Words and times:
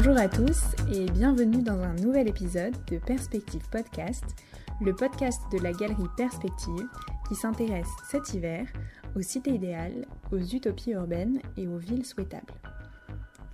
Bonjour 0.00 0.16
à 0.16 0.28
tous 0.28 0.62
et 0.94 1.06
bienvenue 1.06 1.60
dans 1.60 1.80
un 1.82 1.94
nouvel 1.94 2.28
épisode 2.28 2.76
de 2.88 2.98
Perspective 2.98 3.68
Podcast, 3.68 4.22
le 4.80 4.94
podcast 4.94 5.42
de 5.50 5.58
la 5.58 5.72
galerie 5.72 6.06
Perspective 6.16 6.86
qui 7.26 7.34
s'intéresse 7.34 7.88
cet 8.08 8.32
hiver 8.32 8.68
aux 9.16 9.22
cités 9.22 9.50
idéales, 9.50 10.06
aux 10.30 10.38
utopies 10.38 10.92
urbaines 10.92 11.40
et 11.56 11.66
aux 11.66 11.78
villes 11.78 12.06
souhaitables. 12.06 12.54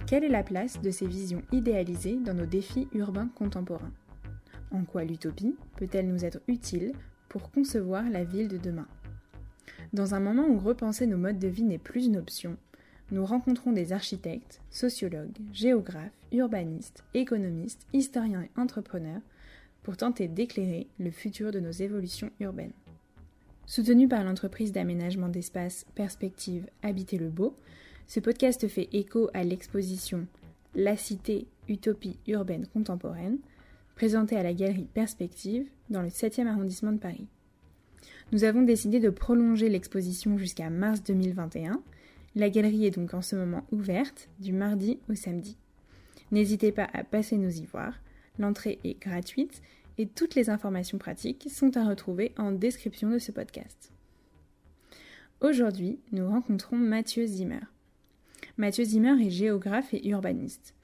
Quelle 0.07 0.23
est 0.23 0.29
la 0.29 0.43
place 0.43 0.83
de 0.83 0.91
ces 0.91 1.07
visions 1.07 1.41
idéalisées 1.51 2.19
dans 2.23 2.35
nos 2.35 2.45
défis 2.45 2.89
urbains 2.93 3.31
contemporains? 3.35 3.95
En 4.71 4.85
quoi 4.85 5.05
l'utopie 5.05 5.57
peut-elle 5.79 6.09
nous 6.09 6.27
être 6.27 6.43
utile 6.47 6.93
pour 7.31 7.53
concevoir 7.53 8.05
la 8.11 8.23
ville 8.23 8.49
de 8.49 8.59
demain? 8.59 8.87
Dans 9.95 10.15
un 10.15 10.21
moment 10.21 10.47
où 10.47 10.59
repenser 10.59 11.07
nos 11.07 11.17
modes 11.17 11.39
de 11.39 11.49
vie 11.49 11.65
n'est 11.65 11.79
plus 11.79 12.05
une 12.05 12.19
option, 12.19 12.59
nous 13.11 13.25
rencontrons 13.25 13.73
des 13.73 13.93
architectes, 13.93 14.61
sociologues, 14.71 15.37
géographes, 15.53 16.13
urbanistes, 16.33 17.05
économistes, 17.15 17.87
historiens 17.93 18.43
et 18.43 18.61
entrepreneurs 18.61 19.21
pour 19.83 19.97
tenter 19.97 20.29
d'éclairer 20.29 20.87
le 20.99 21.11
futur 21.11 21.53
de 21.53 21.61
nos 21.61 21.71
évolutions 21.71 22.31
urbaines. 22.41 22.73
Soutenu 23.67 24.09
par 24.09 24.25
l'entreprise 24.25 24.73
d'aménagement 24.73 25.29
d'espace 25.29 25.87
Perspective 25.95 26.67
Habiter 26.83 27.19
le 27.19 27.29
Beau, 27.29 27.57
ce 28.07 28.21
podcast 28.21 28.67
fait 28.69 28.89
écho 28.93 29.31
à 29.33 29.45
l'exposition 29.45 30.27
La 30.75 30.97
Cité, 30.97 31.47
Utopie 31.69 32.19
urbaine 32.27 32.67
contemporaine, 32.67 33.39
présentée 33.95 34.37
à 34.37 34.43
la 34.43 34.53
galerie 34.53 34.89
Perspective 34.93 35.67
dans 35.89 36.03
le 36.03 36.09
7e 36.09 36.47
arrondissement 36.47 36.93
de 36.93 36.99
Paris. 36.99 37.27
Nous 38.33 38.45
avons 38.45 38.63
décidé 38.63 39.01
de 39.01 39.11
prolonger 39.11 39.69
l'exposition 39.69 40.37
jusqu'à 40.37 40.69
mars 40.69 41.03
2021 41.03 41.81
la 42.35 42.51
galerie 42.51 42.87
est 42.87 42.91
donc 42.91 43.15
en 43.15 43.23
ce 43.23 43.37
moment 43.37 43.65
ouverte 43.71 44.29
du 44.41 44.53
mardi 44.53 44.99
au 45.09 45.15
samedi. 45.15 45.57
N'hésitez 46.31 46.73
pas 46.73 46.89
à 46.93 47.05
passer 47.05 47.37
nous 47.37 47.61
y 47.61 47.65
voir. 47.65 48.01
L'entrée 48.39 48.81
est 48.83 49.01
gratuite 49.01 49.63
et 49.99 50.07
toutes 50.07 50.35
les 50.35 50.51
informations 50.51 50.99
pratiques 50.99 51.49
sont 51.49 51.77
à 51.77 51.87
retrouver 51.89 52.33
en 52.37 52.51
description 52.51 53.11
de 53.11 53.19
ce 53.19 53.31
podcast. 53.31 53.93
Aujourd'hui, 55.41 56.01
nous 56.13 56.29
rencontrons 56.29 56.77
Mathieu 56.77 57.27
Zimmer. 57.27 57.61
Mathieu 58.57 58.85
Zimmer 58.85 59.25
est 59.25 59.31
géographe 59.31 59.95
et 59.95 60.09
urbaniste. 60.09 60.75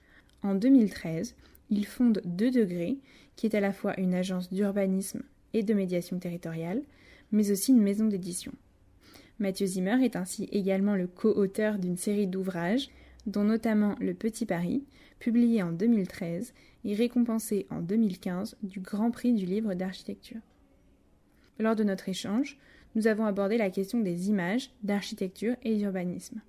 En 0.42 0.54
2013, 0.54 1.34
il 1.70 1.86
fonde 1.86 2.20
2 2.24 2.50
degrés, 2.50 2.98
qui 3.36 3.46
est 3.46 3.54
à 3.54 3.60
la 3.60 3.72
fois 3.72 3.98
une 3.98 4.14
agence 4.14 4.52
d'urbanisme 4.52 5.22
et 5.52 5.62
de 5.62 5.74
médiation 5.74 6.18
territoriale, 6.18 6.82
mais 7.32 7.50
aussi 7.50 7.72
une 7.72 7.82
maison 7.82 8.06
d'édition. 8.06 8.52
Mathieu 9.40 9.66
Zimmer 9.66 10.04
est 10.04 10.16
ainsi 10.16 10.48
également 10.52 10.94
le 10.94 11.06
co-auteur 11.06 11.78
d'une 11.78 11.96
série 11.96 12.26
d'ouvrages, 12.26 12.90
dont 13.26 13.42
notamment 13.42 13.96
Le 13.98 14.12
Petit 14.12 14.44
Paris, 14.44 14.84
publié 15.18 15.62
en 15.62 15.72
2013 15.72 16.52
et 16.84 16.94
récompensé 16.94 17.66
en 17.70 17.80
2015 17.80 18.58
du 18.62 18.80
Grand 18.80 19.10
Prix 19.10 19.32
du 19.32 19.46
livre 19.46 19.72
d'architecture. 19.72 20.40
Lors 21.58 21.74
de 21.74 21.84
notre 21.84 22.10
échange, 22.10 22.58
nous 22.94 23.06
avons 23.06 23.24
abordé 23.24 23.56
la 23.56 23.70
question 23.70 24.00
des 24.00 24.28
images, 24.28 24.70
d'architecture 24.82 25.56
et 25.62 25.74
d'urbanisme. 25.74 26.42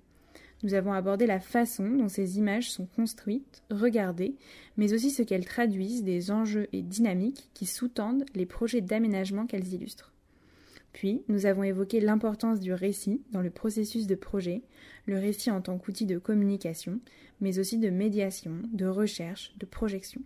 Nous 0.62 0.74
avons 0.74 0.92
abordé 0.92 1.24
la 1.26 1.40
façon 1.40 1.88
dont 1.96 2.08
ces 2.08 2.36
images 2.36 2.70
sont 2.70 2.86
construites, 2.86 3.62
regardées, 3.70 4.36
mais 4.76 4.92
aussi 4.92 5.10
ce 5.10 5.22
qu'elles 5.22 5.46
traduisent 5.46 6.04
des 6.04 6.30
enjeux 6.30 6.68
et 6.74 6.82
dynamiques 6.82 7.48
qui 7.54 7.64
sous-tendent 7.64 8.26
les 8.34 8.46
projets 8.46 8.82
d'aménagement 8.82 9.46
qu'elles 9.46 9.72
illustrent. 9.72 10.11
Puis, 10.92 11.22
nous 11.28 11.46
avons 11.46 11.62
évoqué 11.62 12.00
l'importance 12.00 12.60
du 12.60 12.72
récit 12.72 13.22
dans 13.30 13.40
le 13.40 13.50
processus 13.50 14.06
de 14.06 14.14
projet, 14.14 14.62
le 15.06 15.18
récit 15.18 15.50
en 15.50 15.62
tant 15.62 15.78
qu'outil 15.78 16.04
de 16.06 16.18
communication, 16.18 17.00
mais 17.40 17.58
aussi 17.58 17.78
de 17.78 17.88
médiation, 17.88 18.62
de 18.72 18.86
recherche, 18.86 19.52
de 19.58 19.66
projection. 19.66 20.20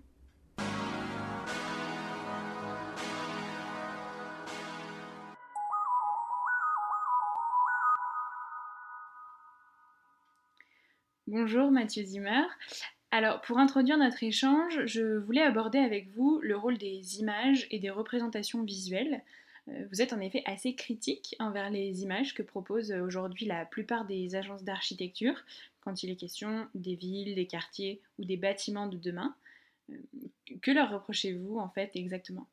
Bonjour 11.29 11.71
Mathieu 11.71 12.05
Zimmer. 12.05 12.45
Alors, 13.11 13.41
pour 13.41 13.59
introduire 13.59 13.99
notre 13.99 14.23
échange, 14.23 14.85
je 14.87 15.17
voulais 15.19 15.43
aborder 15.43 15.79
avec 15.79 16.09
vous 16.11 16.41
le 16.43 16.57
rôle 16.57 16.79
des 16.79 17.19
images 17.19 17.67
et 17.71 17.79
des 17.79 17.91
représentations 17.91 18.63
visuelles 18.63 19.23
vous 19.67 20.01
êtes 20.01 20.13
en 20.13 20.21
effet 20.21 20.43
assez 20.47 20.75
critique 20.75 21.35
envers 21.41 21.71
les 21.71 22.03
images 22.03 22.35
que 22.35 22.43
proposent 22.43 22.93
aujourd'hui 22.93 23.47
la 23.47 23.65
plupart 23.65 24.05
des 24.05 24.37
agences 24.37 24.63
d'architecture 24.63 25.35
quand 25.81 26.03
il 26.03 26.11
est 26.11 26.17
question 26.17 26.69
des 26.75 26.95
villes, 26.95 27.35
des 27.35 27.47
quartiers 27.47 28.01
ou 28.19 28.25
des 28.25 28.37
bâtiments 28.37 28.87
de 28.87 28.97
demain. 28.97 29.35
Euh, 29.91 29.95
que 30.63 30.71
leur 30.71 30.91
reprochez-vous 30.91 31.59
en 31.59 31.69
fait 31.69 31.91
exactement? 31.95 32.47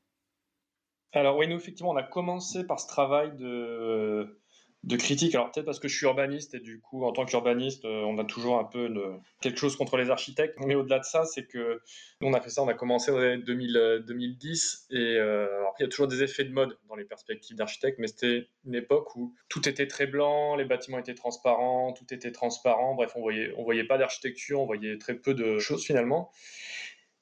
Alors 1.14 1.38
oui, 1.38 1.48
nous 1.48 1.58
effectivement, 1.58 1.92
on 1.92 1.96
a 1.98 2.04
commencé 2.04 2.66
par 2.66 2.80
ce 2.80 2.88
travail 2.88 3.36
de 3.38 4.40
de 4.84 4.98
critique. 4.98 5.34
Alors 5.34 5.50
peut-être 5.52 5.66
parce 5.66 5.80
que 5.80 5.88
je 5.88 5.96
suis 5.96 6.06
urbaniste 6.06 6.54
et 6.56 6.60
du 6.60 6.80
coup, 6.80 7.06
en 7.06 7.14
tant 7.14 7.26
qu'urbaniste, 7.26 7.86
euh, 7.86 8.02
on 8.02 8.18
a 8.18 8.26
toujours 8.26 8.60
un 8.60 8.66
peu 8.66 8.94
quelque 9.42 9.58
chose 9.58 9.78
contre 9.78 9.96
les 9.98 10.10
architectes. 10.10 10.58
Mais 10.66 10.76
au-delà 10.76 11.00
de 11.00 11.06
ça, 11.06 11.24
c'est 11.24 11.46
que 11.46 11.82
nous, 12.20 12.28
on 12.28 12.34
a 12.34 12.42
fait 12.42 12.50
ça, 12.50 12.64
on 12.64 12.68
a 12.68 12.74
commencé 12.74 13.12
en 13.12 13.38
2010 13.38 14.88
et 14.92 14.98
euh, 14.98 15.48
il 15.80 15.84
y 15.84 15.86
a 15.86 15.88
toujours 15.88 16.08
des 16.08 16.22
effets 16.22 16.44
de 16.44 16.52
mode 16.52 16.78
dans 16.90 16.96
les 16.96 17.06
perspectives 17.06 17.56
d'architectes, 17.56 17.98
mais 18.00 18.08
c'était 18.08 18.50
une 18.66 18.76
époque 18.76 19.16
où 19.16 19.34
tout 19.48 19.68
était 19.70 19.88
très 19.88 20.06
blanc, 20.06 20.56
les 20.56 20.66
bâtiments 20.66 21.00
étaient 21.00 21.16
transparents, 21.16 21.94
tout 21.94 22.14
était 22.14 22.32
transparent. 22.32 22.96
Bref, 22.96 23.14
on 23.16 23.22
voyait, 23.22 23.54
on 23.58 23.64
voyait 23.64 23.86
pas 23.86 23.98
d'architecture, 23.98 24.60
on 24.60 24.66
voyait 24.66 24.98
très 24.98 25.16
peu 25.16 25.34
de 25.34 25.60
choses 25.60 25.86
finalement. 25.86 26.30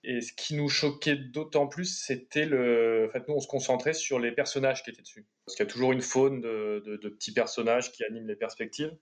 Et 0.03 0.21
ce 0.21 0.33
qui 0.33 0.55
nous 0.55 0.69
choquait 0.69 1.15
d'autant 1.15 1.67
plus, 1.67 1.85
c'était 1.85 2.45
le. 2.45 3.07
En 3.07 3.11
fait, 3.11 3.27
nous, 3.27 3.35
on 3.35 3.39
se 3.39 3.47
concentrait 3.47 3.93
sur 3.93 4.19
les 4.19 4.31
personnages 4.31 4.83
qui 4.83 4.89
étaient 4.89 5.03
dessus. 5.03 5.25
Parce 5.45 5.55
qu'il 5.55 5.65
y 5.65 5.69
a 5.69 5.71
toujours 5.71 5.91
une 5.91 6.01
faune 6.01 6.41
de, 6.41 6.97
petits 7.03 7.33
personnages 7.33 7.91
qui 7.91 8.03
animent 8.03 8.27
les 8.27 8.35
perspectives. 8.35 8.95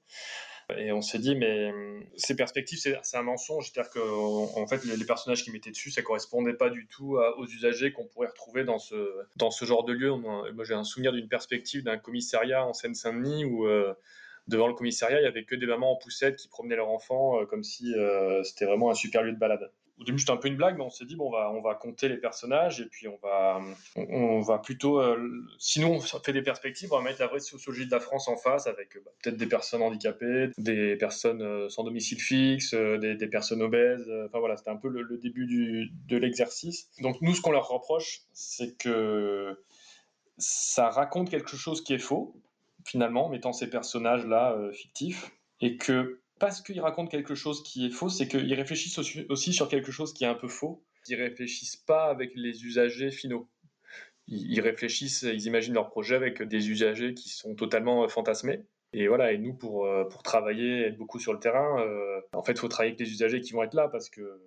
Et 0.78 0.92
on 0.92 1.02
s'est 1.02 1.18
dit, 1.18 1.36
mais 1.36 1.72
hum, 1.72 2.06
ces 2.16 2.36
perspectives, 2.36 2.80
c'est 2.80 3.18
un 3.18 3.24
mensonge. 3.24 3.72
C'est-à-dire 3.72 3.92
qu'en 3.92 4.52
en 4.56 4.68
fait, 4.68 4.84
les, 4.84 5.06
personnages 5.06 5.44
qui 5.44 5.52
mettaient 5.52 5.72
dessus, 5.72 5.90
ça 5.90 6.02
correspondait 6.02 6.54
pas 6.54 6.70
du 6.70 6.86
tout 6.88 7.18
aux 7.38 7.48
usagers 7.48 7.92
qu'on 7.94 8.06
pourrait 8.06 8.28
retrouver 8.28 8.66
dans 8.66 8.78
ce, 8.78 8.96
dans 9.38 9.52
ce 9.52 9.66
genre 9.66 9.86
de 9.86 9.94
lieu. 9.94 10.14
Moi, 10.16 10.66
j'ai 10.66 10.76
un 10.76 10.84
souvenir 10.84 11.14
d'une 11.14 11.30
perspective 11.30 11.84
d'un 11.84 11.98
commissariat 11.98 12.66
en 12.66 12.74
Seine-Saint-Denis 12.74 13.46
où. 13.46 13.68
Euh, 13.68 13.94
devant 14.50 14.68
le 14.68 14.74
commissariat, 14.74 15.22
il 15.22 15.24
y 15.24 15.28
avait 15.28 15.46
que 15.46 15.56
des 15.56 15.66
mamans 15.66 15.94
en 15.94 15.96
poussette 15.96 16.36
qui 16.36 16.48
promenaient 16.48 16.76
leurs 16.76 16.90
enfants 16.90 17.40
euh, 17.40 17.46
comme 17.46 17.64
si 17.64 17.94
euh, 17.96 18.44
c'était 18.44 18.66
vraiment 18.66 18.90
un 18.90 18.96
super 18.96 19.24
lieu 19.24 19.32
de 19.32 19.38
balade 19.38 19.72
au 20.00 20.04
début 20.04 20.20
c'était 20.20 20.32
un 20.32 20.38
peu 20.38 20.48
une 20.48 20.56
blague, 20.56 20.78
mais 20.78 20.84
on 20.84 20.90
s'est 20.90 21.06
dit 21.06 21.16
bon, 21.16 21.28
on 21.28 21.32
va, 21.32 21.52
on 21.52 21.62
va 21.62 21.76
compter 21.76 22.08
les 22.08 22.18
personnages 22.18 22.80
et 22.80 22.86
puis 22.86 23.08
on 23.08 23.18
va, 23.22 23.60
on, 23.96 24.40
va 24.40 24.58
plutôt, 24.58 25.00
euh, 25.00 25.46
sinon 25.58 25.96
on 25.96 26.00
fait 26.00 26.32
des 26.32 26.42
perspectives, 26.42 26.92
on 26.94 26.98
va 26.98 27.04
mettre 27.04 27.20
la 27.20 27.28
vraie 27.28 27.40
sociologie 27.40 27.86
de 27.86 27.92
la 27.92 28.00
France 28.00 28.28
en 28.28 28.38
face 28.38 28.68
avec 28.68 28.96
bah, 29.04 29.12
peut-être 29.22 29.36
des 29.36 29.46
personnes 29.46 29.82
handicapées, 29.82 30.52
des 30.58 30.96
personnes 30.96 31.42
euh, 31.42 31.70
sans 31.70 31.84
domicile 31.84 32.20
fixe, 32.20 32.74
euh, 32.74 32.98
des, 32.98 33.28
personnes 33.28 33.62
obèses. 33.62 34.09
Enfin 34.28 34.40
voilà, 34.40 34.56
c'était 34.58 34.72
un 34.72 34.78
peu 34.78 34.88
le, 34.88 35.18
début 35.18 35.46
du, 35.46 35.92
de 36.08 36.18
l'exercice. 36.18 36.90
Donc 37.02 37.22
nous, 37.22 37.36
ce 37.36 37.42
qu'on 37.42 37.52
leur 37.52 37.68
reproche, 37.68 38.22
c'est 38.32 38.78
que 38.78 39.62
ça 40.38 40.90
raconte 40.90 41.30
quelque 41.30 41.56
chose 41.58 41.84
qui 41.84 41.94
est 41.94 42.00
faux 42.00 42.36
finalement, 42.86 43.30
mettant 43.30 43.52
ces 43.52 43.70
personnages 43.70 44.26
là 44.26 44.58
fictifs 44.72 45.32
et 45.59 45.76
que 45.76 46.19
parce 46.40 46.62
qu'ils 46.62 46.82
racontent 46.82 47.10
quelque 47.10 47.36
chose 47.36 47.64
qui 47.64 47.86
est 47.86 47.90
faux, 47.90 48.10
c'est 48.10 48.28
qu'ils 48.28 48.54
réfléchissent 48.54 49.00
aussi 49.30 49.54
sur 49.54 49.68
quelque 49.68 49.92
chose 49.92 50.14
qui 50.14 50.24
est 50.24 50.28
un 50.28 50.36
peu 50.36 50.48
faux. 50.48 50.84
Ils 51.08 51.16
réfléchissent 51.16 51.78
pas 51.78 52.06
avec 52.10 52.32
les 52.36 52.66
usagers 52.66 53.12
finaux. 53.12 53.50
Ils 54.28 54.62
réfléchissent, 54.62 55.24
ils 55.24 55.48
imaginent 55.48 55.74
leur 55.74 55.90
projet 55.90 56.16
avec 56.16 56.44
des 56.44 56.70
usagers 56.70 57.16
qui 57.16 57.30
sont 57.30 57.56
totalement 57.56 58.04
euh, 58.04 58.08
fantasmés. 58.08 58.64
Et 58.94 59.08
voilà, 59.08 59.32
et 59.32 59.40
nous, 59.40 59.54
pour, 59.54 59.86
euh, 59.86 60.04
pour 60.06 60.22
travailler, 60.22 60.86
être 60.86 60.97
beaucoup 60.97 61.20
sur 61.20 61.34
le 61.34 61.40
terrain, 61.40 61.82
euh, 61.82 62.22
en 62.34 62.44
fait, 62.44 62.52
il 62.53 62.59
faut 62.59 62.68
travailler 62.68 62.92
avec 62.92 63.00
les 63.00 63.12
usagers 63.12 63.42
qui 63.42 63.53
vont 63.53 63.64
être 63.64 63.74
là 63.74 63.88
parce 63.88 64.09
que 64.09 64.40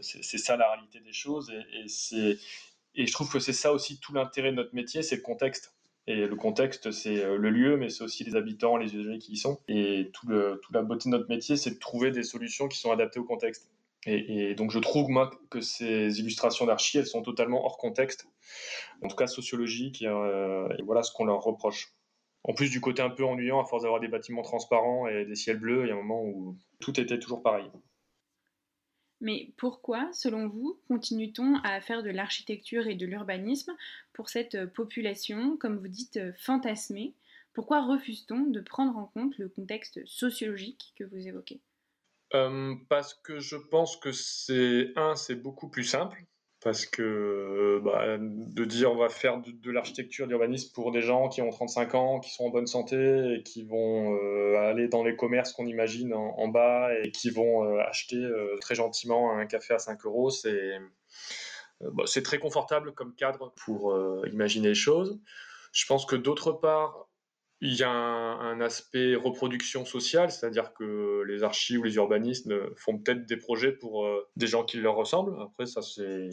c'est 0.00 0.38
ça 0.38 0.56
la 0.56 0.70
réalité 0.70 1.00
des 1.00 1.12
choses. 1.12 1.52
Et, 2.12 2.38
et 2.94 3.06
je 3.06 3.12
trouve 3.12 3.30
que 3.30 3.38
c'est 3.38 3.52
ça 3.52 3.72
aussi 3.72 4.00
tout 4.00 4.14
l'intérêt 4.14 4.50
de 4.50 4.56
notre 4.56 4.74
métier, 4.74 5.02
c'est 5.02 5.16
le 5.16 5.22
contexte. 5.22 5.74
Et 6.06 6.26
le 6.26 6.36
contexte, 6.36 6.90
c'est 6.90 7.22
euh, 7.22 7.36
le 7.36 7.50
lieu, 7.50 7.76
mais 7.76 7.88
c'est 7.88 8.02
aussi 8.02 8.24
les 8.24 8.34
habitants, 8.34 8.76
les 8.76 8.94
usagers 8.94 9.18
qui 9.18 9.32
y 9.32 9.36
sont. 9.36 9.58
Et 9.68 10.10
tout 10.12 10.26
le, 10.28 10.60
toute 10.62 10.74
la 10.74 10.82
beauté 10.82 11.08
de 11.08 11.10
notre 11.10 11.28
métier, 11.28 11.56
c'est 11.56 11.70
de 11.70 11.78
trouver 11.78 12.10
des 12.10 12.22
solutions 12.22 12.68
qui 12.68 12.78
sont 12.78 12.90
adaptées 12.90 13.20
au 13.20 13.24
contexte. 13.24 13.70
Et, 14.06 14.54
donc 14.54 14.70
je 14.70 14.78
trouve 14.78 15.10
que 15.50 15.60
ces 15.60 16.20
illustrations 16.20 16.64
d'archi, 16.64 16.96
elles 16.96 17.06
sont 17.06 17.20
totalement 17.20 17.66
hors 17.66 17.76
contexte, 17.76 18.26
en 19.02 19.08
tout 19.08 19.16
cas 19.16 19.26
sociologiques, 19.26 20.00
et, 20.00 20.06
euh, 20.06 20.66
et 20.78 20.82
voilà 20.82 21.02
ce 21.02 21.12
qu'on 21.12 21.26
leur 21.26 21.42
reproche. 21.42 21.92
En 22.44 22.54
plus 22.54 22.70
du 22.70 22.80
côté 22.80 23.02
un 23.02 23.10
peu 23.10 23.24
ennuyant, 23.24 23.60
à 23.60 23.66
force 23.66 23.82
d'avoir 23.82 24.00
des 24.00 24.08
bâtiments 24.08 24.40
transparents 24.40 25.06
et 25.06 25.26
des 25.26 25.34
ciels 25.34 25.58
bleus, 25.58 25.84
il 25.84 25.88
y 25.88 25.90
a 25.90 25.94
un 25.94 25.98
moment 25.98 26.22
où 26.22 26.56
tout 26.80 26.98
était 26.98 27.18
toujours 27.18 27.42
pareil. 27.42 27.70
Mais 29.20 29.52
pourquoi, 29.56 30.08
selon 30.12 30.48
vous, 30.48 30.80
continue-t-on 30.88 31.56
à 31.62 31.80
faire 31.80 32.02
de 32.02 32.10
l'architecture 32.10 32.86
et 32.86 32.94
de 32.94 33.06
l'urbanisme 33.06 33.72
pour 34.12 34.28
cette 34.28 34.54
euh, 34.54 34.66
population, 34.66 35.56
comme 35.56 35.78
vous 35.78 35.88
dites, 35.88 36.16
euh, 36.16 36.32
fantasmée? 36.38 37.14
Pourquoi 37.52 37.84
refuse-t-on 37.84 38.46
de 38.46 38.60
prendre 38.60 38.96
en 38.96 39.06
compte 39.06 39.36
le 39.38 39.48
contexte 39.48 40.00
sociologique 40.06 40.94
que 40.96 41.04
vous 41.04 41.26
évoquez? 41.26 41.60
Parce 42.88 43.14
que 43.14 43.40
je 43.40 43.56
pense 43.56 43.96
que 43.96 44.12
c'est, 44.12 44.92
un, 44.94 45.16
c'est 45.16 45.34
beaucoup 45.34 45.68
plus 45.68 45.82
simple 45.82 46.24
parce 46.62 46.84
que 46.84 47.02
euh, 47.02 47.80
bah, 47.82 48.18
de 48.18 48.64
dire 48.64 48.92
on 48.92 48.96
va 48.96 49.08
faire 49.08 49.40
de, 49.40 49.70
l'architecture 49.70 50.26
d'urbanisme 50.26 50.72
pour 50.74 50.92
des 50.92 51.00
gens 51.00 51.28
qui 51.28 51.40
ont 51.40 51.50
35 51.50 51.94
ans, 51.94 52.20
qui 52.20 52.30
sont 52.30 52.44
en 52.44 52.50
bonne 52.50 52.66
santé 52.66 53.34
et 53.34 53.42
qui 53.42 53.64
vont 53.64 54.14
euh, 54.14 54.56
aller 54.58 54.88
dans 54.88 55.02
les 55.02 55.16
commerces 55.16 55.52
qu'on 55.52 55.66
imagine 55.66 56.12
en, 56.12 56.48
bas 56.48 56.90
et 57.02 57.10
qui 57.10 57.30
vont 57.30 57.64
euh, 57.64 57.80
acheter 57.80 58.28
très 58.60 58.74
gentiment 58.74 59.36
un 59.36 59.46
café 59.46 59.74
à 59.74 59.78
5 59.78 60.04
euros, 60.04 60.30
bah, 61.80 62.04
c'est 62.06 62.22
très 62.22 62.38
confortable 62.38 62.92
comme 62.92 63.14
cadre 63.14 63.54
pour 63.64 63.96
imaginer 64.26 64.68
les 64.68 64.74
choses. 64.74 65.18
Je 65.72 65.86
pense 65.86 66.04
que 66.04 66.16
d'autre 66.16 66.52
part, 66.52 67.09
il 67.62 67.74
y 67.74 67.82
a 67.82 67.90
un, 67.90 68.60
aspect 68.60 69.14
reproduction 69.14 69.84
sociale, 69.84 70.30
c'est-à-dire 70.30 70.72
que 70.72 71.22
les 71.26 71.42
archis 71.42 71.76
ou 71.76 71.82
les 71.82 71.96
urbanistes 71.96 72.48
font 72.76 72.98
peut-être 72.98 73.26
des 73.26 73.36
projets 73.36 73.72
pour 73.72 74.06
euh, 74.06 74.26
des 74.36 74.46
gens 74.46 74.64
qui 74.64 74.78
leur 74.78 74.94
ressemblent. 74.96 75.36
Après, 75.42 75.66
ça, 75.66 75.82
c'est, 75.82 76.30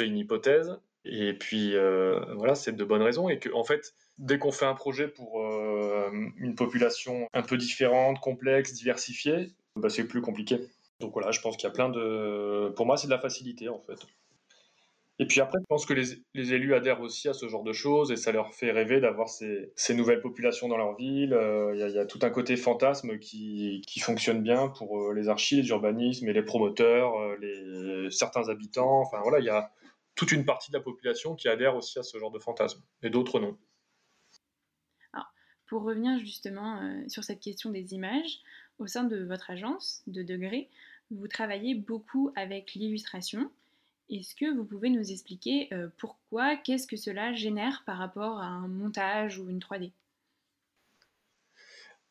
une 0.00 0.18
hypothèse. 0.18 0.78
Et 1.04 1.34
puis, 1.34 1.76
euh, 1.76 2.20
voilà, 2.36 2.54
c'est 2.54 2.72
de 2.72 2.84
bonnes 2.84 3.02
raisons. 3.02 3.28
Et 3.28 3.38
que, 3.38 3.52
en 3.52 3.64
fait, 3.64 3.94
dès 4.18 4.38
qu'on 4.38 4.52
fait 4.52 4.66
un 4.66 4.74
projet 4.74 5.08
pour 5.08 5.42
euh, 5.42 6.10
une 6.38 6.54
population 6.54 7.28
un 7.34 7.42
peu 7.42 7.58
différente, 7.58 8.20
complexe, 8.20 8.72
diversifiée, 8.72 9.50
bah, 9.76 9.90
c'est 9.90 10.04
plus 10.04 10.22
compliqué. 10.22 10.60
Donc 11.00 11.12
voilà, 11.12 11.30
je 11.30 11.40
pense 11.40 11.56
qu'il 11.56 11.68
y 11.68 11.70
a 11.70 11.74
plein 11.74 11.90
de. 11.90 12.72
Pour 12.76 12.86
moi, 12.86 12.96
c'est 12.96 13.06
de 13.06 13.12
la 13.12 13.18
facilité, 13.18 13.68
en 13.68 13.80
fait. 13.80 13.98
Et 15.18 15.26
puis 15.26 15.40
après, 15.40 15.58
je 15.60 15.66
pense 15.68 15.86
que 15.86 15.92
les, 15.92 16.52
élus 16.52 16.74
adhèrent 16.74 17.00
aussi 17.00 17.28
à 17.28 17.34
ce 17.34 17.46
genre 17.46 17.62
de 17.62 17.72
choses 17.72 18.10
et 18.10 18.16
ça 18.16 18.32
leur 18.32 18.54
fait 18.54 18.72
rêver 18.72 19.00
d'avoir 19.00 19.28
ces, 19.28 19.72
nouvelles 19.90 20.20
populations 20.20 20.68
dans 20.68 20.76
leur 20.76 20.96
ville. 20.96 21.34
Euh, 21.34 21.74
il 21.74 21.94
y, 21.94 21.98
a 21.98 22.06
tout 22.06 22.18
un 22.22 22.30
côté 22.30 22.56
fantasme 22.56 23.18
qui, 23.18 23.82
fonctionne 24.00 24.42
bien 24.42 24.68
pour 24.68 24.98
euh, 24.98 25.14
les 25.14 25.28
archives, 25.28 25.62
les 25.62 25.68
urbanismes 25.68 26.28
et 26.28 26.32
les 26.32 26.42
promoteurs, 26.42 27.18
euh, 27.18 28.10
certains 28.10 28.48
habitants. 28.48 29.00
Enfin 29.00 29.20
voilà, 29.22 29.38
il 29.38 29.44
y 29.44 29.50
a 29.50 29.70
toute 30.14 30.32
une 30.32 30.44
partie 30.44 30.70
de 30.72 30.76
la 30.76 30.82
population 30.82 31.36
qui 31.36 31.48
adhère 31.48 31.76
aussi 31.76 31.98
à 31.98 32.02
ce 32.02 32.18
genre 32.18 32.30
de 32.30 32.38
fantasme 32.38 32.82
et 33.02 33.10
d'autres 33.10 33.38
non. 33.38 33.56
Pour 35.66 35.84
revenir 35.84 36.18
justement 36.18 37.02
sur 37.08 37.24
cette 37.24 37.40
question 37.40 37.70
des 37.70 37.94
images, 37.94 38.40
au 38.78 38.86
sein 38.86 39.04
de 39.04 39.24
votre 39.24 39.50
agence 39.50 40.02
de 40.06 40.22
Degré, 40.22 40.68
vous 41.10 41.28
travaillez 41.28 41.74
beaucoup 41.74 42.30
avec 42.36 42.74
l'illustration 42.74 43.50
est-ce 44.16 44.34
que 44.34 44.54
vous 44.54 44.64
pouvez 44.64 44.90
nous 44.90 45.10
expliquer 45.10 45.68
euh, 45.72 45.88
pourquoi, 45.98 46.56
qu'est-ce 46.56 46.86
que 46.86 46.96
cela 46.96 47.32
génère 47.32 47.82
par 47.86 47.98
rapport 47.98 48.38
à 48.38 48.46
un 48.46 48.68
montage 48.68 49.38
ou 49.38 49.48
une 49.48 49.58
3D 49.58 49.92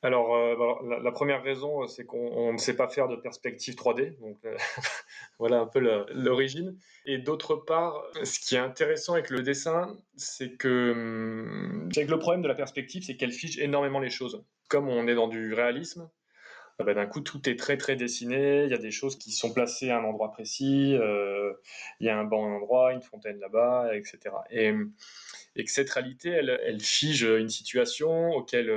alors, 0.03 0.35
euh, 0.35 0.55
bah, 0.55 0.99
la, 1.03 1.11
première 1.11 1.43
raison, 1.43 1.85
c'est 1.85 2.05
qu'on 2.05 2.51
ne 2.51 2.57
sait 2.57 2.75
pas 2.75 2.87
faire 2.87 3.07
de 3.07 3.15
perspective 3.15 3.75
3D, 3.75 4.17
donc 4.19 4.37
euh, 4.45 4.57
voilà 5.39 5.59
un 5.59 5.67
peu 5.67 5.79
l'origine. 6.15 6.75
Et 7.05 7.19
d'autre 7.19 7.55
part, 7.55 8.03
ce 8.23 8.39
qui 8.39 8.55
est 8.55 8.59
intéressant 8.59 9.13
avec 9.13 9.29
le 9.29 9.43
dessin, 9.43 9.95
c'est 10.15 10.57
que, 10.57 10.91
hum, 10.91 11.89
le 11.95 12.17
problème 12.17 12.41
de 12.41 12.47
la 12.47 12.55
perspective, 12.55 13.03
c'est 13.03 13.15
qu'elle 13.15 13.31
fige 13.31 13.59
énormément 13.59 13.99
les 13.99 14.09
choses. 14.09 14.43
Comme 14.69 14.89
on 14.89 15.07
est 15.07 15.13
dans 15.13 15.27
du 15.27 15.53
réalisme, 15.53 16.09
bah, 16.83 16.93
d'un 16.93 17.05
coup, 17.05 17.21
tout 17.21 17.47
est 17.49 17.57
très 17.57 17.77
très 17.77 17.95
dessiné. 17.95 18.63
Il 18.63 18.69
y 18.69 18.73
a 18.73 18.77
des 18.77 18.91
choses 18.91 19.17
qui 19.17 19.31
sont 19.31 19.53
placées 19.53 19.89
à 19.89 19.99
un 19.99 20.03
endroit 20.03 20.31
précis. 20.31 20.95
Euh, 20.95 21.53
il 21.99 22.07
y 22.07 22.09
a 22.09 22.17
un 22.17 22.23
banc 22.23 22.45
à 22.45 22.49
un 22.49 22.53
endroit, 22.55 22.93
une 22.93 23.01
fontaine 23.01 23.39
là-bas, 23.39 23.95
etc. 23.95 24.35
Et, 24.49 24.73
que 25.63 25.71
cette 25.71 25.89
réalité, 25.89 26.29
elle, 26.29 26.59
elle, 26.63 26.79
fige 26.79 27.23
une 27.23 27.49
situation 27.49 28.31
auquel 28.31 28.69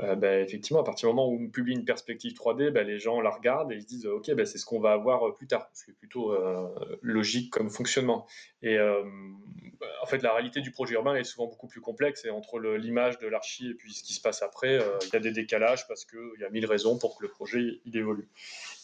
euh, 0.00 0.16
bah, 0.16 0.38
effectivement, 0.38 0.80
à 0.80 0.84
partir 0.84 1.08
du 1.08 1.14
moment 1.14 1.28
où 1.28 1.38
on 1.38 1.48
publie 1.48 1.74
une 1.74 1.84
perspective 1.84 2.32
3D, 2.32 2.70
bah, 2.70 2.82
les 2.82 2.98
gens 2.98 3.20
la 3.20 3.30
regardent 3.30 3.72
et 3.72 3.76
ils 3.76 3.82
se 3.82 3.86
disent 3.86 4.06
Ok, 4.06 4.32
bah, 4.32 4.46
c'est 4.46 4.58
ce 4.58 4.64
qu'on 4.64 4.80
va 4.80 4.92
avoir 4.92 5.28
euh, 5.28 5.34
plus 5.34 5.46
tard. 5.46 5.68
C'est 5.74 5.94
plutôt 5.96 6.32
euh, 6.32 6.68
logique 7.02 7.50
comme 7.50 7.70
fonctionnement. 7.70 8.26
Et 8.62 8.78
en 8.80 10.06
fait, 10.06 10.22
la 10.22 10.32
réalité 10.32 10.60
du 10.60 10.70
projet 10.70 10.94
urbain 10.94 11.14
est 11.16 11.24
souvent 11.24 11.46
beaucoup 11.46 11.66
plus 11.66 11.80
complexe. 11.80 12.24
Et 12.24 12.30
entre 12.30 12.58
l'image 12.60 13.18
de 13.18 13.26
l'archi 13.26 13.70
et 13.70 13.74
puis 13.74 13.92
ce 13.92 14.02
qui 14.02 14.14
se 14.14 14.20
passe 14.20 14.42
après, 14.42 14.80
il 15.02 15.12
y 15.12 15.16
a 15.16 15.20
des 15.20 15.32
décalages 15.32 15.86
parce 15.88 16.04
qu'il 16.04 16.40
y 16.40 16.44
a 16.44 16.50
mille 16.50 16.66
raisons 16.66 16.96
pour 16.96 17.18
que 17.18 17.24
le 17.24 17.28
projet 17.28 17.80
évolue. 17.92 18.28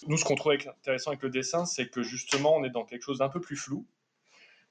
Nous, 0.07 0.17
ce 0.17 0.25
qu'on 0.25 0.35
trouve 0.35 0.53
intéressant 0.53 1.13
avec 1.13 1.23
le 1.23 1.31
dessin, 1.31 1.65
c'est 1.65 1.89
que 1.89 2.03
justement, 2.03 2.57
on 2.57 2.65
est 2.65 2.71
dans 2.71 2.85
quelque 2.85 3.03
chose 3.03 3.19
d'un 3.19 3.29
peu 3.29 3.41
plus 3.41 3.57
flou 3.57 3.87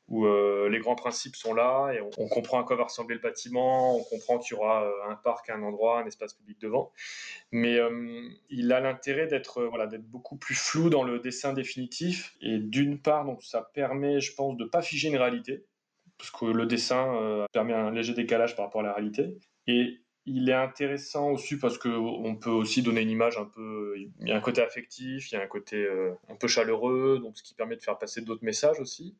où 0.07 0.25
euh, 0.25 0.69
les 0.69 0.79
grands 0.79 0.95
principes 0.95 1.35
sont 1.35 1.53
là 1.53 1.91
et 1.91 2.01
on, 2.01 2.27
comprend 2.29 2.59
à 2.61 2.63
quoi 2.63 2.75
va 2.75 2.85
ressembler 2.85 3.15
le 3.15 3.21
bâtiment, 3.21 3.97
on 3.97 4.03
comprend 4.03 4.37
qu'il 4.37 4.55
y 4.55 4.59
aura 4.59 4.83
euh, 4.83 5.11
un 5.11 5.15
parc, 5.15 5.49
un 5.49 5.61
endroit, 5.63 5.99
un 5.99 6.05
espace 6.05 6.33
public 6.33 6.59
devant. 6.61 6.91
Mais 7.51 7.77
euh, 7.77 8.29
il 8.49 8.71
a 8.71 8.79
l'intérêt 8.79 9.27
d'être 9.27 9.63
voilà, 9.63 9.87
beaucoup 9.99 10.37
plus 10.37 10.55
flou 10.55 10.89
dans 10.89 11.03
le 11.03 11.19
dessin 11.19 11.53
définitif. 11.53 12.35
Et 12.41 12.57
d'une 12.57 13.01
part, 13.01 13.25
donc, 13.25 13.43
ça 13.43 13.69
permet, 13.73 14.21
je 14.21 14.33
pense, 14.33 14.55
de 14.55 14.63
ne 14.63 14.69
pas 14.69 14.81
figer 14.81 15.09
une 15.09 15.17
réalité, 15.17 15.65
parce 16.17 16.31
que 16.31 16.45
le 16.45 16.65
dessin 16.65 17.45
permet 17.51 17.73
un 17.73 17.91
léger 17.91 18.13
décalage 18.13 18.55
par 18.55 18.65
rapport 18.65 18.81
à 18.81 18.85
la 18.85 18.93
réalité. 18.93 19.37
Et 19.67 19.99
il 20.25 20.49
est 20.49 20.53
intéressant 20.53 21.31
aussi 21.31 21.57
parce 21.57 21.77
qu'on 21.77 22.37
peut 22.41 22.49
aussi 22.49 22.81
donner 22.81 23.01
une 23.01 23.09
image 23.09 23.37
un 23.37 23.45
peu. 23.45 23.95
Il 24.19 24.27
y 24.27 24.31
a 24.31 24.35
un 24.35 24.41
côté 24.41 24.61
affectif, 24.61 25.31
il 25.31 25.35
y 25.35 25.37
a 25.37 25.43
un 25.43 25.47
côté 25.47 25.87
un 26.29 26.35
peu 26.35 26.47
chaleureux, 26.47 27.19
donc 27.21 27.37
ce 27.37 27.43
qui 27.43 27.53
permet 27.53 27.75
de 27.75 27.81
faire 27.81 27.97
passer 27.97 28.21
d'autres 28.21 28.43
messages 28.43 28.79
aussi. 28.79 29.15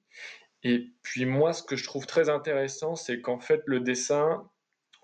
Et 0.64 0.92
puis 1.04 1.26
moi, 1.26 1.54
ce 1.54 1.64
que 1.64 1.76
je 1.76 1.84
trouve 1.84 2.06
très 2.06 2.30
intéressant, 2.30 2.96
c'est 2.96 3.22
qu'en 3.22 3.40
fait, 3.40 3.62
le 3.66 3.80
dessin, 3.80 4.50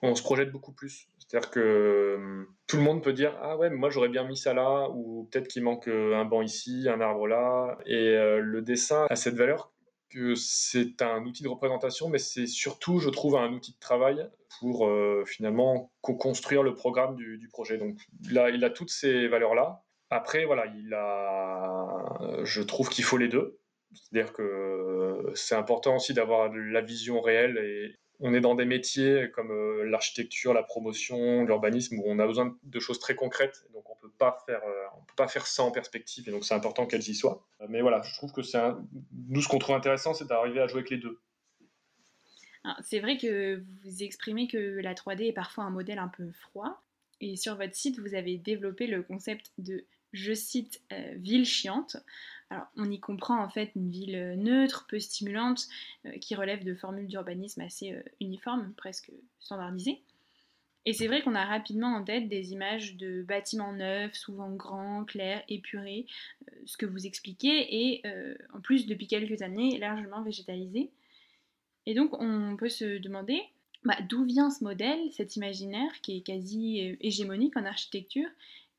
on 0.01 0.15
se 0.15 0.23
projette 0.23 0.51
beaucoup 0.51 0.73
plus. 0.73 1.07
C'est-à-dire 1.19 1.49
que 1.49 2.15
hum, 2.17 2.47
tout 2.67 2.77
le 2.77 2.83
monde 2.83 3.03
peut 3.03 3.13
dire 3.13 3.35
Ah 3.41 3.57
ouais, 3.57 3.69
moi 3.69 3.89
j'aurais 3.89 4.09
bien 4.09 4.23
mis 4.23 4.37
ça 4.37 4.53
là, 4.53 4.89
ou 4.91 5.27
peut-être 5.31 5.47
qu'il 5.47 5.63
manque 5.63 5.87
euh, 5.87 6.15
un 6.15 6.25
banc 6.25 6.41
ici, 6.41 6.87
un 6.89 7.01
arbre 7.01 7.27
là. 7.27 7.77
Et 7.85 7.95
euh, 7.95 8.39
le 8.39 8.61
dessin 8.61 9.07
a 9.09 9.15
cette 9.15 9.35
valeur 9.35 9.71
que 10.09 10.35
c'est 10.35 11.01
un 11.01 11.25
outil 11.25 11.41
de 11.41 11.47
représentation, 11.47 12.09
mais 12.09 12.19
c'est 12.19 12.45
surtout, 12.45 12.99
je 12.99 13.09
trouve, 13.09 13.35
un 13.35 13.51
outil 13.51 13.73
de 13.73 13.79
travail 13.79 14.29
pour 14.59 14.87
euh, 14.87 15.23
finalement 15.25 15.91
co-construire 16.01 16.61
le 16.61 16.75
programme 16.75 17.15
du, 17.15 17.37
du, 17.39 17.47
projet. 17.47 17.77
Donc 17.77 17.97
là, 18.29 18.51
il 18.51 18.63
a 18.63 18.69
toutes 18.69 18.91
ces 18.91 19.27
valeurs-là. 19.27 19.81
Après, 20.11 20.45
voilà, 20.45 20.67
il 20.67 20.93
a, 20.93 22.43
je 22.43 22.61
trouve 22.61 22.89
qu'il 22.89 23.03
faut 23.03 23.17
les 23.17 23.27
deux. 23.27 23.57
C'est-à-dire 23.93 24.33
que 24.33 25.31
c'est 25.35 25.55
important 25.55 25.95
aussi 25.95 26.13
d'avoir 26.13 26.53
la 26.53 26.81
vision 26.81 27.21
réelle 27.21 27.57
et 27.57 27.95
on 28.19 28.33
est 28.33 28.41
dans 28.41 28.55
des 28.55 28.65
métiers 28.65 29.29
comme 29.31 29.51
euh, 29.51 29.83
l'architecture, 29.83 30.53
la 30.53 30.63
promotion, 30.63 31.43
l'urbanisme 31.43 31.99
où 31.99 32.03
on 32.05 32.19
a 32.19 32.27
besoin 32.27 32.57
de 32.63 32.79
choses 32.79 32.99
très 32.99 33.15
concrètes. 33.15 33.65
Donc 33.73 33.89
on 33.89 33.95
peut 33.95 34.11
pas 34.17 34.37
faire, 34.45 34.63
euh, 34.63 34.85
on 34.97 35.03
peut 35.03 35.15
pas 35.15 35.27
faire 35.27 35.45
ça 35.45 35.63
en 35.63 35.71
perspective 35.71 36.27
et 36.29 36.31
donc 36.31 36.45
c'est 36.45 36.53
important 36.53 36.85
qu'elles 36.85 37.07
y 37.07 37.15
soient. 37.15 37.45
Mais 37.67 37.81
voilà, 37.81 38.01
je 38.03 38.13
trouve 38.15 38.31
que 38.31 38.41
c'est 38.41 38.59
nous 39.27 39.41
ce 39.41 39.47
qu'on 39.47 39.59
trouve 39.59 39.75
intéressant, 39.75 40.13
c'est 40.13 40.27
d'arriver 40.27 40.61
à 40.61 40.67
jouer 40.67 40.79
avec 40.79 40.89
les 40.89 40.97
deux. 40.97 41.19
C'est 42.81 43.01
vrai 43.01 43.17
que 43.17 43.61
vous 43.83 44.03
exprimez 44.03 44.47
que 44.47 44.57
la 44.57 44.93
3D 44.93 45.27
est 45.27 45.33
parfois 45.33 45.65
un 45.65 45.69
modèle 45.69 45.99
un 45.99 46.07
peu 46.07 46.31
froid. 46.31 46.81
Et 47.19 47.35
sur 47.35 47.55
votre 47.57 47.75
site, 47.75 47.99
vous 47.99 48.15
avez 48.15 48.37
développé 48.37 48.87
le 48.87 49.03
concept 49.03 49.51
de, 49.57 49.85
je 50.13 50.33
cite, 50.33 50.81
euh, 50.93 51.13
ville 51.17 51.45
chiante. 51.45 51.97
Alors, 52.49 52.67
on 52.77 52.89
y 52.89 52.99
comprend 52.99 53.43
en 53.43 53.49
fait 53.49 53.71
une 53.75 53.89
ville 53.89 54.15
euh, 54.15 54.35
neutre, 54.35 54.85
peu 54.87 54.99
stimulante, 54.99 55.67
euh, 56.05 56.11
qui 56.19 56.35
relève 56.35 56.63
de 56.63 56.75
formules 56.75 57.07
d'urbanisme 57.07 57.61
assez 57.61 57.95
uniformes, 58.21 58.73
presque 58.77 59.11
standardisées. 59.39 60.01
Et 60.85 60.93
c'est 60.93 61.07
vrai 61.07 61.21
qu'on 61.21 61.33
a 61.33 61.45
rapidement 61.45 61.95
en 61.95 62.03
tête 62.03 62.27
des 62.27 62.51
images 62.51 62.97
de 62.97 63.23
bâtiments 63.23 63.71
neufs, 63.71 64.15
souvent 64.15 64.51
grands, 64.51 65.05
clairs, 65.05 65.41
épurés, 65.47 66.05
ce 66.65 66.75
que 66.75 66.85
vous 66.85 67.07
expliquez, 67.07 67.93
et 67.93 68.03
en 68.53 68.59
plus 68.59 68.85
depuis 68.85 69.07
quelques 69.07 69.41
années 69.43 69.77
largement 69.77 70.21
végétalisés. 70.23 70.91
Et 71.85 71.93
donc 71.93 72.19
on 72.19 72.57
peut 72.57 72.67
se 72.67 72.97
demander 72.97 73.41
bah, 73.85 73.95
d'où 74.09 74.25
vient 74.25 74.49
ce 74.49 74.61
modèle, 74.65 74.99
cet 75.13 75.37
imaginaire 75.37 76.01
qui 76.01 76.17
est 76.17 76.21
quasi 76.21 76.97
hégémonique 76.99 77.55
en 77.55 77.63
architecture, 77.63 78.27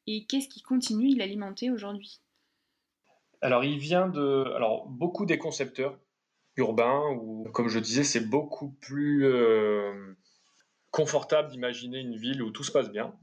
et 0.07 0.27
qu'est-ce 0.27 0.49
qui 0.49 0.63
continue 0.63 1.13
de 1.15 1.19
l'alimenter 1.19 1.71
aujourd'hui? 1.71 2.21
Alors, 3.41 3.65
il 3.65 3.79
vient 3.79 4.09
de. 4.09 4.53
Alors, 4.55 4.87
beaucoup 4.89 5.27
des 5.27 5.39
concepteurs 5.39 5.99
urbains, 6.57 7.11
ou 7.11 7.45
comme 7.53 7.69
je 7.69 7.79
disais, 7.79 8.05
c'est 8.05 8.29
beaucoup 8.29 8.71
plus 8.71 9.27
euh, 9.27 10.15
confortable 10.91 11.51
d'imaginer 11.51 11.99
une 11.99 12.17
ville 12.17 12.43
où 12.43 12.51
tout 12.51 12.65
se 12.65 12.73
passe 12.73 12.91
bien. 12.91 13.15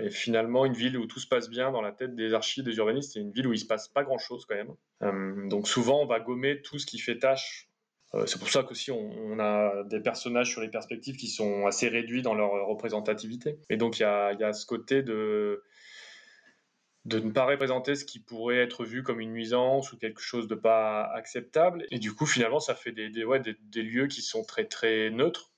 Et 0.00 0.10
finalement, 0.10 0.66
une 0.66 0.74
ville 0.74 0.98
où 0.98 1.06
tout 1.06 1.18
se 1.18 1.26
passe 1.26 1.48
bien 1.48 1.72
dans 1.72 1.80
la 1.80 1.92
tête 1.92 2.14
des 2.14 2.34
archives, 2.34 2.62
des 2.62 2.76
urbanistes, 2.76 3.12
c'est 3.14 3.20
une 3.20 3.32
ville 3.32 3.46
où 3.46 3.52
il 3.52 3.58
se 3.58 3.66
passe 3.66 3.88
pas 3.88 4.04
grand-chose 4.04 4.44
quand 4.46 4.54
même. 4.54 4.74
Euh, 5.02 5.48
donc 5.48 5.66
souvent, 5.66 6.02
on 6.02 6.06
va 6.06 6.20
gommer 6.20 6.60
tout 6.60 6.78
ce 6.78 6.86
qui 6.86 6.98
fait 6.98 7.18
tâche. 7.18 7.68
Euh, 8.14 8.26
c'est 8.26 8.38
pour 8.38 8.48
ça 8.48 8.62
qu'aussi 8.62 8.90
on, 8.90 9.10
on, 9.10 9.38
a 9.38 9.84
des 9.84 10.00
personnages 10.00 10.50
sur 10.50 10.62
les 10.62 10.68
perspectives 10.68 11.16
qui 11.16 11.28
sont 11.28 11.66
assez 11.66 11.88
réduits 11.88 12.22
dans 12.22 12.34
leur 12.34 12.66
représentativité. 12.66 13.58
Et 13.68 13.76
donc 13.76 13.98
il 13.98 14.02
y 14.02 14.04
a, 14.04 14.52
ce 14.52 14.64
côté 14.64 15.02
de 15.02 15.62
de 17.08 17.18
ne 17.20 17.30
pas 17.30 17.46
représenter 17.46 17.94
ce 17.94 18.04
qui 18.04 18.20
pourrait 18.20 18.58
être 18.58 18.84
vu 18.84 19.02
comme 19.02 19.20
une 19.20 19.32
nuisance 19.32 19.92
ou 19.92 19.98
quelque 19.98 20.20
chose 20.20 20.46
de 20.46 20.54
pas 20.54 21.04
acceptable. 21.14 21.86
Et 21.90 21.98
du 21.98 22.14
coup, 22.14 22.26
finalement, 22.26 22.60
ça 22.60 22.74
fait 22.74 22.92
des, 22.92 23.08
des, 23.08 23.24
ouais, 23.24 23.40
des, 23.40 23.82
lieux 23.82 24.06
qui 24.06 24.22
sont 24.22 24.44
très 24.44 24.66
très 24.66 25.10
neutres. 25.10 25.52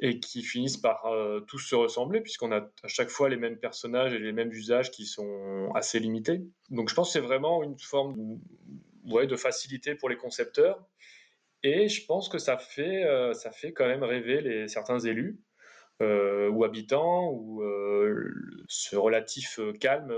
et 0.00 0.20
qui 0.20 0.42
finissent 0.42 0.76
par 0.76 1.04
tous 1.46 1.58
se 1.58 1.74
ressembler, 1.74 2.20
puisqu'on 2.20 2.52
a 2.52 2.60
à 2.82 2.88
chaque 2.88 3.10
fois 3.10 3.28
les 3.28 3.36
mêmes 3.36 3.58
personnages 3.58 4.12
et 4.12 4.18
les 4.18 4.32
mêmes 4.32 4.52
usages 4.52 4.90
qui 4.90 5.06
sont 5.06 5.70
assez 5.74 6.00
limités. 6.00 6.42
Donc 6.70 6.88
je 6.88 6.94
pense 6.94 7.08
que 7.08 7.12
c'est 7.14 7.26
vraiment 7.26 7.62
une 7.62 7.78
forme 7.78 8.40
ouais, 9.06 9.26
de 9.26 9.36
facilité 9.36 9.94
pour 9.94 10.08
les 10.08 10.16
concepteurs. 10.16 10.84
Et 11.62 11.88
je 11.88 12.04
pense 12.06 12.28
que 12.28 12.38
ça 12.38 12.58
fait, 12.58 13.04
ça 13.34 13.50
fait 13.50 13.72
quand 13.72 13.86
même 13.86 14.02
rêver 14.02 14.40
les, 14.40 14.68
certains 14.68 14.98
élus 14.98 15.38
euh, 15.38 15.53
ou 16.00 16.64
habitants, 16.64 17.30
où 17.30 17.62
euh, 17.62 18.32
ce 18.68 18.96
relatif 18.96 19.58
euh, 19.58 19.72
calme 19.72 20.14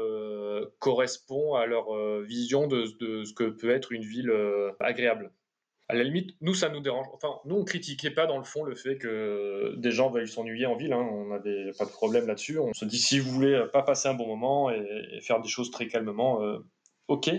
correspond 0.78 1.54
à 1.54 1.66
leur 1.66 1.86
vision 2.22 2.66
de, 2.66 2.86
ce 2.86 3.32
que 3.32 3.44
peut 3.44 3.70
être 3.70 3.92
une 3.92 4.04
ville 4.04 4.32
agréable. 4.80 5.32
À 5.88 5.94
la 5.94 6.02
limite, 6.02 6.36
nous, 6.40 6.54
ça 6.54 6.68
nous 6.68 6.80
dérange. 6.80 7.06
Enfin, 7.12 7.38
nous, 7.44 7.54
on 7.56 7.64
critiquait 7.64 8.10
pas 8.10 8.26
dans 8.26 8.38
le 8.38 8.44
fond 8.44 8.64
le 8.64 8.74
fait 8.74 8.98
que 8.98 9.74
des 9.76 9.92
gens 9.92 10.10
veuillent 10.10 10.26
s'ennuyer 10.26 10.66
en 10.66 10.74
ville. 10.74 10.92
Hein. 10.92 11.08
On 11.12 11.26
n'avait 11.26 11.70
pas 11.78 11.84
de 11.84 11.90
problème 11.90 12.26
là-dessus. 12.26 12.58
On 12.58 12.72
se 12.72 12.84
dit, 12.84 12.98
si 12.98 13.20
vous 13.20 13.30
voulez 13.30 13.64
pas 13.72 13.82
passer 13.82 14.08
un 14.08 14.14
bon 14.14 14.26
moment 14.26 14.70
et, 14.70 15.20
faire 15.20 15.40
des 15.40 15.48
choses 15.48 15.70
très 15.70 15.86
calmement, 15.86 16.40
ok. 17.06 17.30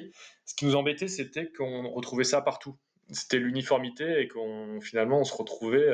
Ce 0.45 0.55
qui 0.55 0.65
nous 0.65 0.75
embêtait, 0.75 1.09
c'était 1.09 1.51
qu'on 1.51 1.89
retrouvait 1.89 2.23
ça 2.23 2.41
partout. 2.41 2.77
C'était 3.11 3.39
l'uniformité 3.39 4.21
et 4.21 4.27
qu'on 4.29 4.79
finalement, 4.79 5.19
on 5.19 5.25
se 5.25 5.35
retrouvait 5.35 5.89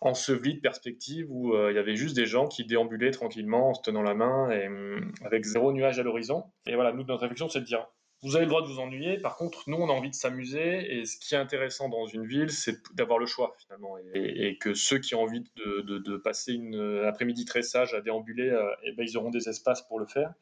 enseveli 0.00 0.54
de 0.54 0.60
perspectives 0.60 1.26
où 1.30 1.54
euh, 1.54 1.72
il 1.72 1.76
y 1.76 1.78
avait 1.78 1.96
juste 1.96 2.16
des 2.16 2.26
gens 2.26 2.46
qui 2.48 2.64
déambulaient 2.64 3.10
tranquillement 3.10 3.70
en 3.70 3.74
se 3.74 3.82
tenant 3.82 4.02
la 4.02 4.14
main 4.14 4.50
et 4.50 4.66
hum, 4.66 5.12
avec 5.24 5.44
zéro 5.44 5.72
nuage 5.72 5.98
à 5.98 6.02
l'horizon. 6.02 6.44
Et 6.66 6.74
voilà, 6.74 6.92
nous, 6.92 7.04
notre 7.04 7.22
réflexion, 7.22 7.48
c'est 7.48 7.60
de 7.60 7.64
dire 7.64 7.86
vous 8.22 8.34
avez 8.34 8.46
le 8.46 8.48
droit 8.48 8.62
de 8.62 8.66
vous 8.66 8.80
ennuyer, 8.80 9.18
par 9.18 9.36
contre, 9.36 9.64
nous, 9.68 9.76
on 9.76 9.88
a 9.88 9.92
envie 9.92 10.10
de 10.10 10.14
s'amuser, 10.14 10.98
et 10.98 11.04
ce 11.04 11.18
qui 11.18 11.34
est 11.34 11.38
intéressant 11.38 11.88
dans 11.88 12.06
une 12.06 12.26
ville, 12.26 12.50
c'est 12.50 12.76
d'avoir 12.94 13.18
le 13.18 13.26
choix, 13.26 13.54
finalement, 13.58 13.96
et, 14.14 14.56
que 14.58 14.74
ceux 14.74 14.98
qui 14.98 15.14
ont 15.14 15.22
envie 15.22 15.44
de, 15.56 16.16
passer 16.16 16.54
une 16.54 17.04
après-midi 17.06 17.44
très 17.44 17.62
sage 17.62 17.94
à 17.94 18.00
déambuler, 18.00 18.48
euh, 18.48 18.68
eh 18.84 18.92
ben, 18.92 19.06
ils 19.06 19.16
auront 19.18 19.30
des 19.30 19.48
espaces 19.48 19.82
pour 19.82 20.00
le 20.00 20.06
faire. 20.06 20.32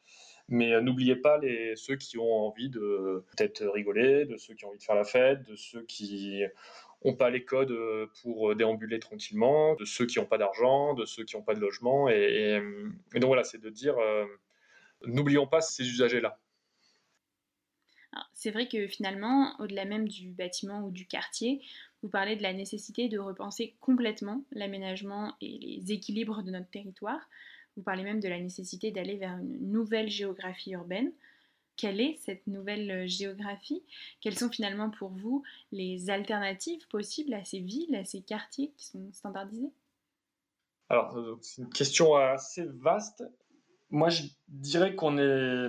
Mais 0.47 0.73
euh, 0.73 0.81
n'oubliez 0.81 1.15
pas 1.15 1.37
les, 1.37 1.75
ceux 1.75 1.95
qui 1.95 2.17
ont 2.17 2.47
envie 2.47 2.69
de 2.69 3.25
peut-être 3.31 3.65
rigoler, 3.67 4.25
de 4.25 4.37
ceux 4.37 4.53
qui 4.53 4.63
ont 4.65 4.69
envie 4.69 4.77
de 4.77 4.83
faire 4.83 4.95
la 4.95 5.03
fête, 5.03 5.43
de 5.43 5.55
ceux 5.55 5.83
qui 5.83 6.43
n'ont 7.05 7.15
pas 7.15 7.29
les 7.29 7.45
codes 7.45 7.71
euh, 7.71 8.07
pour 8.21 8.51
euh, 8.51 8.55
déambuler 8.55 8.99
tranquillement, 8.99 9.75
de 9.75 9.85
ceux 9.85 10.05
qui 10.05 10.19
n'ont 10.19 10.25
pas 10.25 10.37
d'argent, 10.37 10.93
de 10.93 11.05
ceux 11.05 11.23
qui 11.23 11.35
n'ont 11.35 11.43
pas 11.43 11.53
de 11.53 11.59
logement. 11.59 12.09
Et, 12.09 12.59
donc 13.13 13.25
voilà, 13.25 13.43
c'est 13.43 13.61
de 13.61 13.69
dire, 13.69 13.97
euh, 13.97 14.25
n'oublions 15.05 15.47
pas 15.47 15.61
ces 15.61 15.83
usagers-là. 15.83 16.39
C'est 18.33 18.51
vrai 18.51 18.67
que 18.67 18.87
finalement, 18.87 19.55
au-delà 19.59 19.83
même 19.83 20.07
du 20.07 20.31
bâtiment 20.31 20.85
ou 20.85 20.91
du 20.91 21.05
quartier, 21.05 21.61
vous 22.01 22.09
parlez 22.09 22.35
de 22.35 22.43
la 22.43 22.53
nécessité 22.53 23.09
de 23.09 23.19
repenser 23.19 23.75
complètement 23.81 24.45
l'aménagement 24.51 25.35
et 25.41 25.57
les 25.59 25.91
équilibres 25.91 26.41
de 26.43 26.51
notre 26.51 26.69
territoire. 26.69 27.19
Vous 27.75 27.83
parlez 27.83 28.03
même 28.03 28.21
de 28.21 28.29
la 28.29 28.39
nécessité 28.39 28.91
d'aller 28.91 29.17
vers 29.17 29.37
une 29.37 29.71
nouvelle 29.71 30.09
géographie 30.09 30.71
urbaine 30.71 31.11
quelle 31.77 32.01
est 32.01 32.17
cette 32.21 32.45
nouvelle 32.47 32.89
euh, 32.91 33.07
géographie? 33.07 33.83
Quelles 34.21 34.37
sont 34.37 34.49
finalement 34.49 34.89
pour 34.89 35.09
vous 35.09 35.43
les 35.71 36.09
alternatives 36.09 36.87
possibles 36.87 37.33
à 37.33 37.43
ces 37.43 37.59
villes, 37.59 37.95
à 37.95 38.05
ces 38.05 38.21
quartiers 38.21 38.71
qui 38.77 38.85
sont 38.85 39.11
standardisés? 39.13 39.71
Alors, 40.89 41.17
euh, 41.17 41.37
c'est 41.41 41.61
une 41.61 41.69
question 41.69 42.15
assez 42.15 42.65
vaste. 42.65 43.23
Moi, 43.89 44.09
je 44.09 44.23
dirais 44.47 44.95
qu'on 44.95 45.17
est 45.17 45.67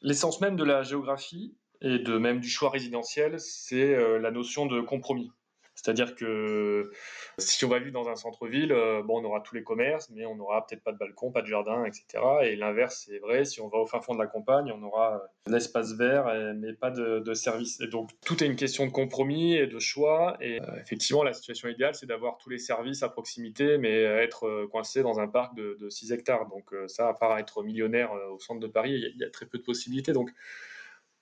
l'essence 0.00 0.40
même 0.40 0.56
de 0.56 0.64
la 0.64 0.82
géographie 0.82 1.54
et 1.80 1.98
de 1.98 2.16
même 2.18 2.40
du 2.40 2.48
choix 2.48 2.70
résidentiel, 2.70 3.38
c'est 3.38 3.94
euh, 3.94 4.18
la 4.18 4.30
notion 4.30 4.66
de 4.66 4.80
compromis. 4.80 5.30
C'est-à-dire 5.74 6.14
que 6.14 6.90
si 7.38 7.64
on 7.64 7.68
va 7.68 7.78
vivre 7.78 7.92
dans 7.92 8.08
un 8.08 8.16
centre-ville, 8.16 8.72
euh, 8.72 9.02
bon, 9.02 9.20
on 9.20 9.24
aura 9.24 9.40
tous 9.40 9.54
les 9.54 9.64
commerces, 9.64 10.08
mais 10.10 10.24
on 10.24 10.36
n'aura 10.36 10.66
peut-être 10.66 10.82
pas 10.82 10.92
de 10.92 10.98
balcon, 10.98 11.32
pas 11.32 11.42
de 11.42 11.46
jardin, 11.46 11.84
etc. 11.84 12.22
Et 12.42 12.56
l'inverse, 12.56 13.04
c'est 13.06 13.18
vrai, 13.18 13.44
si 13.44 13.60
on 13.60 13.68
va 13.68 13.78
au 13.78 13.86
fin 13.86 14.00
fond 14.00 14.14
de 14.14 14.20
la 14.20 14.26
campagne, 14.26 14.72
on 14.72 14.82
aura 14.82 15.16
euh, 15.16 15.50
l'espace 15.50 15.92
vert, 15.94 16.26
mais 16.56 16.72
pas 16.72 16.90
de, 16.90 17.18
de, 17.18 17.34
service. 17.34 17.80
Et 17.80 17.88
donc, 17.88 18.10
tout 18.24 18.42
est 18.42 18.46
une 18.46 18.56
question 18.56 18.86
de 18.86 18.92
compromis 18.92 19.56
et 19.56 19.66
de 19.66 19.78
choix. 19.80 20.36
Et 20.40 20.60
euh, 20.60 20.64
effectivement, 20.80 21.24
la 21.24 21.32
situation 21.32 21.68
idéale, 21.68 21.94
c'est 21.94 22.06
d'avoir 22.06 22.38
tous 22.38 22.50
les 22.50 22.58
services 22.58 23.02
à 23.02 23.08
proximité, 23.08 23.76
mais 23.76 24.02
être 24.02 24.66
coincé 24.70 25.02
dans 25.02 25.18
un 25.18 25.28
parc 25.28 25.56
de, 25.56 25.88
6 25.90 26.12
hectares. 26.12 26.48
Donc, 26.48 26.72
ça, 26.86 27.08
à 27.08 27.14
part 27.14 27.36
être 27.38 27.62
millionnaire 27.62 28.12
au 28.32 28.38
centre 28.38 28.60
de 28.60 28.66
Paris, 28.66 28.92
il 28.92 29.16
y, 29.16 29.20
y, 29.20 29.24
a 29.24 29.30
très 29.30 29.46
peu 29.46 29.58
de 29.58 29.64
possibilités. 29.64 30.12
Donc, 30.12 30.30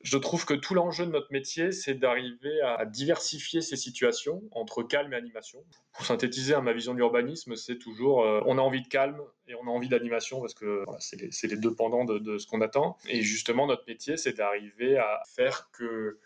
je 0.02 0.18
trouve 0.18 0.44
que 0.44 0.54
tout 0.54 0.74
l'enjeu 0.74 1.06
de 1.06 1.10
notre 1.10 1.32
métier, 1.32 1.72
c'est 1.72 1.94
d'arriver 1.94 2.60
à 2.62 2.84
diversifier 2.84 3.60
ces 3.60 3.76
situations 3.76 4.42
entre 4.50 4.82
calme 4.82 5.12
et 5.12 5.16
animation. 5.16 5.64
Pour 5.92 6.04
synthétiser, 6.04 6.54
ma 6.60 6.72
vision 6.72 6.92
de 6.92 6.98
l'urbanisme, 6.98 7.56
c'est 7.56 7.78
toujours 7.78 8.24
euh, 8.24 8.40
on 8.46 8.58
a 8.58 8.60
envie 8.60 8.82
de 8.82 8.88
calme 8.88 9.20
et 9.46 9.54
on 9.54 9.62
a 9.62 9.70
envie 9.70 9.88
d'animation 9.88 10.40
parce 10.40 10.54
que 10.54 10.84
c'est 10.98 11.46
les, 11.46 11.56
deux 11.56 11.74
pendants 11.74 12.04
de, 12.04 12.38
ce 12.38 12.46
qu'on 12.46 12.60
attend. 12.60 12.96
Et 13.08 13.22
justement, 13.22 13.66
notre 13.66 13.84
métier, 13.86 14.16
c'est 14.16 14.36
d'arriver 14.36 14.98
à 14.98 15.22
faire 15.26 15.70
que 15.72 16.18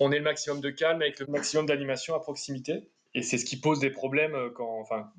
on 0.00 0.12
ait 0.12 0.18
le 0.18 0.24
maximum 0.24 0.60
de 0.60 0.70
calme 0.70 1.02
avec 1.02 1.18
le 1.20 1.26
maximum 1.26 1.66
d'animation 1.66 2.14
à 2.14 2.20
proximité. 2.20 2.88
Et 3.14 3.22
c'est 3.22 3.38
ce 3.38 3.44
qui 3.44 3.58
pose 3.58 3.80
des 3.80 3.90
problèmes 3.90 4.36
quand, 4.54 4.78
enfin, 4.80 5.10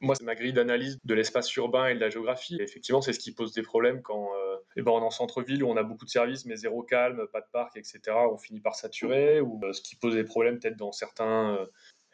moi, 0.00 0.14
c'est 0.14 0.24
ma 0.24 0.34
grille 0.34 0.52
d'analyse 0.52 0.98
de 1.04 1.14
l'espace 1.14 1.54
urbain 1.56 1.88
et 1.88 1.94
de 1.94 2.00
la 2.00 2.10
géographie. 2.10 2.56
effectivement, 2.60 3.00
c'est 3.00 3.12
ce 3.12 3.18
qui 3.18 3.32
pose 3.32 3.52
des 3.52 3.62
problèmes 3.62 4.02
quand 4.02 4.30
euh, 4.34 4.47
eh 4.76 4.82
ben, 4.82 4.92
on 4.92 5.00
est 5.00 5.04
en 5.04 5.10
centre-ville 5.10 5.64
où 5.64 5.68
on 5.68 5.76
a 5.76 5.82
beaucoup 5.82 6.04
de 6.04 6.10
services, 6.10 6.44
mais 6.44 6.56
zéro 6.56 6.82
calme, 6.82 7.26
pas 7.32 7.40
de 7.40 7.46
parc, 7.52 7.76
etc. 7.76 8.00
On 8.30 8.38
finit 8.38 8.60
par 8.60 8.74
saturer. 8.74 9.40
Ou 9.40 9.60
euh, 9.64 9.72
ce 9.72 9.80
qui 9.80 9.96
pose 9.96 10.14
des 10.14 10.24
problèmes 10.24 10.58
peut-être 10.58 10.76
dans 10.76 10.92
certains 10.92 11.56
euh, 11.56 11.66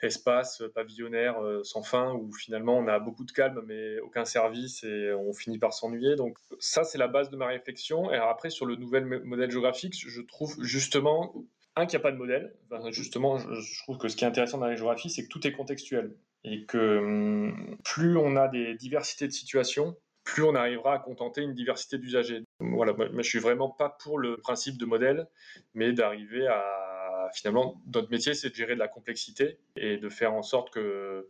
espaces 0.02 0.62
pavillonnaires 0.74 1.40
sans 1.62 1.82
fin 1.82 2.12
où 2.12 2.30
finalement 2.32 2.76
on 2.76 2.88
a 2.88 2.98
beaucoup 2.98 3.24
de 3.24 3.32
calme, 3.32 3.62
mais 3.66 3.98
aucun 4.00 4.26
service 4.26 4.84
et 4.84 5.12
on 5.14 5.32
finit 5.32 5.58
par 5.58 5.72
s'ennuyer. 5.72 6.14
Donc 6.16 6.36
ça, 6.58 6.84
c'est 6.84 6.98
la 6.98 7.08
base 7.08 7.30
de 7.30 7.36
ma 7.36 7.46
réflexion. 7.46 8.12
Et 8.12 8.16
après, 8.16 8.50
sur 8.50 8.66
le 8.66 8.76
nouvel 8.76 9.04
modèle 9.24 9.50
géographique, 9.50 9.94
je 9.96 10.20
trouve 10.20 10.56
justement 10.62 11.32
un, 11.76 11.86
qu'il 11.86 11.98
n'y 11.98 12.02
a 12.02 12.04
pas 12.04 12.12
de 12.12 12.16
modèle. 12.16 12.54
justement, 12.90 13.38
je, 13.38 13.82
trouve 13.82 13.98
que 13.98 14.08
ce 14.08 14.16
qui 14.16 14.24
est 14.24 14.28
intéressant 14.28 14.58
dans 14.58 14.66
la 14.66 14.76
géographie, 14.76 15.10
c'est 15.10 15.24
que 15.24 15.28
tout 15.28 15.46
est 15.46 15.52
contextuel. 15.52 16.14
Et 16.44 16.66
que 16.66 16.98
hum, 16.98 17.78
plus 17.84 18.16
on 18.16 18.36
a 18.36 18.48
des 18.48 18.74
diversités 18.74 19.26
de 19.26 19.32
situations, 19.32 19.96
plus 20.24 20.42
on 20.42 20.54
arrivera 20.54 20.94
à 20.94 20.98
contenter 20.98 21.42
une 21.42 21.54
diversité 21.54 21.98
d'usagers. 21.98 22.42
Voilà, 22.58 22.92
moi, 22.94 23.08
je 23.18 23.28
suis 23.28 23.38
vraiment 23.38 23.68
pas 23.68 23.90
pour 23.90 24.18
le 24.18 24.38
principe 24.38 24.78
de 24.78 24.86
modèle, 24.86 25.28
mais 25.74 25.92
d'arriver 25.92 26.46
à 26.46 27.30
finalement 27.34 27.80
notre 27.92 28.10
métier, 28.10 28.34
c'est 28.34 28.50
de 28.50 28.54
gérer 28.54 28.74
de 28.74 28.78
la 28.78 28.88
complexité 28.88 29.58
et 29.76 29.96
de 29.96 30.08
faire 30.08 30.32
en 30.32 30.42
sorte 30.42 30.72
que 30.72 31.28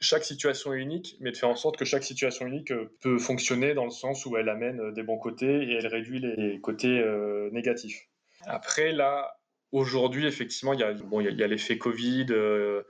chaque 0.00 0.24
situation 0.24 0.74
est 0.74 0.80
unique, 0.80 1.16
mais 1.20 1.32
de 1.32 1.36
faire 1.36 1.48
en 1.48 1.56
sorte 1.56 1.76
que 1.76 1.84
chaque 1.84 2.04
situation 2.04 2.46
unique 2.46 2.72
peut 3.00 3.18
fonctionner 3.18 3.74
dans 3.74 3.84
le 3.84 3.90
sens 3.90 4.26
où 4.26 4.36
elle 4.36 4.48
amène 4.48 4.92
des 4.92 5.02
bons 5.02 5.18
côtés 5.18 5.64
et 5.64 5.74
elle 5.74 5.86
réduit 5.86 6.20
les 6.20 6.60
côtés 6.60 6.98
euh, 6.98 7.50
négatifs. 7.52 8.08
Après, 8.46 8.92
là, 8.92 9.38
aujourd'hui, 9.72 10.26
effectivement, 10.26 10.74
il 10.74 10.80
y 10.80 10.82
a, 10.82 10.92
bon, 10.92 11.20
il 11.20 11.38
y 11.38 11.42
a, 11.42 11.46
l'effet 11.46 11.78
Covid. 11.78 12.26
Euh, 12.30 12.82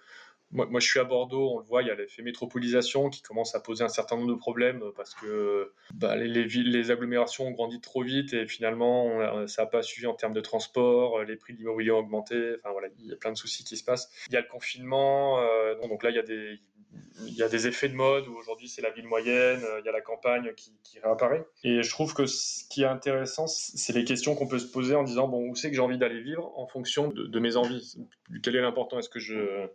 moi, 0.52 0.78
je 0.78 0.86
suis 0.86 1.00
à 1.00 1.04
Bordeaux, 1.04 1.50
on 1.54 1.58
le 1.58 1.64
voit, 1.64 1.82
il 1.82 1.88
y 1.88 1.90
a 1.90 1.94
l'effet 1.94 2.22
métropolisation 2.22 3.10
qui 3.10 3.22
commence 3.22 3.54
à 3.54 3.60
poser 3.60 3.82
un 3.82 3.88
certain 3.88 4.16
nombre 4.16 4.28
de 4.28 4.38
problèmes 4.38 4.82
parce 4.96 5.14
que 5.14 5.72
bah, 5.94 6.14
les, 6.14 6.44
villes, 6.44 6.70
les 6.70 6.90
agglomérations 6.92 7.48
ont 7.48 7.50
grandi 7.50 7.80
trop 7.80 8.02
vite 8.02 8.32
et 8.32 8.46
finalement, 8.46 9.46
ça 9.48 9.62
n'a 9.62 9.66
pas 9.66 9.82
suivi 9.82 10.06
en 10.06 10.14
termes 10.14 10.32
de 10.32 10.40
transport, 10.40 11.24
les 11.24 11.36
prix 11.36 11.54
de 11.54 11.58
l'immobilier 11.58 11.90
ont 11.90 11.98
augmenté. 11.98 12.54
Enfin, 12.58 12.70
voilà, 12.72 12.88
il 12.98 13.06
y 13.06 13.12
a 13.12 13.16
plein 13.16 13.32
de 13.32 13.36
soucis 13.36 13.64
qui 13.64 13.76
se 13.76 13.84
passent. 13.84 14.10
Il 14.28 14.34
y 14.34 14.36
a 14.36 14.40
le 14.40 14.48
confinement, 14.48 15.40
euh, 15.40 15.74
donc 15.88 16.02
là, 16.02 16.10
il 16.10 16.16
y 16.16 17.42
a 17.42 17.48
des, 17.48 17.66
effets 17.66 17.88
de 17.88 17.94
mode 17.94 18.28
où 18.28 18.36
aujourd'hui 18.36 18.68
c'est 18.68 18.82
la 18.82 18.90
ville 18.90 19.06
moyenne, 19.06 19.62
euh, 19.64 19.80
il 19.80 19.86
y 19.86 19.88
a 19.88 19.92
la 19.92 20.00
campagne 20.00 20.52
qui, 20.54 20.72
réapparaît. 21.02 21.44
Et 21.64 21.82
je 21.82 21.90
trouve 21.90 22.14
que 22.14 22.26
ce 22.26 22.64
qui 22.68 22.82
est 22.82 22.86
intéressant, 22.86 23.46
c'est 23.46 23.92
les 23.92 24.04
questions 24.04 24.34
qu'on 24.34 24.46
peut 24.46 24.58
se 24.58 24.70
poser 24.70 24.94
en 24.94 25.02
disant 25.02 25.28
bon, 25.28 25.48
où 25.48 25.56
c'est 25.56 25.70
que 25.70 25.74
j'ai 25.74 25.82
envie 25.82 25.98
d'aller 25.98 26.20
vivre 26.20 26.52
en 26.56 26.66
fonction 26.66 27.08
de, 27.08 27.40
mes 27.40 27.56
envies? 27.56 27.96
Quel 28.42 28.56
est 28.56 28.62
l'important? 28.62 28.98
Est-ce 28.98 29.08
que 29.08 29.18
je 29.18 29.68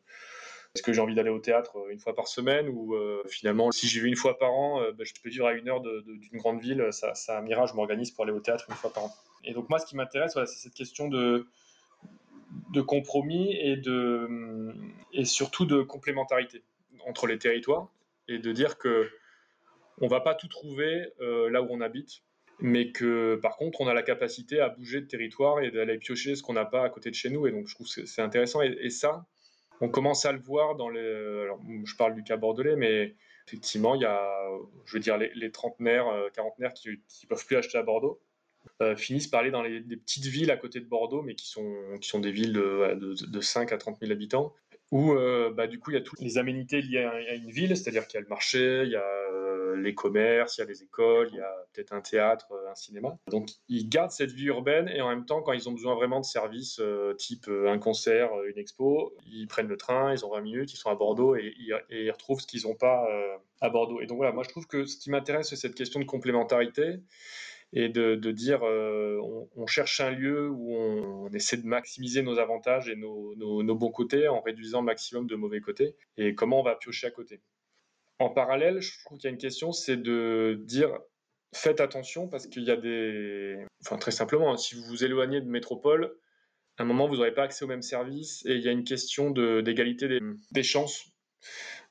est-ce 0.75 0.83
que 0.83 0.93
j'ai 0.93 1.01
envie 1.01 1.15
d'aller 1.15 1.29
au 1.29 1.39
théâtre 1.39 1.77
euh, 1.77 1.91
une 1.91 1.99
fois 1.99 2.15
par 2.15 2.27
semaine 2.27 2.69
ou 2.69 2.95
euh, 2.95 3.23
finalement, 3.27 3.71
si 3.71 3.88
j'y 3.88 3.99
vais 3.99 4.07
une 4.07 4.15
fois 4.15 4.38
par 4.38 4.53
an, 4.53 4.81
bah, 4.97 5.03
je 5.03 5.13
peux 5.21 5.29
vivre 5.29 5.47
à 5.47 5.53
une 5.53 5.67
heure 5.67 5.81
d'une 5.81 6.38
grande 6.38 6.61
ville, 6.61 6.88
ça, 6.91 7.15
ça 7.15 7.43
ira, 7.47 7.65
je 7.65 7.73
m'organise 7.73 8.11
pour 8.11 8.23
aller 8.23 8.33
au 8.33 8.39
théâtre 8.39 8.65
une 8.69 8.75
fois 8.75 8.91
par 8.93 9.05
an. 9.05 9.13
Et 9.43 9.53
donc 9.53 9.69
moi, 9.69 9.79
ce 9.79 9.85
qui 9.85 9.95
m'intéresse, 9.95 10.33
c'est 10.33 10.45
cette 10.45 10.73
question 10.73 11.07
de, 11.07 11.47
compromis 12.81 13.55
et, 13.55 13.77
de, 13.77 14.73
et 15.13 15.25
surtout 15.25 15.65
de 15.65 15.81
complémentarité 15.81 16.63
entre 17.07 17.27
les 17.27 17.38
territoires 17.38 17.89
et 18.27 18.39
de 18.39 18.51
dire 18.51 18.77
que 18.77 19.09
on 20.01 20.07
va 20.07 20.21
pas 20.21 20.35
tout 20.35 20.47
trouver 20.47 21.11
euh, 21.19 21.49
là 21.49 21.61
où 21.61 21.67
on 21.69 21.81
habite, 21.81 22.23
mais 22.59 22.91
que 22.91 23.35
par 23.41 23.57
contre 23.57 23.81
on 23.81 23.88
a 23.88 23.93
la 23.93 24.03
capacité 24.03 24.59
à 24.59 24.69
bouger 24.69 25.01
de 25.01 25.07
territoire 25.07 25.61
et 25.61 25.71
d'aller 25.71 25.97
piocher 25.97 26.35
ce 26.35 26.43
qu'on 26.43 26.53
n'a 26.53 26.65
pas 26.65 26.83
à 26.83 26.89
côté 26.89 27.09
de 27.09 27.15
chez 27.15 27.29
nous. 27.29 27.47
Et 27.47 27.51
donc 27.51 27.67
je 27.67 27.75
trouve 27.75 27.88
que 27.88 28.05
c'est 28.05 28.21
intéressant. 28.21 28.61
Et, 28.61 28.89
ça, 28.89 29.25
on 29.81 29.89
commence 29.89 30.25
à 30.25 30.31
le 30.31 30.39
voir 30.39 30.75
dans 30.75 30.89
les. 30.89 31.43
Alors, 31.43 31.59
je 31.86 31.95
parle 31.95 32.15
du 32.15 32.24
cas 32.24 32.38
bordelais, 32.38 32.75
mais 32.75 33.15
effectivement, 33.48 33.95
il 33.95 34.01
y 34.01 34.05
a, 34.05 34.50
je 34.86 34.93
veux 34.93 35.00
dire, 35.00 35.17
les, 35.17 35.51
trentenaires, 35.51 36.07
euh, 36.07 36.29
quarantenaires 36.29 36.74
qui, 36.74 36.89
ne 36.89 37.27
peuvent 37.27 37.45
plus 37.45 37.55
acheter 37.55 37.77
à 37.77 37.83
Bordeaux. 37.83 38.21
Euh, 38.81 38.95
finissent 38.95 39.27
par 39.27 39.39
aller 39.39 39.51
dans 39.51 39.63
les, 39.63 39.81
petites 39.81 40.25
villes 40.25 40.51
à 40.51 40.57
côté 40.57 40.79
de 40.79 40.86
Bordeaux, 40.86 41.21
mais 41.21 41.36
qui 41.36 41.48
sont, 41.48 41.75
qui 42.01 42.09
sont 42.09 42.19
des 42.19 42.31
villes 42.31 42.53
de, 42.53 42.93
de, 42.95 43.25
de 43.25 43.41
5 43.41 43.71
à 43.71 43.77
30 43.77 44.00
000 44.00 44.12
habitants, 44.12 44.53
où 44.91 45.13
euh, 45.13 45.51
bah, 45.51 45.67
du 45.67 45.79
coup 45.79 45.91
il 45.91 45.95
y 45.95 45.98
a 45.98 46.01
toutes 46.01 46.19
les 46.19 46.38
aménités 46.38 46.81
liées 46.81 47.03
à, 47.03 47.36
une 47.36 47.51
ville, 47.51 47.75
c'est-à-dire 47.75 48.07
qu'il 48.07 48.15
y 48.15 48.17
a 48.17 48.21
le 48.21 48.27
marché, 48.27 48.83
il 48.83 48.91
y 48.91 48.95
a 48.95 49.01
les 49.77 49.93
commerces, 49.95 50.57
il 50.57 50.61
y 50.61 50.63
a 50.63 50.67
les 50.67 50.83
écoles, 50.83 51.29
il 51.31 51.38
y 51.38 51.41
a 51.41 51.53
peut-être 51.73 51.93
un 51.93 52.01
théâtre, 52.01 52.47
un 52.69 52.75
cinéma. 52.75 53.17
Donc 53.27 53.49
ils 53.67 53.88
gardent 53.89 54.11
cette 54.11 54.31
vie 54.31 54.45
urbaine 54.45 54.89
et 54.89 55.01
en 55.01 55.09
même 55.09 55.25
temps 55.25 55.41
quand 55.41 55.53
ils 55.53 55.69
ont 55.69 55.73
besoin 55.73 55.95
vraiment 55.95 56.19
de 56.19 56.25
services 56.25 56.81
type 57.17 57.49
un 57.49 57.79
concert, 57.79 58.29
une 58.45 58.57
expo, 58.57 59.15
ils 59.25 59.47
prennent 59.47 59.67
le 59.67 59.77
train, 59.77 60.13
ils 60.13 60.25
ont 60.25 60.31
20 60.31 60.41
minutes, 60.41 60.73
ils 60.73 60.77
sont 60.77 60.89
à 60.89 60.95
Bordeaux 60.95 61.35
et, 61.35 61.53
ils 61.89 62.11
retrouvent 62.11 62.41
ce 62.41 62.47
qu'ils 62.47 62.63
n'ont 62.63 62.75
pas 62.75 63.07
à 63.61 63.69
Bordeaux. 63.69 64.01
Et 64.01 64.05
donc 64.05 64.17
voilà, 64.17 64.31
moi 64.31 64.43
je 64.43 64.49
trouve 64.49 64.67
que 64.67 64.85
ce 64.85 64.97
qui 64.97 65.09
m'intéresse 65.09 65.49
c'est 65.49 65.55
cette 65.55 65.75
question 65.75 65.99
de 65.99 66.05
complémentarité 66.05 66.99
et 67.73 67.89
de, 67.89 68.31
dire 68.31 68.63
euh, 68.63 69.19
on, 69.55 69.67
cherche 69.67 69.99
un 69.99 70.09
lieu 70.09 70.49
où 70.49 70.75
on, 70.75 71.29
essaie 71.29 71.57
de 71.57 71.67
maximiser 71.67 72.21
nos 72.21 72.39
avantages 72.39 72.89
et 72.89 72.95
nos, 72.95 73.35
bons 73.75 73.91
côtés 73.91 74.27
en 74.27 74.41
réduisant 74.41 74.79
le 74.79 74.85
maximum 74.85 75.27
de 75.27 75.35
mauvais 75.35 75.61
côtés 75.61 75.95
et 76.17 76.33
comment 76.33 76.59
on 76.59 76.63
va 76.63 76.75
piocher 76.75 77.07
à 77.07 77.11
côté. 77.11 77.41
En 78.19 78.29
parallèle, 78.29 78.81
je 78.81 78.99
trouve 79.05 79.17
qu'il 79.17 79.29
y 79.29 79.31
a 79.31 79.33
une 79.33 79.38
question, 79.38 79.71
c'est 79.71 79.97
de 79.97 80.61
dire 80.65 80.91
faites 81.53 81.79
attention 81.79 82.27
parce 82.27 82.47
qu'il 82.47 82.63
y 82.63 82.71
a 82.71 82.75
des... 82.75 83.65
Enfin 83.81 83.97
très 83.97 84.11
simplement, 84.11 84.55
si 84.57 84.75
vous 84.75 84.83
vous 84.83 85.03
éloignez 85.03 85.41
de 85.41 85.49
métropole, 85.49 86.15
à 86.77 86.83
un 86.83 86.85
moment, 86.85 87.07
vous 87.07 87.17
n'aurez 87.17 87.33
pas 87.33 87.43
accès 87.43 87.65
aux 87.65 87.67
mêmes 87.67 87.81
services 87.81 88.45
et 88.45 88.53
il 88.55 88.61
y 88.61 88.69
a 88.69 88.71
une 88.71 88.83
question 88.83 89.31
d'égalité 89.31 90.19
des, 90.51 90.63
chances. 90.63 91.11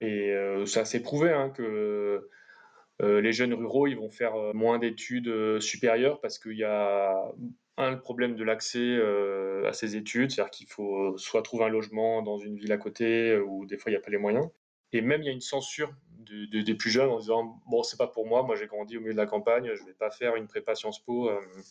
Et 0.01 0.33
euh, 0.33 0.65
ça 0.65 0.85
s'est 0.85 1.03
prouvé 1.03 1.31
hein, 1.31 1.51
que 1.51 2.29
euh, 3.03 3.21
les 3.21 3.33
jeunes 3.33 3.53
ruraux, 3.53 3.87
ils 3.87 3.97
vont 3.97 4.11
faire 4.11 4.35
euh, 4.35 4.53
moins 4.55 4.79
d'études 4.79 5.61
supérieures 5.61 6.21
parce 6.21 6.39
qu'il 6.39 6.57
y 6.57 6.65
a 6.65 7.15
un, 7.77 7.97
problème 7.97 8.35
de 8.35 8.45
l'accès 8.45 8.99
à 9.67 9.73
ces 9.73 9.97
études, 9.97 10.31
c'est-à-dire 10.31 10.51
qu'il 10.51 10.69
faut 10.69 11.17
soit 11.19 11.43
trouver 11.43 11.65
un 11.65 11.69
logement 11.69 12.23
dans 12.23 12.39
une 12.39 12.57
ville 12.57 12.73
à 12.73 12.79
côté, 12.79 13.37
ou 13.39 13.67
des 13.67 13.77
fois 13.77 13.91
il 13.91 13.95
n'y 13.95 13.99
a 13.99 14.03
pas 14.03 14.11
les 14.11 14.19
moyens. 14.19 14.49
Et 14.93 15.03
même 15.03 15.23
il 15.23 15.27
y 15.27 15.29
a 15.29 15.33
une 15.33 15.41
censure 15.41 15.93
des 16.51 16.75
plus 16.75 16.91
jeunes 16.91 17.11
en 17.11 17.19
disant 17.19 17.61
bon 17.67 17.83
c'est 17.83 17.97
pas 17.97 18.07
pour 18.07 18.27
moi, 18.27 18.43
moi 18.43 18.57
j'ai 18.57 18.67
grandi 18.67 18.97
au 18.97 19.01
milieu 19.01 19.13
de 19.13 19.19
la 19.19 19.27
campagne, 19.27 19.71
je 19.75 19.85
vais 19.85 19.93
pas 19.93 20.11
faire 20.11 20.37
une 20.37 20.47
prépa 20.47 20.75
Sciences 20.75 21.03
Po. 21.05 21.31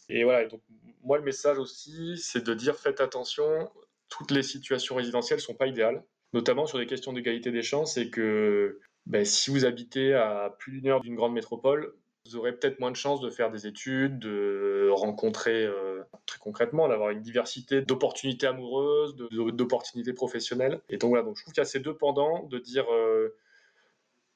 Et 0.10 0.24
voilà. 0.24 0.46
donc 0.46 0.62
moi 1.04 1.18
le 1.18 1.24
message 1.24 1.58
aussi 1.58 2.18
c'est 2.18 2.46
de 2.46 2.54
dire 2.54 2.76
faites 2.76 3.02
attention, 3.02 3.70
toutes 4.10 4.32
les 4.32 4.44
situations 4.44 4.96
résidentielles 4.96 5.40
sont 5.40 5.54
pas 5.54 5.68
idéales, 5.68 6.04
notamment 6.34 6.66
sur 6.66 6.78
des 6.78 6.86
questions 6.88 7.14
d'égalité 7.14 7.52
des 7.52 7.64
chances 7.64 7.98
et 7.98 8.10
que 8.10 8.80
ben, 9.06 9.24
si 9.24 9.52
vous 9.52 9.66
habitez 9.66 10.14
à 10.14 10.54
plus 10.60 10.74
d'une 10.74 10.88
heure 10.90 11.02
d'une 11.02 11.16
grande 11.16 11.34
métropole, 11.34 11.94
vous 12.26 12.36
aurez 12.36 12.52
peut-être 12.52 12.80
moins 12.82 12.92
de 12.92 12.98
chances 12.98 13.22
de 13.22 13.30
faire 13.30 13.52
des 13.52 13.68
études, 13.68 14.20
de 14.20 14.90
rencontrer 14.92 15.64
euh, 15.64 16.04
très 16.26 16.40
concrètement, 16.40 16.90
d'avoir 16.90 17.12
une 17.12 17.22
diversité 17.22 17.82
d'opportunités 17.82 18.48
amoureuses, 18.48 19.16
d'opportunités 19.16 20.12
professionnelles. 20.12 20.82
Et 20.90 20.98
donc 20.98 21.10
voilà, 21.10 21.24
donc 21.24 21.38
je 21.38 21.44
trouve 21.44 21.54
qu'il 21.54 21.62
y 21.62 21.66
a 21.66 21.66
ces 21.66 21.80
deux 21.80 21.96
pendants 21.96 22.44
de 22.44 22.58
dire 22.60 22.86
euh, 22.92 23.34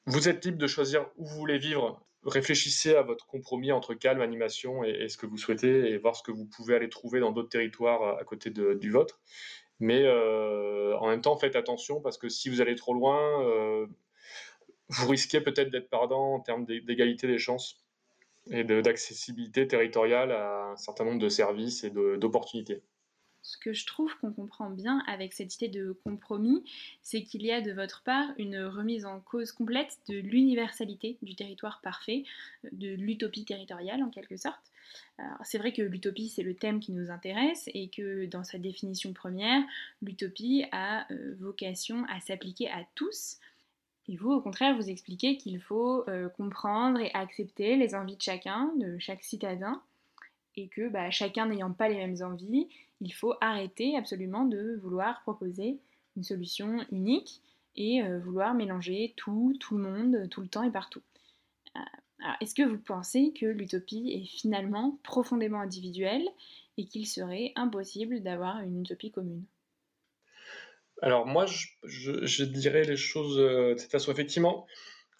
vous 0.06 0.28
êtes 0.28 0.44
libre 0.44 0.58
de 0.58 0.66
choisir 0.66 1.06
où 1.16 1.24
vous 1.24 1.36
voulez 1.36 1.58
vivre. 1.58 2.04
Réfléchissez 2.24 2.94
à 2.94 3.02
votre 3.02 3.26
compromis 3.26 3.72
entre 3.72 3.94
calme, 3.94 4.20
animation 4.20 4.84
et, 4.84 5.08
ce 5.08 5.16
que 5.16 5.26
vous 5.26 5.38
souhaitez 5.38 5.90
et 5.90 5.98
voir 5.98 6.14
ce 6.14 6.22
que 6.22 6.30
vous 6.30 6.46
pouvez 6.46 6.74
aller 6.76 6.88
trouver 6.88 7.20
dans 7.20 7.32
d'autres 7.32 7.48
territoires 7.48 8.18
à 8.18 8.24
côté 8.24 8.50
du 8.50 8.90
vôtre. 8.90 9.20
Mais 9.80 10.04
euh, 10.04 10.96
en 10.98 11.08
même 11.08 11.20
temps, 11.20 11.36
faites 11.36 11.56
attention 11.56 12.00
parce 12.00 12.18
que 12.18 12.28
si 12.28 12.48
vous 12.48 12.60
allez 12.60 12.76
trop 12.76 12.94
loin, 12.94 13.88
vous 14.88 15.08
risquez 15.08 15.40
peut-être 15.40 15.70
d'être 15.70 15.88
perdant 15.88 16.34
en 16.34 16.40
termes 16.40 16.64
d'égalité 16.64 17.26
des 17.26 17.38
chances 17.38 17.82
et 18.50 18.64
d'accessibilité 18.64 19.66
territoriale 19.66 20.32
à 20.32 20.70
un 20.72 20.76
certain 20.76 21.04
nombre 21.04 21.20
de 21.20 21.28
services 21.28 21.84
et 21.84 21.90
d'opportunités. 21.90 22.82
Ce 23.42 23.58
que 23.58 23.72
je 23.72 23.86
trouve 23.86 24.14
qu'on 24.18 24.32
comprend 24.32 24.70
bien 24.70 25.02
avec 25.06 25.32
cette 25.32 25.56
idée 25.56 25.68
de 25.68 25.92
compromis, 26.04 26.64
c'est 27.02 27.22
qu'il 27.22 27.42
y 27.42 27.50
a 27.50 27.60
de 27.60 27.72
votre 27.72 28.02
part 28.02 28.28
une 28.38 28.58
remise 28.64 29.04
en 29.04 29.20
cause 29.20 29.52
complète 29.52 29.98
de 30.08 30.18
l'universalité 30.18 31.18
du 31.22 31.34
territoire 31.34 31.80
parfait, 31.82 32.24
de 32.70 32.94
l'utopie 32.94 33.44
territoriale 33.44 34.02
en 34.02 34.10
quelque 34.10 34.36
sorte. 34.36 34.72
C'est 35.44 35.58
vrai 35.58 35.72
que 35.72 35.82
l'utopie, 35.82 36.28
c'est 36.28 36.42
le 36.42 36.54
thème 36.54 36.80
qui 36.80 36.92
nous 36.92 37.10
intéresse 37.10 37.68
et 37.74 37.88
que 37.88 38.26
dans 38.26 38.44
sa 38.44 38.58
définition 38.58 39.12
première, 39.12 39.62
l'utopie 40.02 40.64
a 40.72 41.10
euh, 41.12 41.34
vocation 41.38 42.04
à 42.08 42.20
s'appliquer 42.20 42.68
à 42.68 42.84
tous, 42.94 43.38
et 44.08 44.16
vous, 44.16 44.32
au 44.32 44.40
contraire, 44.40 44.76
vous 44.76 44.90
expliquez 44.90 45.36
qu'il 45.36 45.60
faut 45.60 46.08
euh, 46.08 46.28
comprendre 46.28 47.00
et 47.00 47.10
accepter 47.14 47.76
les 47.76 47.94
envies 47.94 48.16
de 48.16 48.22
chacun, 48.22 48.72
de 48.78 48.98
chaque 48.98 49.22
citadin, 49.22 49.80
et 50.56 50.68
que 50.68 50.88
bah, 50.88 51.10
chacun 51.10 51.46
n'ayant 51.46 51.72
pas 51.72 51.88
les 51.88 51.96
mêmes 51.96 52.22
envies, 52.22 52.68
il 53.02 53.12
faut 53.12 53.34
arrêter 53.40 53.96
absolument 53.96 54.44
de 54.44 54.78
vouloir 54.80 55.22
proposer 55.22 55.78
une 56.16 56.22
solution 56.22 56.84
unique 56.92 57.40
et 57.74 58.02
euh, 58.02 58.18
vouloir 58.20 58.54
mélanger 58.54 59.14
tout, 59.16 59.56
tout 59.58 59.76
le 59.76 59.82
monde, 59.82 60.28
tout 60.30 60.40
le 60.40 60.48
temps 60.48 60.62
et 60.62 60.70
partout. 60.70 61.02
Euh, 61.76 61.80
est-ce 62.40 62.54
que 62.54 62.62
vous 62.62 62.78
pensez 62.78 63.32
que 63.38 63.46
l'utopie 63.46 64.12
est 64.12 64.26
finalement 64.26 64.98
profondément 65.02 65.60
individuelle 65.60 66.28
et 66.78 66.84
qu'il 66.84 67.06
serait 67.06 67.52
impossible 67.56 68.22
d'avoir 68.22 68.60
une 68.60 68.82
utopie 68.82 69.10
commune? 69.10 69.44
Alors 71.00 71.26
moi, 71.26 71.46
je, 71.82 72.44
dirais 72.44 72.84
les 72.84 72.96
choses 72.96 73.38
euh, 73.40 73.74
de 73.74 73.78
cette 73.78 73.90
façon. 73.90 74.12
Effectivement, 74.12 74.66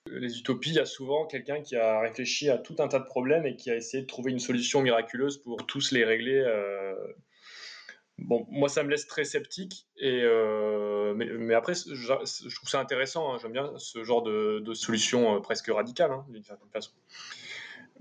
les 0.06 0.38
utopies, 0.38 0.70
il 0.70 0.76
y 0.76 0.78
a 0.78 0.84
souvent 0.84 1.26
quelqu'un 1.26 1.62
qui 1.62 1.74
a 1.74 2.00
réfléchi 2.00 2.48
à 2.48 2.58
tout 2.58 2.76
un 2.78 2.86
tas 2.86 3.00
de 3.00 3.06
problèmes 3.06 3.46
et 3.46 3.56
qui 3.56 3.70
a 3.70 3.76
essayé 3.76 4.02
de 4.02 4.06
trouver 4.06 4.30
une 4.30 4.38
solution 4.38 4.82
miraculeuse 4.82 5.38
pour 5.38 5.66
tous 5.66 5.90
les 5.90 6.04
régler. 6.04 6.44
Bon, 8.24 8.46
moi, 8.50 8.68
ça 8.68 8.82
me 8.82 8.90
laisse 8.90 9.06
très 9.06 9.24
sceptique. 9.24 9.86
Et, 9.96 10.20
euh, 10.22 11.14
mais, 11.14 11.54
après, 11.54 11.74
je, 11.74 12.54
trouve 12.54 12.68
ça 12.68 12.80
intéressant. 12.80 13.32
Hein. 13.32 13.38
J'aime 13.40 13.52
bien 13.52 13.72
ce 13.78 14.04
genre 14.04 14.22
de, 14.22 14.74
solution 14.74 15.40
presque 15.40 15.68
radicale, 15.68 16.10
hein, 16.10 16.24
d'une 16.28 16.42
certaine 16.42 16.70
façon. 16.70 16.92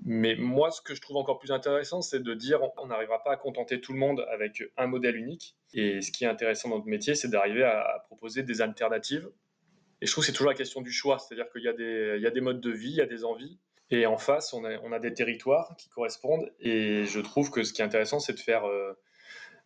Mais 0.03 0.35
moi, 0.35 0.71
ce 0.71 0.81
que 0.81 0.95
je 0.95 1.01
trouve 1.01 1.17
encore 1.17 1.37
plus 1.37 1.51
intéressant, 1.51 2.01
c'est 2.01 2.23
de 2.23 2.33
dire 2.33 2.59
on 2.77 2.87
n'arrivera 2.87 3.23
pas 3.23 3.33
à 3.33 3.37
contenter 3.37 3.79
tout 3.81 3.93
le 3.93 3.99
monde 3.99 4.25
avec 4.31 4.63
un 4.77 4.87
modèle 4.87 5.15
unique. 5.15 5.55
Et 5.73 6.01
ce 6.01 6.11
qui 6.11 6.23
est 6.23 6.27
intéressant 6.27 6.69
dans 6.69 6.77
notre 6.77 6.87
métier, 6.87 7.13
c'est 7.13 7.27
d'arriver 7.27 7.63
à, 7.63 8.03
proposer 8.07 8.41
des 8.41 8.61
alternatives. 8.61 9.29
Et 10.01 10.07
je 10.07 10.11
trouve 10.11 10.23
que 10.23 10.27
c'est 10.27 10.33
toujours 10.33 10.49
la 10.49 10.57
question 10.57 10.81
du 10.81 10.91
choix, 10.91 11.19
c'est-à-dire 11.19 11.51
qu'il 11.51 11.61
y, 11.61 11.65
y 11.65 12.27
a 12.27 12.31
des 12.31 12.41
modes 12.41 12.61
de 12.61 12.71
vie, 12.71 12.89
il 12.89 12.95
y 12.95 13.01
a 13.01 13.05
des 13.05 13.23
envies. 13.23 13.59
Et 13.91 14.05
en 14.05 14.17
face, 14.17 14.53
on 14.53 14.63
a, 14.63 14.79
on 14.83 14.93
a 14.93 14.99
des 14.99 15.13
territoires 15.13 15.75
qui 15.77 15.89
correspondent. 15.89 16.49
Et 16.61 17.03
je 17.03 17.19
trouve 17.19 17.51
que 17.51 17.63
ce 17.63 17.73
qui 17.73 17.81
est 17.81 17.85
intéressant, 17.85 18.19
c'est 18.19 18.33
de 18.33 18.39
faire, 18.39 18.65
euh, 18.65 18.97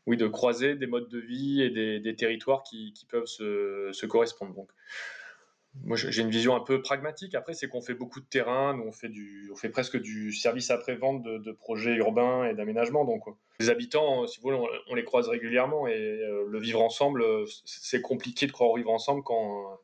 oui, 0.08 0.18
de 0.18 0.28
croiser 0.28 0.76
des 0.76 0.88
modes 0.88 1.10
de 1.10 1.20
vie 1.20 1.62
et 1.62 2.00
des, 2.00 2.15
territoires 2.15 2.63
qui, 2.63 2.94
peuvent 3.10 3.26
se, 3.26 4.06
correspondre. 4.06 4.54
Donc, 4.54 4.70
moi, 5.84 5.98
j'ai 5.98 6.22
une 6.22 6.30
vision 6.30 6.56
un 6.56 6.62
peu 6.62 6.82
pragmatique. 6.82 7.36
Après, 7.36 7.54
c'est 7.54 7.68
qu'on 7.68 7.82
fait 7.82 7.96
beaucoup 7.96 8.22
de 8.22 8.26
terrain, 8.26 8.76
nous, 8.76 8.84
on 8.84 8.91
fait, 9.56 9.70
presque 9.70 9.98
du 10.00 10.32
service 10.32 10.72
après-vente 10.72 11.24
de, 11.24 11.52
projets 11.52 11.96
urbains 11.96 12.48
et 12.48 12.54
d'aménagement. 12.54 13.04
Donc, 13.04 13.24
les 13.60 13.70
habitants, 13.70 14.26
si 14.28 14.39
vous 14.39 14.50
voulez, 14.50 14.68
on, 14.88 14.96
les 14.96 15.04
croise 15.04 15.28
régulièrement 15.28 15.88
et 15.88 15.94
euh, 15.94 16.46
le 16.48 16.60
vivre 16.60 16.82
ensemble, 16.82 17.24
c'est 17.65 18.02
compliqué 18.02 18.48
de 18.48 18.52
croire 18.52 18.70
au 18.70 18.78
vivre 18.78 18.91
ensemble 18.91 19.24
quand, 19.24 19.80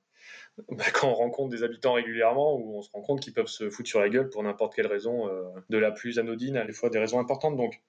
bah, 0.69 0.85
quand 0.93 1.09
on 1.09 1.13
rencontre 1.13 1.49
des 1.49 1.63
habitants 1.63 1.93
régulièrement 1.93 2.55
où 2.55 2.77
on 2.77 2.81
se 2.81 2.91
rend 2.91 3.01
compte 3.01 3.21
qu'ils 3.21 3.33
peuvent 3.33 3.47
se 3.47 3.69
foutre 3.69 3.89
sur 3.89 3.99
la 3.99 4.09
gueule 4.09 4.29
pour 4.29 4.43
n'importe 4.43 4.75
quelle 4.75 4.87
raison, 4.87 5.27
euh, 5.27 5.43
de 5.69 5.77
la 5.77 5.91
plus 5.91 6.19
anodine 6.19 6.57
à 6.57 6.65
des 6.65 6.73
fois 6.73 6.89
des 6.89 6.99
raisons 6.99 7.19
importantes. 7.19 7.57
Donc, 7.57 7.81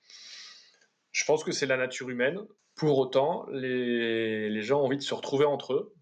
je 1.12 1.24
pense 1.24 1.44
que 1.44 1.52
c'est 1.52 1.66
la 1.66 1.76
nature 1.76 2.10
humaine. 2.10 2.40
Pour 2.74 2.98
autant, 2.98 3.46
les, 3.50 4.62
gens 4.62 4.80
ont 4.80 4.86
envie 4.86 4.96
de 4.96 5.02
se 5.02 5.14
retrouver 5.14 5.44
entre 5.44 5.74
eux 5.74 5.94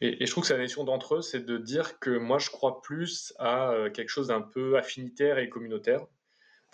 et, 0.00 0.26
je 0.26 0.30
trouve 0.30 0.42
que 0.42 0.48
c'est 0.48 0.54
la 0.54 0.62
notion 0.62 0.84
d'entre 0.84 1.16
eux, 1.16 1.22
c'est 1.22 1.44
de 1.44 1.56
dire 1.56 1.98
que 1.98 2.10
moi, 2.10 2.38
je 2.38 2.50
crois 2.50 2.82
plus 2.82 3.32
à 3.38 3.70
euh, 3.70 3.90
quelque 3.90 4.08
chose 4.08 4.28
d'un 4.28 4.40
peu 4.40 4.76
affinitaire 4.76 5.38
et 5.38 5.48
communautaire. 5.48 6.00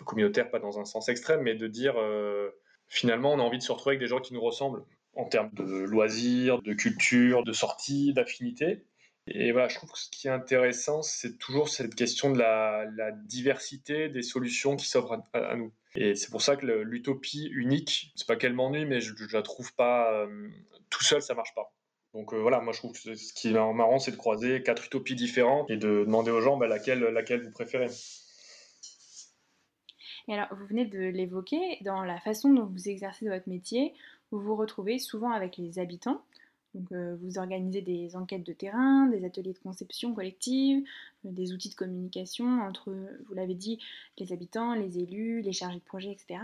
Communautaire, 0.03 0.49
pas 0.49 0.59
dans 0.59 0.79
un 0.79 0.85
sens 0.85 1.09
extrême, 1.09 1.41
mais 1.41 1.53
de 1.53 1.67
dire 1.67 1.93
euh, 1.97 2.49
finalement, 2.87 3.33
on 3.33 3.39
a 3.39 3.43
envie 3.43 3.59
de 3.59 3.63
se 3.63 3.71
retrouver 3.71 3.93
avec 3.93 3.99
des 3.99 4.07
gens 4.07 4.19
qui 4.19 4.33
nous 4.33 4.41
ressemblent 4.41 4.83
en 5.15 5.25
termes 5.25 5.51
de 5.53 5.63
loisirs, 5.63 6.61
de 6.61 6.73
culture, 6.73 7.43
de 7.43 7.53
sortie, 7.53 8.13
d'affinité. 8.13 8.83
Et 9.27 9.51
voilà, 9.51 9.67
je 9.67 9.75
trouve 9.75 9.91
que 9.91 9.99
ce 9.99 10.09
qui 10.09 10.27
est 10.27 10.31
intéressant, 10.31 11.01
c'est 11.01 11.37
toujours 11.37 11.69
cette 11.69 11.95
question 11.95 12.31
de 12.31 12.39
la, 12.39 13.11
diversité 13.25 14.09
des 14.09 14.23
solutions 14.23 14.75
qui 14.75 14.87
s'offrent 14.87 15.23
à, 15.33 15.55
nous. 15.55 15.71
Et 15.95 16.15
c'est 16.15 16.31
pour 16.31 16.41
ça 16.41 16.55
que 16.55 16.65
l'utopie 16.65 17.49
unique, 17.53 18.13
c'est 18.15 18.27
pas 18.27 18.35
qu'elle 18.35 18.53
m'ennuie, 18.53 18.85
mais 18.85 18.99
je, 18.99 19.13
je 19.15 19.35
la 19.35 19.43
trouve 19.43 19.73
pas 19.75 20.11
euh, 20.13 20.49
tout 20.89 21.03
seul, 21.03 21.21
ça 21.21 21.33
marche 21.33 21.53
pas. 21.53 21.71
Donc 22.13 22.33
euh, 22.33 22.37
voilà, 22.37 22.59
moi 22.59 22.73
je 22.73 22.79
trouve 22.79 22.93
que 22.93 23.15
ce 23.15 23.33
qui 23.33 23.49
est 23.49 23.53
marrant, 23.53 23.99
c'est 23.99 24.11
de 24.11 24.17
croiser 24.17 24.63
quatre 24.63 24.85
utopies 24.85 25.15
différentes 25.15 25.69
et 25.69 25.77
de 25.77 26.03
demander 26.05 26.31
aux 26.31 26.41
gens 26.41 26.57
bah, 26.57 26.67
laquelle, 26.67 26.99
laquelle 26.99 27.43
vous 27.43 27.51
préférez. 27.51 27.87
Et 30.27 30.33
alors, 30.33 30.47
vous 30.51 30.65
venez 30.65 30.85
de 30.85 30.99
l'évoquer, 30.99 31.79
dans 31.81 32.03
la 32.03 32.19
façon 32.19 32.53
dont 32.53 32.65
vous 32.65 32.89
exercez 32.89 33.27
votre 33.27 33.49
métier, 33.49 33.93
vous 34.31 34.39
vous 34.39 34.55
retrouvez 34.55 34.99
souvent 34.99 35.31
avec 35.31 35.57
les 35.57 35.79
habitants. 35.79 36.21
Euh, 36.91 37.17
vous 37.21 37.37
organisez 37.37 37.81
des 37.81 38.15
enquêtes 38.15 38.45
de 38.45 38.53
terrain, 38.53 39.07
des 39.07 39.25
ateliers 39.25 39.53
de 39.53 39.59
conception 39.59 40.13
collective, 40.13 40.83
euh, 41.25 41.31
des 41.31 41.53
outils 41.53 41.69
de 41.69 41.75
communication 41.75 42.61
entre, 42.61 42.93
vous 43.27 43.33
l'avez 43.33 43.55
dit, 43.55 43.79
les 44.17 44.31
habitants, 44.31 44.73
les 44.73 44.99
élus, 44.99 45.41
les 45.41 45.51
chargés 45.51 45.79
de 45.79 45.83
projet, 45.83 46.11
etc. 46.11 46.39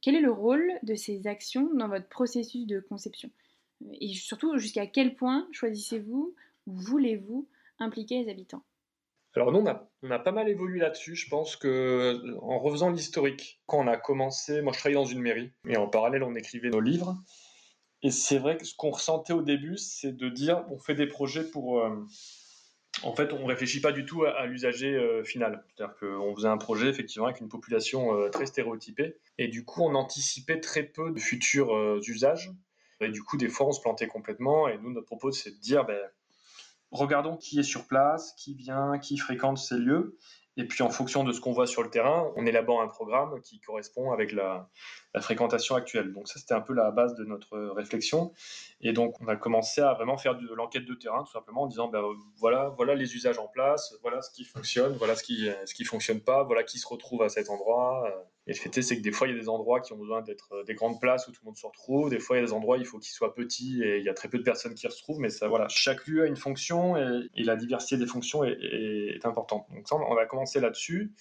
quel 0.00 0.14
est 0.14 0.20
le 0.20 0.30
rôle 0.30 0.72
de 0.84 0.94
ces 0.94 1.26
actions 1.26 1.68
dans 1.74 1.88
votre 1.88 2.08
processus 2.08 2.64
de 2.66 2.80
conception? 2.80 3.30
Et 4.00 4.14
surtout, 4.14 4.56
jusqu'à 4.58 4.86
quel 4.86 5.16
point 5.16 5.48
choisissez-vous 5.50 6.34
ou 6.66 6.72
voulez-vous 6.72 7.48
impliquer 7.80 8.22
les 8.22 8.30
habitants? 8.30 8.62
Alors 9.34 9.50
nous, 9.50 9.64
on 10.02 10.10
a, 10.10 10.18
pas 10.18 10.32
mal 10.32 10.48
évolué 10.48 10.80
là-dessus. 10.80 11.16
Je 11.16 11.28
pense 11.28 11.56
que 11.56 12.38
en 12.40 12.58
refaisant 12.58 12.90
l'historique, 12.90 13.60
quand 13.66 13.78
on 13.78 13.86
a 13.86 13.96
commencé, 13.96 14.60
moi 14.60 14.72
je 14.72 14.78
travaillais 14.78 15.00
dans 15.00 15.06
une 15.06 15.20
mairie, 15.20 15.50
et 15.66 15.76
en 15.76 15.88
parallèle 15.88 16.22
on 16.22 16.34
écrivait 16.34 16.68
nos 16.68 16.80
livres. 16.80 17.16
Et 18.02 18.10
c'est 18.10 18.38
vrai 18.38 18.56
que 18.56 18.64
ce 18.64 18.74
qu'on 18.74 18.90
ressentait 18.90 19.32
au 19.32 19.42
début, 19.42 19.76
c'est 19.76 20.12
de 20.12 20.28
dire 20.28 20.64
on 20.70 20.78
fait 20.78 20.94
des 20.94 21.06
projets 21.06 21.44
pour, 21.44 21.80
euh, 21.80 22.04
en 23.04 23.14
fait, 23.14 23.32
on 23.32 23.46
réfléchit 23.46 23.80
pas 23.80 23.92
du 23.92 24.04
tout 24.04 24.24
à, 24.24 24.46
l'usager 24.46 24.94
euh, 24.94 25.22
final. 25.22 25.64
C'est-à-dire 25.68 25.96
qu'on 25.96 26.34
faisait 26.34 26.48
un 26.48 26.58
projet 26.58 26.88
effectivement 26.88 27.26
avec 27.26 27.40
une 27.40 27.48
population 27.48 28.14
euh, 28.14 28.28
très 28.28 28.46
stéréotypée, 28.46 29.16
et 29.38 29.48
du 29.48 29.64
coup, 29.64 29.82
on 29.82 29.94
anticipait 29.94 30.60
très 30.60 30.82
peu 30.82 31.12
de 31.12 31.20
futurs 31.20 32.00
usages. 32.08 32.50
Et 33.00 33.08
du 33.08 33.22
coup, 33.22 33.36
des 33.36 33.48
fois, 33.48 33.66
on 33.66 33.72
se 33.72 33.80
plantait 33.80 34.06
complètement. 34.06 34.68
Et 34.68 34.78
nous, 34.78 34.92
notre 34.92 35.06
propos, 35.06 35.32
c'est 35.32 35.50
de 35.50 35.58
dire, 35.58 35.84
ben, 35.84 36.00
regardons 36.92 37.36
qui 37.36 37.58
est 37.58 37.64
sur 37.64 37.86
place, 37.88 38.32
qui 38.34 38.54
vient, 38.54 38.98
qui 38.98 39.16
fréquente 39.16 39.58
ces 39.58 39.76
lieux, 39.76 40.18
et 40.56 40.64
puis 40.64 40.82
en 40.82 40.90
fonction 40.90 41.24
de 41.24 41.32
ce 41.32 41.40
qu'on 41.40 41.52
voit 41.52 41.66
sur 41.66 41.82
le 41.82 41.90
terrain, 41.90 42.30
on 42.36 42.44
élabore 42.44 42.82
un 42.82 42.88
programme 42.88 43.40
qui 43.40 43.60
correspond 43.60 44.12
avec 44.12 44.32
la, 44.32 44.68
fréquentation 45.20 45.74
actuelle. 45.74 46.12
Donc 46.12 46.28
ça, 46.28 46.38
c'était 46.38 46.54
un 46.54 46.60
peu 46.60 46.72
la 46.72 46.90
base 46.90 47.14
de 47.14 47.24
notre 47.24 47.58
réflexion. 47.74 48.32
Et 48.80 48.92
donc 48.92 49.20
on 49.20 49.28
a 49.28 49.36
commencé 49.36 49.80
à 49.80 49.92
vraiment 49.92 50.16
faire 50.16 50.36
de 50.36 50.54
l'enquête 50.54 50.84
de 50.84 50.94
terrain, 50.94 51.22
tout 51.24 51.32
simplement 51.32 51.62
en 51.62 51.66
disant, 51.66 51.88
ben, 51.88 52.02
voilà, 52.38 52.70
voilà 52.76 52.94
les 52.94 53.14
usages 53.14 53.38
en 53.38 53.48
place, 53.48 53.94
voilà 54.02 54.22
ce 54.22 54.30
qui 54.30 54.44
fonctionne, 54.44 54.94
voilà 54.96 55.14
ce 55.14 55.22
qui 55.22 55.48
ce 55.66 55.74
qui 55.74 55.84
fonctionne 55.84 56.20
pas, 56.20 56.42
voilà 56.44 56.62
qui 56.62 56.78
se 56.78 56.86
retrouve 56.86 57.22
à 57.22 57.28
cet 57.28 57.50
endroit. 57.50 58.10
Et 58.48 58.52
le 58.52 58.58
fait 58.58 58.82
c'est 58.82 58.96
que 58.96 59.02
des 59.02 59.12
fois, 59.12 59.28
il 59.28 59.34
y 59.34 59.36
a 59.36 59.40
des 59.40 59.48
endroits 59.48 59.80
qui 59.80 59.92
ont 59.92 59.98
besoin 59.98 60.20
d'être 60.20 60.52
euh, 60.52 60.64
des 60.64 60.74
grandes 60.74 61.00
places 61.00 61.28
où 61.28 61.32
tout 61.32 61.40
le 61.42 61.46
monde 61.46 61.56
se 61.56 61.66
retrouve. 61.66 62.10
Des 62.10 62.18
fois, 62.18 62.36
il 62.36 62.40
y 62.40 62.42
a 62.42 62.46
des 62.46 62.52
endroits 62.52 62.76
où 62.76 62.80
il 62.80 62.86
faut 62.86 62.98
qu'ils 62.98 63.12
soient 63.12 63.34
petits 63.34 63.82
et 63.84 63.98
il 63.98 64.04
y 64.04 64.08
a 64.08 64.14
très 64.14 64.28
peu 64.28 64.38
de 64.38 64.42
personnes 64.42 64.74
qui 64.74 64.82
se 64.82 64.88
retrouvent. 64.88 65.20
Mais 65.20 65.30
ça, 65.30 65.46
voilà, 65.46 65.68
chaque 65.68 66.06
lieu 66.08 66.24
a 66.24 66.26
une 66.26 66.36
fonction 66.36 66.96
et, 66.96 67.28
la 67.36 67.54
diversité 67.56 67.96
des 67.96 68.06
fonctions 68.06 68.42
est, 68.44 69.24
importante. 69.24 69.66
Donc 69.72 69.86
ça, 69.86 69.94
on 69.94 70.16
a 70.16 70.26
commencé 70.26 70.58
là-dessus. 70.60 71.12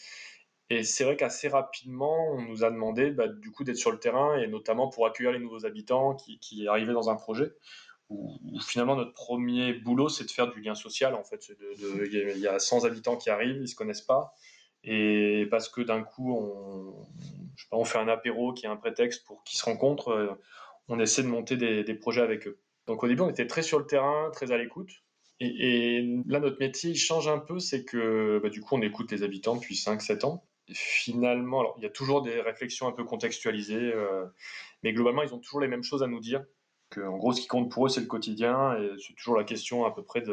Et 0.71 0.83
c'est 0.83 1.03
vrai 1.03 1.15
qu'assez 1.15 1.47
rapidement, 1.47 2.31
on 2.31 2.41
nous 2.41 2.63
a 2.63 2.71
demandé 2.71 3.11
bah, 3.11 3.27
du 3.27 3.51
coup 3.51 3.63
d'être 3.63 3.77
sur 3.77 3.91
le 3.91 3.99
terrain 3.99 4.37
et 4.37 4.47
notamment 4.47 4.87
pour 4.87 5.05
accueillir 5.05 5.33
les 5.33 5.39
nouveaux 5.39 5.65
habitants 5.65 6.15
qui, 6.15 6.39
qui 6.39 6.67
arrivaient 6.67 6.93
dans 6.93 7.09
un 7.09 7.15
projet. 7.15 7.51
Où, 8.09 8.39
finalement 8.59 8.95
notre 8.95 9.13
premier 9.13 9.73
boulot, 9.73 10.09
c'est 10.09 10.25
de 10.25 10.31
faire 10.31 10.51
du 10.51 10.59
lien 10.59 10.75
social. 10.75 11.13
En 11.13 11.23
fait, 11.23 11.51
il 11.77 12.39
y 12.39 12.47
a 12.47 12.57
100 12.57 12.85
habitants 12.85 13.15
qui 13.15 13.29
arrivent, 13.29 13.61
ils 13.61 13.67
se 13.67 13.75
connaissent 13.75 14.01
pas 14.01 14.33
et 14.83 15.47
parce 15.49 15.69
que 15.69 15.81
d'un 15.81 16.03
coup, 16.03 16.35
on, 17.71 17.85
fait 17.85 17.99
un 17.99 18.07
apéro 18.07 18.53
qui 18.53 18.65
est 18.65 18.69
un 18.69 18.75
prétexte 18.75 19.25
pour 19.25 19.43
qu'ils 19.43 19.59
se 19.59 19.65
rencontrent, 19.65 20.09
euh, 20.09 20.33
on 20.87 20.99
essaie 20.99 21.23
de 21.23 21.27
monter 21.27 21.55
des, 21.55 21.93
projets 21.93 22.21
avec 22.21 22.47
eux. 22.47 22.59
Donc 22.87 23.03
au 23.03 23.07
début, 23.07 23.21
on 23.21 23.29
était 23.29 23.47
très 23.47 23.61
sur 23.61 23.79
le 23.79 23.85
terrain, 23.85 24.29
très 24.33 24.51
à 24.51 24.57
l'écoute. 24.57 24.89
Et, 25.39 26.21
là, 26.27 26.39
notre 26.39 26.59
métier, 26.59 26.93
change 26.93 27.27
un 27.27 27.39
peu, 27.39 27.59
c'est 27.59 27.83
que 27.83 28.39
bah, 28.43 28.49
du 28.49 28.61
coup, 28.61 28.75
on 28.75 28.81
écoute 28.81 29.11
les 29.11 29.23
habitants 29.23 29.55
depuis 29.55 29.75
5-7 29.75 30.25
ans. 30.25 30.45
Et 30.67 30.73
finalement, 30.75 31.61
alors, 31.61 31.75
il 31.77 31.83
y 31.83 31.87
a 31.87 31.89
toujours 31.89 32.21
des 32.21 32.41
réflexions 32.41 32.87
un 32.87 32.91
peu 32.91 33.03
contextualisées, 33.03 33.91
euh, 33.93 34.25
mais 34.83 34.93
globalement, 34.93 35.23
ils 35.23 35.33
ont 35.33 35.39
toujours 35.39 35.59
les 35.59 35.67
mêmes 35.67 35.83
choses 35.83 36.03
à 36.03 36.07
nous 36.07 36.19
dire 36.19 36.43
en 36.97 37.17
gros, 37.17 37.33
ce 37.33 37.41
qui 37.41 37.47
compte 37.47 37.71
pour 37.71 37.85
eux, 37.85 37.89
c'est 37.89 38.01
le 38.01 38.07
quotidien 38.07 38.75
et 38.77 38.91
c'est 38.99 39.13
toujours 39.13 39.37
la 39.37 39.43
question 39.43 39.85
à 39.85 39.91
peu 39.91 40.03
près 40.03 40.23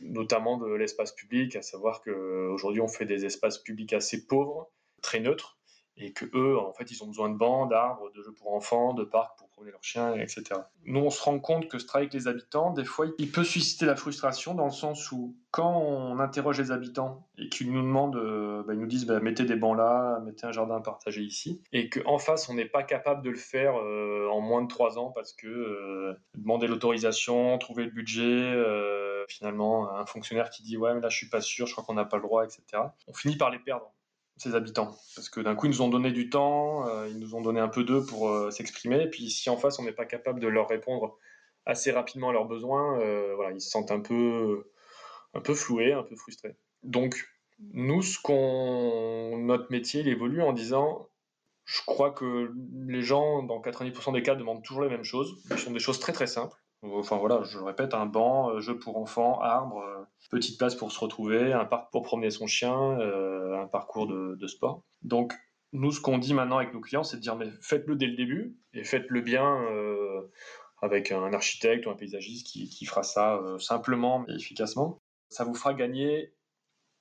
notamment 0.00 0.56
de 0.56 0.72
l'espace 0.72 1.12
public, 1.12 1.56
à 1.56 1.62
savoir 1.62 2.02
qu'aujourd'hui, 2.02 2.80
on 2.80 2.88
fait 2.88 3.06
des 3.06 3.24
espaces 3.24 3.58
publics 3.58 3.92
assez 3.92 4.26
pauvres, 4.26 4.70
très 5.02 5.20
neutres, 5.20 5.57
et 5.98 6.12
que 6.12 6.24
eux, 6.34 6.58
en 6.58 6.72
fait, 6.72 6.90
ils 6.90 7.02
ont 7.02 7.06
besoin 7.06 7.28
de 7.28 7.36
bancs, 7.36 7.68
d'arbres, 7.68 8.10
de 8.12 8.22
jeux 8.22 8.32
pour 8.32 8.54
enfants, 8.54 8.94
de 8.94 9.04
parcs 9.04 9.36
pour 9.36 9.48
promener 9.48 9.72
leurs 9.72 9.82
chiens, 9.82 10.14
etc. 10.14 10.44
Nous, 10.84 11.00
on 11.00 11.10
se 11.10 11.20
rend 11.22 11.40
compte 11.40 11.68
que 11.68 11.78
ce 11.78 11.86
travail 11.86 12.04
avec 12.04 12.14
les 12.14 12.28
habitants, 12.28 12.72
des 12.72 12.84
fois, 12.84 13.06
il 13.18 13.30
peut 13.30 13.44
susciter 13.44 13.84
la 13.84 13.96
frustration 13.96 14.54
dans 14.54 14.66
le 14.66 14.70
sens 14.70 15.10
où, 15.10 15.36
quand 15.50 15.76
on 15.76 16.20
interroge 16.20 16.60
les 16.60 16.70
habitants 16.70 17.26
et 17.36 17.48
qu'ils 17.48 17.72
nous 17.72 17.82
demandent, 17.82 18.16
euh, 18.16 18.62
bah, 18.64 18.74
ils 18.74 18.80
nous 18.80 18.86
disent, 18.86 19.06
bah, 19.06 19.18
mettez 19.18 19.44
des 19.44 19.56
bancs 19.56 19.76
là, 19.76 20.20
mettez 20.20 20.46
un 20.46 20.52
jardin 20.52 20.80
partagé 20.80 21.22
ici, 21.22 21.62
et 21.72 21.88
qu'en 21.88 22.18
face, 22.18 22.48
on 22.48 22.54
n'est 22.54 22.64
pas 22.64 22.84
capable 22.84 23.22
de 23.22 23.30
le 23.30 23.36
faire 23.36 23.74
euh, 23.76 24.28
en 24.30 24.40
moins 24.40 24.62
de 24.62 24.68
trois 24.68 24.98
ans 24.98 25.10
parce 25.10 25.32
que 25.32 25.48
euh, 25.48 26.14
demander 26.34 26.68
l'autorisation, 26.68 27.58
trouver 27.58 27.84
le 27.84 27.90
budget, 27.90 28.54
finalement, 29.28 29.90
un 29.90 30.06
fonctionnaire 30.06 30.50
qui 30.50 30.62
dit, 30.62 30.76
ouais, 30.76 30.94
mais 30.94 31.00
là, 31.00 31.08
je 31.08 31.16
suis 31.16 31.28
pas 31.28 31.40
sûr, 31.40 31.66
je 31.66 31.72
crois 31.72 31.84
qu'on 31.84 31.94
n'a 31.94 32.04
pas 32.04 32.16
le 32.16 32.22
droit, 32.22 32.44
etc. 32.44 32.62
On 33.08 33.12
finit 33.12 33.36
par 33.36 33.50
les 33.50 33.58
perdre 33.58 33.92
ces 34.38 34.54
habitants. 34.54 34.96
Parce 35.14 35.28
que 35.28 35.40
d'un 35.40 35.54
coup, 35.54 35.66
ils 35.66 35.70
nous 35.70 35.82
ont 35.82 35.88
donné 35.88 36.12
du 36.12 36.30
temps, 36.30 36.86
euh, 36.88 37.08
ils 37.08 37.18
nous 37.18 37.34
ont 37.34 37.40
donné 37.40 37.60
un 37.60 37.68
peu 37.68 37.84
d'eux 37.84 38.04
pour 38.04 38.28
euh, 38.28 38.50
s'exprimer. 38.50 39.02
Et 39.02 39.08
puis, 39.08 39.30
si 39.30 39.50
en 39.50 39.56
face, 39.56 39.78
on 39.78 39.84
n'est 39.84 39.92
pas 39.92 40.06
capable 40.06 40.40
de 40.40 40.48
leur 40.48 40.68
répondre 40.68 41.16
assez 41.66 41.90
rapidement 41.90 42.30
à 42.30 42.32
leurs 42.32 42.46
besoins, 42.46 42.98
euh, 43.00 43.34
voilà, 43.34 43.52
ils 43.52 43.60
se 43.60 43.70
sentent 43.70 43.90
un 43.90 44.00
peu, 44.00 44.70
un 45.34 45.40
peu 45.40 45.54
floués, 45.54 45.92
un 45.92 46.02
peu 46.02 46.16
frustrés. 46.16 46.56
Donc, 46.82 47.28
nous, 47.72 48.02
ce 48.02 48.18
notre 49.36 49.70
métier, 49.70 50.00
il 50.00 50.08
évolue 50.08 50.42
en 50.42 50.52
disant, 50.52 51.08
je 51.64 51.82
crois 51.84 52.10
que 52.10 52.52
les 52.86 53.02
gens, 53.02 53.42
dans 53.42 53.60
90% 53.60 54.12
des 54.12 54.22
cas, 54.22 54.34
demandent 54.34 54.62
toujours 54.62 54.82
les 54.82 54.88
mêmes 54.88 55.04
choses. 55.04 55.42
Ce 55.50 55.56
sont 55.56 55.72
des 55.72 55.80
choses 55.80 55.98
très 55.98 56.12
très 56.12 56.26
simples. 56.26 56.56
Enfin 56.82 57.16
voilà, 57.16 57.42
je 57.42 57.58
le 57.58 57.64
répète, 57.64 57.92
un 57.92 58.06
banc, 58.06 58.60
jeu 58.60 58.78
pour 58.78 58.98
enfants, 58.98 59.40
arbre, 59.40 59.82
petite 60.30 60.58
place 60.58 60.74
pour 60.74 60.92
se 60.92 61.00
retrouver, 61.00 61.52
un 61.52 61.64
parc 61.64 61.90
pour 61.90 62.02
promener 62.02 62.30
son 62.30 62.46
chien, 62.46 62.98
euh, 63.00 63.60
un 63.60 63.66
parcours 63.66 64.06
de, 64.06 64.46
sport. 64.46 64.82
Donc, 65.02 65.34
nous, 65.72 65.92
ce 65.92 66.00
qu'on 66.00 66.18
dit 66.18 66.34
maintenant 66.34 66.58
avec 66.58 66.72
nos 66.72 66.80
clients, 66.80 67.02
c'est 67.02 67.16
de 67.16 67.22
dire, 67.22 67.36
mais 67.36 67.50
faites-le 67.60 67.96
dès 67.96 68.06
le 68.06 68.16
début 68.16 68.56
et 68.72 68.84
faites-le 68.84 69.20
bien 69.20 69.62
euh, 69.70 70.22
avec 70.80 71.12
un 71.12 71.32
architecte 71.32 71.86
ou 71.86 71.90
un 71.90 71.94
paysagiste 71.94 72.46
qui, 72.46 72.84
fera 72.86 73.02
ça 73.02 73.36
euh, 73.36 73.58
simplement 73.58 74.24
et 74.28 74.34
efficacement. 74.34 75.00
Ça 75.28 75.44
vous 75.44 75.54
fera 75.54 75.74
gagner 75.74 76.34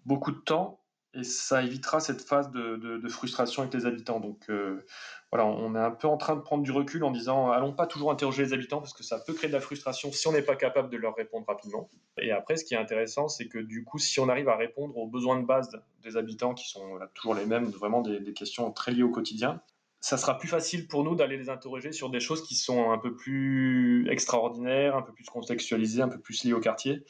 beaucoup 0.05 0.31
de 0.31 0.39
temps 0.39 0.83
et 1.13 1.23
ça 1.23 1.63
évitera 1.63 1.99
cette 1.99 2.21
phase 2.21 2.51
de, 2.51 3.07
frustration 3.07 3.63
avec 3.63 3.73
les 3.73 3.85
habitants. 3.85 4.21
Euh, 4.49 4.85
voilà, 5.31 5.45
on 5.45 5.75
est 5.75 5.79
un 5.79 5.91
peu 5.91 6.07
en 6.07 6.15
train 6.15 6.35
de 6.35 6.41
prendre 6.41 6.63
du 6.63 6.71
recul 6.71 7.03
en 7.03 7.11
disant 7.11 7.51
allons 7.51 7.73
pas 7.73 7.85
toujours 7.85 8.11
interroger 8.11 8.43
les 8.43 8.53
habitants 8.53 8.79
parce 8.79 8.93
que 8.93 9.03
ça 9.03 9.19
peut 9.19 9.33
créer 9.33 9.49
de 9.49 9.53
la 9.53 9.59
frustration 9.59 10.11
si 10.11 10.25
on 10.27 10.31
n'est 10.31 10.41
pas 10.41 10.55
capable 10.55 10.89
de 10.89 10.95
leur 10.95 11.15
répondre 11.15 11.45
rapidement. 11.47 11.89
Et 12.17 12.31
après, 12.31 12.55
ce 12.55 12.63
qui 12.63 12.75
est 12.75 12.77
intéressant, 12.77 13.27
c'est 13.27 13.47
que 13.47 13.57
du 13.57 13.83
coup, 13.83 13.99
si 13.99 14.21
on 14.21 14.29
arrive 14.29 14.47
à 14.47 14.55
répondre 14.55 14.95
aux 14.95 15.07
besoins 15.07 15.39
de 15.39 15.45
base 15.45 15.69
des 16.01 16.15
habitants 16.15 16.53
qui 16.53 16.69
sont 16.69 16.99
toujours 17.13 17.35
les 17.35 17.45
mêmes, 17.45 17.65
vraiment 17.65 18.01
des, 18.01 18.21
des 18.21 18.33
questions 18.33 18.71
très 18.71 18.93
liées 18.93 19.03
au 19.03 19.11
quotidien, 19.11 19.61
ça 19.99 20.17
sera 20.17 20.37
plus 20.37 20.47
facile 20.47 20.87
pour 20.87 21.03
nous 21.03 21.15
d'aller 21.15 21.37
les 21.37 21.49
interroger 21.49 21.91
sur 21.91 22.09
des 22.09 22.21
choses 22.21 22.41
qui 22.47 22.55
sont 22.55 22.91
un 22.91 22.97
peu 22.97 23.13
plus 23.13 24.07
extraordinaires, 24.09 24.95
un 24.95 25.01
peu 25.01 25.11
plus 25.11 25.25
contextualisées, 25.25 26.01
un 26.01 26.07
peu 26.07 26.19
plus 26.19 26.45
liées 26.45 26.53
au 26.53 26.61
quartier 26.61 27.03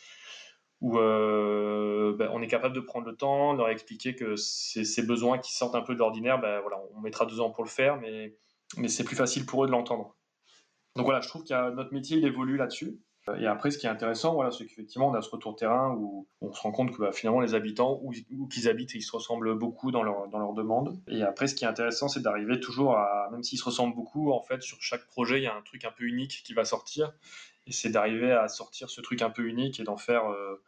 où 0.81 0.97
euh, 0.99 2.15
ben, 2.17 2.29
on 2.33 2.41
est 2.41 2.47
capable 2.47 2.75
de 2.75 2.79
prendre 2.79 3.07
le 3.07 3.15
temps, 3.15 3.53
leur 3.53 3.69
expliquer 3.69 4.15
que 4.15 4.35
ces, 4.35 5.03
besoins 5.03 5.39
qui 5.39 5.53
sortent 5.53 5.75
un 5.75 5.81
peu 5.81 5.93
de 5.93 5.99
l'ordinaire, 5.99 6.39
ben, 6.39 6.59
voilà, 6.61 6.77
on 6.95 7.01
mettra 7.01 7.25
deux 7.25 7.39
ans 7.39 7.49
pour 7.49 7.63
le 7.63 7.69
faire, 7.69 7.97
mais, 7.97 8.35
mais 8.77 8.87
c'est 8.87 9.03
plus 9.03 9.15
facile 9.15 9.45
pour 9.45 9.63
eux 9.63 9.67
de 9.67 9.71
l'entendre. 9.71 10.15
Donc 10.95 11.05
voilà, 11.05 11.21
je 11.21 11.27
trouve 11.27 11.43
que 11.43 11.71
notre 11.71 11.93
métier, 11.93 12.17
il 12.17 12.25
évolue 12.25 12.57
là-dessus. 12.57 12.99
Et 13.39 13.45
après, 13.45 13.71
ce 13.71 13.77
qui 13.77 13.87
est 13.87 13.89
intéressant, 13.89 14.33
voilà, 14.33 14.51
c'est 14.51 14.65
qu'effectivement, 14.65 15.09
on 15.09 15.13
a 15.13 15.21
ce 15.21 15.29
retour 15.29 15.55
terrain 15.55 15.93
où 15.97 16.27
on 16.41 16.53
se 16.53 16.61
rend 16.61 16.71
compte 16.71 16.95
que 16.95 17.01
bah, 17.01 17.11
finalement, 17.11 17.41
les 17.41 17.55
habitants, 17.55 17.99
où, 18.01 18.13
qu'ils 18.47 18.69
habitent, 18.69 18.93
ils 18.95 19.01
se 19.01 19.11
ressemblent 19.11 19.57
beaucoup 19.57 19.91
dans 19.91 20.01
leurs 20.01 20.29
dans 20.29 20.39
leur 20.39 20.53
demandes. 20.53 20.97
Et 21.07 21.23
après, 21.23 21.47
ce 21.47 21.55
qui 21.55 21.65
est 21.65 21.67
intéressant, 21.67 22.07
c'est 22.07 22.21
d'arriver 22.21 22.59
toujours 22.59 22.95
à, 22.95 23.29
même 23.31 23.43
s'ils 23.43 23.59
se 23.59 23.65
ressemblent 23.65 23.95
beaucoup, 23.95 24.31
en 24.31 24.41
fait, 24.41 24.61
sur 24.61 24.81
chaque 24.81 25.05
projet, 25.07 25.39
il 25.39 25.43
y 25.43 25.47
a 25.47 25.55
un 25.55 25.61
truc 25.61 25.83
un 25.83 25.91
peu 25.91 26.05
unique 26.05 26.41
qui 26.45 26.53
va 26.53 26.63
sortir. 26.63 27.11
C'est 27.69 27.89
d'arriver 27.89 28.31
à 28.31 28.47
sortir 28.47 28.89
ce 28.89 29.01
truc 29.01 29.21
un 29.21 29.29
peu 29.29 29.43
unique 29.43 29.79
et 29.79 29.83
d'en 29.83 29.97
faire 29.97 30.31
euh, 30.31 30.61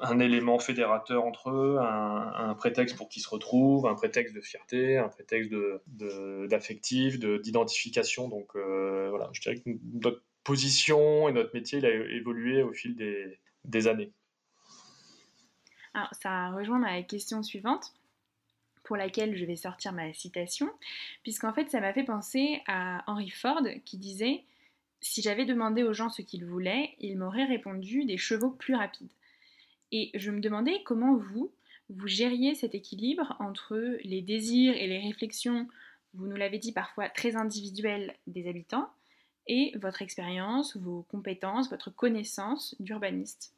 un 0.00 0.18
élément 0.20 0.58
fédérateur 0.58 1.24
entre 1.24 1.50
eux, 1.50 1.78
un, 1.80 2.54
prétexte 2.54 2.96
pour 2.96 3.08
qu'ils 3.08 3.22
se 3.22 3.28
retrouvent, 3.28 3.86
un 3.86 3.94
prétexte 3.94 4.34
de 4.34 4.40
fierté, 4.40 4.98
un 4.98 5.08
prétexte 5.08 5.50
d'affectif, 5.86 7.18
de, 7.18 7.38
d'identification. 7.38 8.28
Donc 8.28 8.54
euh, 8.54 9.08
voilà, 9.10 9.28
je 9.32 9.40
dirais 9.40 9.56
que 9.56 9.70
notre 9.94 10.22
position 10.44 11.28
et 11.28 11.32
notre 11.32 11.54
métier 11.54 11.78
il 11.78 11.86
a 11.86 11.90
évolué 11.90 12.62
au 12.62 12.72
fil 12.72 12.96
des, 12.96 13.38
des 13.64 13.88
années. 13.88 14.12
Alors, 15.94 16.08
ça 16.12 16.50
rejoint 16.50 16.78
ma 16.78 17.02
question 17.02 17.42
suivante 17.42 17.92
pour 18.84 18.96
laquelle 18.96 19.36
je 19.36 19.44
vais 19.44 19.56
sortir 19.56 19.92
ma 19.92 20.12
citation, 20.14 20.70
puisqu'en 21.22 21.52
fait 21.52 21.70
ça 21.70 21.80
m'a 21.80 21.92
fait 21.92 22.04
penser 22.04 22.62
à 22.66 23.02
Henry 23.06 23.30
Ford 23.30 23.62
qui 23.84 23.98
disait 23.98 24.44
si 25.00 25.22
j'avais 25.22 25.44
demandé 25.44 25.82
aux 25.82 25.92
gens 25.92 26.10
ce 26.10 26.22
qu'ils 26.22 26.44
voulaient, 26.44 26.94
ils 26.98 27.16
m'auraient 27.16 27.44
répondu 27.44 28.04
des 28.04 28.16
chevaux 28.16 28.50
plus 28.50 28.74
rapides. 28.74 29.10
Et 29.92 30.10
je 30.14 30.30
me 30.30 30.40
demandais 30.40 30.82
comment 30.84 31.16
vous, 31.16 31.50
vous 31.88 32.06
gériez 32.06 32.54
cet 32.54 32.74
équilibre 32.74 33.36
entre 33.40 33.76
les 34.04 34.20
désirs 34.20 34.74
et 34.76 34.86
les 34.86 34.98
réflexions, 34.98 35.68
vous 36.14 36.26
nous 36.26 36.36
l'avez 36.36 36.58
dit 36.58 36.72
parfois 36.72 37.08
très 37.08 37.36
individuelles 37.36 38.14
des 38.26 38.48
habitants, 38.48 38.90
et 39.46 39.72
votre 39.78 40.02
expérience, 40.02 40.76
vos 40.76 41.02
compétences, 41.10 41.70
votre 41.70 41.90
connaissance 41.90 42.76
d'urbaniste. 42.80 43.54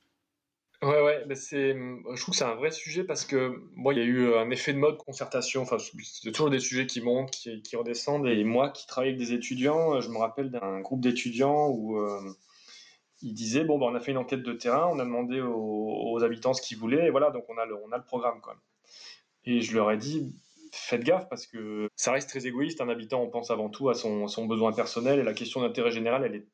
Ouais, 0.83 1.03
ouais, 1.03 1.35
c'est, 1.35 1.75
je 1.75 2.21
trouve 2.23 2.33
que 2.33 2.39
c'est 2.39 2.45
un 2.45 2.55
vrai 2.55 2.71
sujet 2.71 3.05
parce 3.05 3.27
que 3.27 3.63
moi, 3.75 3.93
il 3.93 3.99
y 3.99 4.03
a 4.03 4.05
eu 4.05 4.35
un 4.35 4.51
effet 4.51 4.73
de 4.73 4.79
mode 4.79 4.97
concertation. 4.97 5.61
Enfin, 5.61 5.77
c'est 5.79 6.33
toujours 6.33 6.49
des 6.49 6.59
sujets 6.59 6.87
qui 6.87 7.03
montent, 7.03 7.31
qui, 7.31 7.61
qui, 7.61 7.77
redescendent. 7.77 8.27
Et 8.27 8.45
moi, 8.45 8.71
qui 8.71 8.87
travaille 8.87 9.11
avec 9.11 9.19
des 9.19 9.35
étudiants, 9.35 10.01
je 10.01 10.09
me 10.09 10.17
rappelle 10.17 10.51
d'un 10.51 10.81
groupe 10.81 11.03
d'étudiants 11.03 11.69
où 11.69 11.99
euh, 11.99 12.33
ils 13.21 13.35
disaient 13.35 13.65
bon, 13.65 13.79
ben, 13.79 13.87
on 13.87 13.95
a 13.95 14.01
fait 14.01 14.13
une 14.13 14.17
enquête 14.17 14.43
de 14.43 14.55
terrain, 14.55 14.89
on 14.91 14.99
a 15.01 15.05
demandé 15.05 15.43
aux, 15.43 16.23
habitants 16.23 16.55
ce 16.55 16.63
qu'ils 16.63 16.79
voulaient, 16.79 17.07
et 17.07 17.11
voilà, 17.11 17.31
donc 17.31 17.45
on 17.49 17.59
a 17.59 17.67
le, 17.67 17.77
on 17.85 17.93
a 17.93 17.99
le 17.99 18.05
programme 18.05 18.41
quand 18.41 18.51
même. 18.51 18.61
Et 19.45 19.61
je 19.61 19.75
leur 19.75 19.91
ai 19.91 19.99
dit 19.99 20.35
faites 20.73 21.03
gaffe 21.03 21.29
parce 21.29 21.47
que 21.47 21.89
ça 21.97 22.13
reste 22.13 22.31
très 22.31 22.47
égoïste. 22.47 22.81
Un 22.81 22.89
habitant, 22.89 23.23
on 23.23 23.29
pense 23.29 23.51
avant 23.51 23.69
tout 23.69 23.91
à 23.91 23.95
son, 23.95 24.29
son 24.29 24.47
besoin 24.47 24.73
personnel 24.73 25.19
et 25.19 25.25
la 25.25 25.35
question 25.35 25.61
d'intérêt 25.61 25.91
général, 25.91 26.25
elle 26.25 26.37
est 26.37 26.47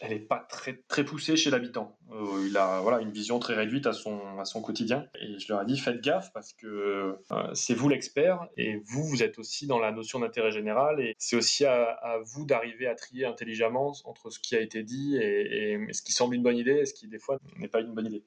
elle 0.00 0.10
n'est 0.10 0.18
pas 0.20 0.38
très, 0.38 0.82
très 0.88 1.04
poussée 1.04 1.36
chez 1.36 1.50
l'habitant. 1.50 1.96
Euh, 2.12 2.46
il 2.46 2.56
a 2.56 2.80
voilà, 2.80 3.00
une 3.00 3.10
vision 3.10 3.38
très 3.38 3.54
réduite 3.54 3.86
à 3.86 3.92
son, 3.92 4.38
à 4.38 4.44
son 4.44 4.60
quotidien. 4.60 5.06
Et 5.20 5.38
je 5.38 5.52
leur 5.52 5.62
ai 5.62 5.64
dit, 5.64 5.78
faites 5.78 6.00
gaffe 6.00 6.32
parce 6.32 6.52
que 6.52 6.66
euh, 6.66 7.54
c'est 7.54 7.74
vous 7.74 7.88
l'expert 7.88 8.46
et 8.56 8.76
vous, 8.84 9.04
vous 9.04 9.22
êtes 9.22 9.38
aussi 9.38 9.66
dans 9.66 9.78
la 9.78 9.90
notion 9.90 10.20
d'intérêt 10.20 10.50
général 10.50 11.00
et 11.00 11.14
c'est 11.18 11.36
aussi 11.36 11.64
à, 11.64 12.18
vous 12.24 12.44
d'arriver 12.44 12.86
à 12.86 12.94
trier 12.94 13.24
intelligemment 13.24 13.92
entre 14.04 14.30
ce 14.30 14.38
qui 14.38 14.54
a 14.54 14.60
été 14.60 14.82
dit 14.82 15.16
et, 15.16 15.78
ce 15.92 16.02
qui 16.02 16.12
semble 16.12 16.34
une 16.34 16.42
bonne 16.42 16.58
idée 16.58 16.78
et 16.78 16.86
ce 16.86 16.94
qui, 16.94 17.08
des 17.08 17.18
fois, 17.18 17.38
n'est 17.56 17.68
pas 17.68 17.80
une 17.80 17.94
bonne 17.94 18.06
idée. 18.06 18.24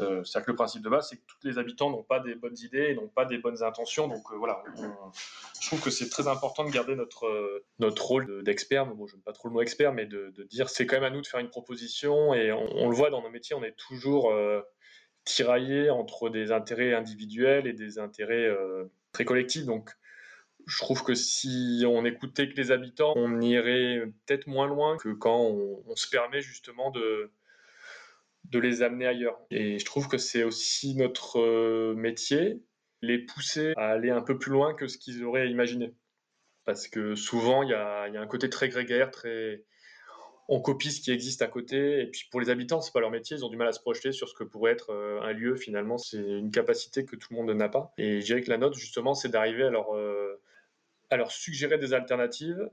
Euh, 0.00 0.22
C'est-à-dire 0.24 0.46
que 0.46 0.50
le 0.52 0.56
principe 0.56 0.82
de 0.82 0.88
base, 0.88 1.08
c'est 1.08 1.16
que 1.16 1.22
tous 1.26 1.46
les 1.46 1.58
habitants 1.58 1.90
n'ont 1.90 2.02
pas 2.02 2.20
des 2.20 2.34
bonnes 2.34 2.58
idées 2.58 2.88
et 2.90 2.94
n'ont 2.94 3.08
pas 3.08 3.24
des 3.24 3.38
bonnes 3.38 3.62
intentions. 3.62 4.08
Donc 4.08 4.32
voilà, 4.32 4.62
je 5.60 5.66
trouve 5.66 5.80
que 5.80 5.90
c'est 5.90 6.08
très 6.08 6.28
important 6.28 6.64
de 6.64 6.70
garder 6.70 6.94
notre, 6.94 7.62
notre 7.78 8.04
rôle 8.04 8.42
d'expert. 8.44 8.86
bon, 8.86 9.06
je 9.06 9.14
n'aime 9.14 9.22
pas 9.22 9.32
trop 9.32 9.48
le 9.48 9.54
mot 9.54 9.62
expert, 9.62 9.92
mais 9.92 10.06
de, 10.06 10.32
de 10.36 10.42
dire 10.44 10.68
c'est 10.68 10.86
quand 10.86 10.96
même 10.96 11.04
à 11.04 11.10
nous 11.10 11.22
de 11.22 11.26
faire 11.26 11.40
une 11.40 11.48
proposition 11.48 12.34
et 12.34 12.52
on, 12.52 12.88
le 12.88 12.94
voit 12.94 13.10
dans 13.14 13.22
nos 13.22 13.30
métiers, 13.30 13.56
on 13.56 13.64
est 13.64 13.76
toujours 13.76 14.30
euh, 14.30 14.60
tiraillé 15.24 15.90
entre 15.90 16.28
des 16.28 16.52
intérêts 16.52 16.94
individuels 16.94 17.66
et 17.66 17.72
des 17.72 17.98
intérêts 17.98 18.46
euh, 18.46 18.84
très 19.12 19.24
collectifs. 19.24 19.64
Donc, 19.64 19.90
je 20.66 20.78
trouve 20.78 21.02
que 21.04 21.14
si 21.14 21.84
on 21.86 22.04
écoutait 22.04 22.48
que 22.48 22.56
les 22.56 22.70
habitants, 22.70 23.12
on 23.16 23.40
irait 23.40 24.02
peut-être 24.26 24.46
moins 24.46 24.66
loin 24.66 24.96
que 24.96 25.10
quand 25.10 25.38
on, 25.38 25.96
se 25.96 26.08
permet 26.08 26.40
justement 26.40 26.90
de, 26.90 27.30
les 28.52 28.82
amener 28.82 29.06
ailleurs. 29.06 29.38
Et 29.50 29.78
je 29.78 29.84
trouve 29.84 30.08
que 30.08 30.18
c'est 30.18 30.44
aussi 30.44 30.94
notre 30.96 31.40
euh, 31.40 31.94
métier, 31.94 32.62
les 33.02 33.18
pousser 33.18 33.74
à 33.76 33.90
aller 33.90 34.10
un 34.10 34.22
peu 34.22 34.38
plus 34.38 34.50
loin 34.50 34.74
que 34.74 34.86
ce 34.86 34.98
qu'ils 34.98 35.24
auraient 35.24 35.50
imaginé. 35.50 35.94
Parce 36.64 36.88
que 36.88 37.14
souvent, 37.14 37.62
il 37.62 37.68
y 37.68 37.72
y 37.72 37.74
a, 37.74 38.20
un 38.20 38.26
côté 38.26 38.48
très 38.48 38.68
grégaire, 38.68 39.10
très, 39.10 39.64
on 40.48 40.60
copie 40.60 40.92
ce 40.92 41.00
qui 41.00 41.10
existe 41.10 41.42
à 41.42 41.46
côté. 41.46 42.02
Et 42.02 42.06
puis 42.06 42.26
pour 42.30 42.40
les 42.40 42.50
habitants, 42.50 42.80
c'est 42.80 42.92
pas 42.92 43.00
leur 43.00 43.10
métier, 43.10 43.36
ils 43.36 43.44
ont 43.44 43.48
du 43.48 43.56
mal 43.56 43.68
à 43.68 43.72
se 43.72 43.80
projeter 43.80 44.12
sur 44.12 44.28
ce 44.28 44.34
que 44.34 44.44
pourrait 44.44 44.72
être 44.72 44.90
euh, 44.90 45.20
un 45.22 45.32
lieu. 45.32 45.56
Finalement, 45.56 45.98
c'est 45.98 46.18
une 46.18 46.50
capacité 46.50 47.04
que 47.04 47.16
tout 47.16 47.28
le 47.32 47.36
monde 47.36 47.50
n'a 47.50 47.68
pas. 47.68 47.92
Et 47.98 48.20
je 48.20 48.26
dirais 48.26 48.42
que 48.42 48.50
la 48.50 48.58
note, 48.58 48.74
justement, 48.74 49.14
c'est 49.14 49.28
d'arriver 49.28 49.64
à 49.64 49.70
leur, 49.70 49.94
euh, 49.94 50.40
suggérer 51.28 51.78
des 51.78 51.94
alternatives. 51.94 52.68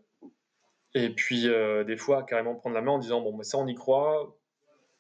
Et 0.94 1.10
puis 1.10 1.48
euh, 1.48 1.84
des 1.84 1.98
fois, 1.98 2.24
carrément 2.24 2.56
prendre 2.56 2.76
la 2.76 2.82
main 2.82 2.92
en 2.92 3.00
disant 3.00 3.22
bon, 3.22 3.36
mais 3.36 3.44
ça, 3.44 3.58
on 3.58 3.68
y 3.68 3.76
croit. 3.76 4.36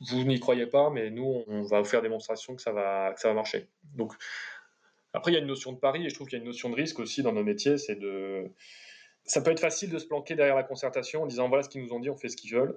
Vous 0.09 0.23
n'y 0.23 0.39
croyez 0.39 0.65
pas, 0.65 0.89
mais 0.89 1.11
nous, 1.11 1.43
on 1.45 1.61
va 1.63 1.79
vous 1.79 1.85
faire 1.85 2.01
démonstration 2.01 2.55
que 2.55 2.61
ça 2.61 2.71
va, 2.71 3.13
ça 3.17 3.27
va 3.27 3.35
marcher. 3.35 3.67
Donc 3.95 4.13
après, 5.13 5.31
il 5.31 5.35
y 5.35 5.37
a 5.37 5.41
une 5.41 5.47
notion 5.47 5.73
de 5.73 5.77
pari 5.77 6.05
et 6.05 6.09
je 6.09 6.15
trouve 6.15 6.27
qu'il 6.27 6.37
y 6.37 6.41
a 6.41 6.43
une 6.43 6.47
notion 6.47 6.69
de 6.69 6.75
risque 6.75 6.99
aussi 6.99 7.21
dans 7.21 7.33
nos 7.33 7.43
métiers, 7.43 7.77
c'est 7.77 7.95
de 7.95 8.49
ça 9.25 9.41
peut 9.41 9.51
être 9.51 9.59
facile 9.59 9.89
de 9.89 9.99
se 9.99 10.05
planquer 10.05 10.35
derrière 10.35 10.55
la 10.55 10.63
concertation 10.63 11.23
en 11.23 11.25
disant 11.25 11.47
voilà 11.47 11.63
ce 11.63 11.69
qu'ils 11.69 11.83
nous 11.83 11.93
ont 11.93 11.99
dit, 11.99 12.09
on 12.09 12.15
fait 12.15 12.29
ce 12.29 12.37
qu'ils 12.37 12.53
veulent. 12.53 12.75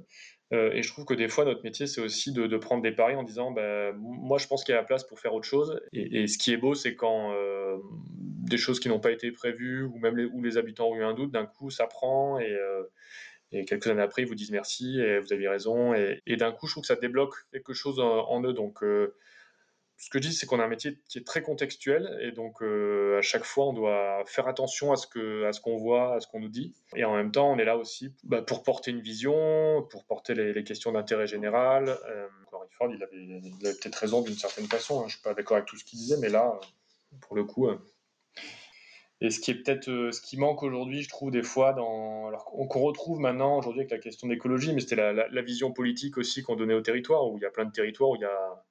Euh, 0.52 0.72
et 0.72 0.82
je 0.82 0.92
trouve 0.92 1.04
que 1.04 1.14
des 1.14 1.28
fois, 1.28 1.44
notre 1.44 1.64
métier, 1.64 1.86
c'est 1.86 2.00
aussi 2.00 2.32
de, 2.32 2.56
prendre 2.58 2.82
des 2.82 2.92
paris 2.92 3.16
en 3.16 3.22
disant 3.22 3.50
bah, 3.50 3.92
moi, 3.94 4.38
je 4.38 4.46
pense 4.46 4.62
qu'il 4.62 4.72
y 4.72 4.78
a 4.78 4.80
la 4.80 4.86
place 4.86 5.04
pour 5.04 5.18
faire 5.18 5.34
autre 5.34 5.48
chose. 5.48 5.80
Et, 5.92 6.26
ce 6.26 6.38
qui 6.38 6.52
est 6.52 6.56
beau, 6.56 6.74
c'est 6.74 6.94
quand 6.94 7.32
euh, 7.32 7.76
des 8.08 8.58
choses 8.58 8.78
qui 8.78 8.88
n'ont 8.88 9.00
pas 9.00 9.10
été 9.10 9.32
prévues 9.32 9.82
ou 9.82 9.98
même 9.98 10.30
où 10.32 10.42
les 10.42 10.56
habitants 10.58 10.88
ont 10.88 10.96
eu 10.96 11.02
un 11.02 11.14
doute, 11.14 11.32
d'un 11.32 11.46
coup, 11.46 11.70
ça 11.70 11.86
prend 11.86 12.38
et, 12.38 12.52
euh, 12.52 12.82
et, 13.52 13.64
quelques 13.64 13.86
années 13.86 14.02
après, 14.02 14.22
ils 14.22 14.28
vous 14.28 14.34
disent 14.34 14.50
merci 14.52 15.00
et 15.00 15.18
vous 15.18 15.32
avez 15.32 15.48
raison. 15.48 15.94
Et, 15.94 16.36
d'un 16.36 16.52
coup, 16.52 16.66
je 16.66 16.74
trouve 16.74 16.82
que 16.82 16.88
ça 16.88 16.96
débloque 16.96 17.34
quelque 17.52 17.72
chose 17.72 17.98
en, 17.98 18.42
eux. 18.44 18.54
Ce 19.96 20.10
que 20.10 20.18
je 20.18 20.28
dis, 20.28 20.34
c'est 20.34 20.46
qu'on 20.46 20.60
a 20.60 20.64
un 20.64 20.68
métier 20.68 20.98
qui 21.08 21.18
est 21.18 21.26
très 21.26 21.40
contextuel 21.40 22.18
et 22.20 22.32
donc 22.32 22.62
euh, 22.62 23.18
à 23.18 23.22
chaque 23.22 23.44
fois, 23.44 23.66
on 23.66 23.72
doit 23.72 24.22
faire 24.26 24.48
attention 24.48 24.92
à 24.92 24.96
ce 24.96 25.06
qu'on 25.60 25.76
voit, 25.76 26.16
à 26.16 26.20
ce 26.20 26.26
qu'on 26.26 26.40
nous 26.40 26.48
dit. 26.48 26.74
Et 26.96 27.04
en 27.04 27.14
même 27.14 27.30
temps, 27.30 27.50
on 27.50 27.58
est 27.58 27.64
là 27.64 27.76
aussi 27.76 28.12
bah, 28.24 28.42
pour 28.42 28.62
porter 28.62 28.90
une 28.90 29.00
vision, 29.00 29.86
pour 29.90 30.04
porter 30.04 30.34
les, 30.34 30.64
questions 30.64 30.92
d'intérêt 30.92 31.26
général. 31.26 31.96
Euh, 32.08 32.28
Ford, 32.78 32.90
il 32.92 33.02
avait, 33.02 33.74
peut-être 33.74 33.94
raison 33.94 34.22
d'une 34.22 34.36
certaine 34.36 34.66
façon. 34.66 34.98
Hein. 34.98 35.02
Je 35.02 35.06
ne 35.06 35.10
suis 35.10 35.22
pas 35.22 35.34
d'accord 35.34 35.56
avec 35.56 35.68
tout 35.68 35.76
ce 35.76 35.84
qu'il 35.84 35.98
disait, 35.98 36.16
mais 36.18 36.28
là, 36.28 36.58
pour 37.20 37.36
le 37.36 37.44
coup. 37.44 37.68
Euh, 37.68 37.78
et 39.20 39.30
ce 39.30 39.38
qui 39.38 39.52
est 39.52 39.54
peut-être 39.54 39.88
euh, 39.88 40.12
ce 40.12 40.20
qui 40.20 40.36
manque 40.36 40.62
aujourd'hui, 40.62 41.02
je 41.02 41.08
trouve 41.08 41.30
des 41.30 41.42
fois, 41.42 41.70
alors 41.70 42.44
qu'on 42.68 42.80
retrouve 42.80 43.20
maintenant 43.20 43.58
aujourd'hui 43.58 43.82
avec 43.82 43.92
la 43.92 43.98
question 43.98 44.28
d'écologie, 44.28 44.74
mais 44.74 44.80
c'était 44.80 44.96
la, 44.96 45.12
la, 45.12 45.42
vision 45.42 45.72
politique 45.72 46.18
aussi 46.18 46.42
qu'on 46.42 46.56
donnait 46.56 46.74
au 46.74 46.80
territoire, 46.80 47.26
où 47.30 47.38
il 47.38 47.42
y 47.42 47.46
a 47.46 47.50
plein 47.50 47.64
de 47.64 47.72
territoires 47.72 48.10
où 48.10 48.16
il 48.16 48.22
y 48.22 48.26
a 48.26 48.64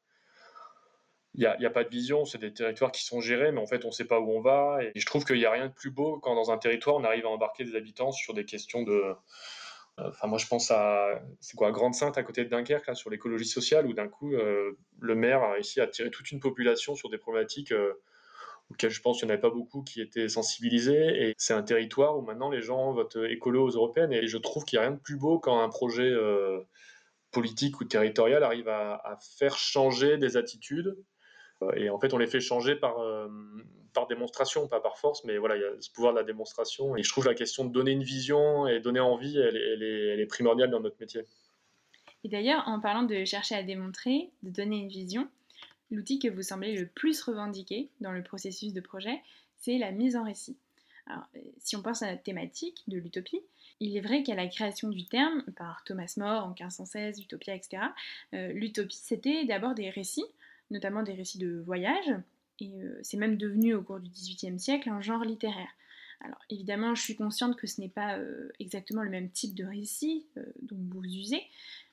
il 1.36 1.56
n'y 1.60 1.66
a, 1.66 1.70
pas 1.72 1.84
de 1.84 1.90
vision, 1.90 2.26
c'est 2.26 2.38
des 2.38 2.54
territoires 2.54 2.92
qui 2.92 3.04
sont 3.04 3.20
gérés, 3.20 3.52
mais 3.52 3.60
en 3.60 3.66
fait, 3.66 3.86
on 3.86 3.88
ne 3.88 3.94
sait 3.94 4.06
pas 4.06 4.20
où 4.20 4.30
on 4.32 4.42
va. 4.42 4.78
Et 4.84 5.00
je 5.00 5.06
trouve 5.06 5.26
qu'il 5.26 5.38
n'y 5.38 5.46
a 5.46 5.52
rien 5.52 5.68
de 5.68 5.74
plus 5.74 5.90
beau 5.90 6.20
quand 6.20 6.36
dans 6.36 6.52
un 6.52 6.60
territoire, 6.60 6.96
on 6.96 7.04
arrive 7.04 7.26
à 7.26 7.30
embarquer 7.30 7.64
des 7.64 7.76
habitants 7.76 8.12
sur 8.12 8.36
des 8.36 8.46
questions 8.46 8.84
de. 8.84 8.92
Euh, 8.92 9.14
enfin, 9.98 10.28
moi, 10.28 10.38
je 10.38 10.46
pense 10.46 10.70
à. 10.70 11.20
C'est 11.40 11.56
quoi, 11.56 11.72
Grande-Sainte, 11.72 12.20
à 12.20 12.24
côté 12.24 12.44
de 12.44 12.50
Dunkerque, 12.50 12.96
sur 12.96 13.10
l'écologie 13.10 13.48
sociale, 13.48 13.88
où 13.88 13.94
d'un 13.94 14.08
coup, 14.08 14.32
euh, 14.34 14.78
le 15.00 15.16
maire 15.16 15.42
a 15.42 15.54
réussi 15.54 15.82
à 15.82 15.86
attirer 15.86 16.12
toute 16.12 16.32
une 16.32 16.40
population 16.40 16.94
sur 16.94 17.10
des 17.10 17.18
problématiques 17.18 17.72
euh, 17.72 18.00
auxquelles 18.70 18.92
je 18.92 19.02
pense 19.02 19.18
qu'il 19.18 19.26
n'y 19.26 19.32
en 19.32 19.34
avait 19.34 19.42
pas 19.42 19.50
beaucoup 19.50 19.82
qui 19.82 20.02
étaient 20.02 20.30
sensibilisés. 20.30 21.30
Et 21.30 21.34
c'est 21.38 21.56
un 21.56 21.64
territoire 21.64 22.16
où 22.16 22.22
maintenant 22.22 22.52
les 22.52 22.62
gens 22.62 22.92
votent 22.92 23.18
écolo 23.28 23.66
aux 23.66 23.72
européennes. 23.72 24.14
Et 24.14 24.28
je 24.28 24.38
trouve 24.38 24.66
qu'il 24.66 24.78
n'y 24.78 24.86
a 24.86 24.88
rien 24.88 24.96
de 24.96 25.02
plus 25.02 25.18
beau 25.18 25.40
quand 25.40 25.60
un 25.60 25.70
projet 25.70 26.14
politique 27.32 27.82
ou 27.82 27.86
territorial 27.86 28.44
arrive 28.44 28.70
à 28.70 29.18
faire 29.40 29.58
changer 29.58 30.18
des 30.18 30.38
attitudes 30.38 30.96
et 31.76 31.90
en 31.90 32.00
fait, 32.00 32.14
on 32.14 32.18
les 32.18 32.28
fait 32.28 32.40
changer 32.40 32.76
par, 32.76 33.00
euh, 33.00 33.28
par 33.94 34.08
démonstration, 34.08 34.68
pas 34.68 34.80
par 34.80 34.98
force, 34.98 35.24
mais 35.24 35.38
voilà, 35.38 35.56
il 35.56 35.62
y 35.62 35.66
a 35.66 35.72
ce 35.80 35.92
pouvoir 35.92 36.14
de 36.14 36.20
la 36.20 36.24
démonstration. 36.24 36.96
Et 36.96 37.04
je 37.04 37.10
trouve 37.10 37.26
la 37.26 37.36
question 37.36 37.66
de 37.66 37.72
donner 37.72 37.92
une 37.92 38.04
vision 38.04 38.68
et 38.68 38.80
donner 38.80 39.00
envie, 39.00 39.38
elle, 39.38 39.56
est, 39.84 40.26
primordiale 40.26 40.70
dans 40.70 40.80
notre 40.80 41.00
métier. 41.00 41.22
Et 42.24 42.30
d'ailleurs, 42.30 42.64
en 42.68 42.80
parlant 42.80 43.04
de 43.04 43.26
chercher 43.26 43.56
à 43.56 43.64
démontrer, 43.64 44.30
de 44.44 44.50
donner 44.50 44.78
une 44.78 44.88
vision, 44.88 45.28
l'outil 45.92 46.20
que 46.20 46.28
vous 46.28 46.42
semblez 46.42 46.76
le 46.76 46.88
plus 46.88 47.22
revendiquer 47.22 47.90
dans 48.00 48.12
le 48.12 48.24
processus 48.24 48.74
de 48.74 48.82
projet, 48.82 49.22
c'est 49.58 49.78
la 49.78 49.92
mise 49.92 50.16
en 50.16 50.24
récit. 50.24 50.58
Alors, 51.08 51.26
si 51.58 51.76
on 51.76 51.82
pense 51.82 52.02
à 52.02 52.08
la 52.08 52.16
thématique 52.16 52.82
de 52.88 52.98
l'utopie, 52.98 53.42
il 53.80 53.98
est 53.98 54.02
vrai 54.02 54.24
qu'à 54.24 54.36
la 54.36 54.48
création 54.48 54.90
du 54.90 55.06
terme, 55.06 55.44
par 55.58 55.84
Thomas 55.84 56.14
More 56.18 56.46
en 56.46 56.50
1516, 56.50 57.20
Utopia, 57.20 57.54
etc., 57.54 57.84
euh, 58.34 58.54
l'utopie, 58.54 58.96
c'était 58.96 59.44
d'abord 59.46 59.74
des 59.76 59.90
récits 59.90 60.26
notamment 60.74 61.04
des 61.04 61.14
récits 61.14 61.38
de 61.38 61.62
voyage, 61.66 62.14
et 62.60 62.82
euh, 62.82 63.00
c'est 63.02 63.18
même 63.18 63.38
devenu 63.38 63.74
au 63.74 63.82
cours 63.82 64.00
du 64.00 64.10
XVIIIe 64.10 64.60
siècle 64.60 64.90
un 64.90 65.02
genre 65.02 65.24
littéraire. 65.24 65.70
Alors 66.22 66.40
évidemment, 66.50 66.96
je 66.96 67.02
suis 67.02 67.16
consciente 67.16 67.56
que 67.56 67.68
ce 67.68 67.82
n'est 67.82 67.90
pas 67.90 68.18
euh, 68.18 68.50
exactement 68.60 69.04
le 69.04 69.10
même 69.10 69.30
type 69.30 69.56
de 69.56 69.66
récit 69.66 70.26
euh, 70.38 70.46
dont 70.62 70.78
vous 70.90 71.04
usez, 71.04 71.44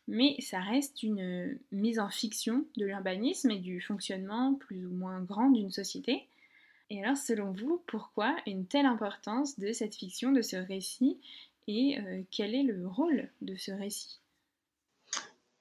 mais 0.08 0.36
ça 0.40 0.60
reste 0.60 1.02
une 1.02 1.58
mise 1.72 2.00
en 2.00 2.08
fiction 2.08 2.64
de 2.76 2.86
l'urbanisme 2.86 3.50
et 3.50 3.58
du 3.58 3.80
fonctionnement 3.80 4.54
plus 4.54 4.86
ou 4.86 4.92
moins 4.92 5.20
grand 5.20 5.50
d'une 5.50 5.70
société. 5.70 6.26
Et 6.90 7.04
alors, 7.04 7.16
selon 7.16 7.52
vous, 7.52 7.80
pourquoi 7.86 8.36
une 8.46 8.66
telle 8.66 8.86
importance 8.86 9.58
de 9.60 9.72
cette 9.72 9.94
fiction, 9.94 10.32
de 10.32 10.42
ce 10.42 10.56
récit, 10.56 11.18
et 11.68 11.98
quel 12.32 12.56
est 12.56 12.64
le 12.64 12.88
rôle 12.88 13.28
de 13.42 13.54
ce 13.54 13.70
récit? 13.70 14.18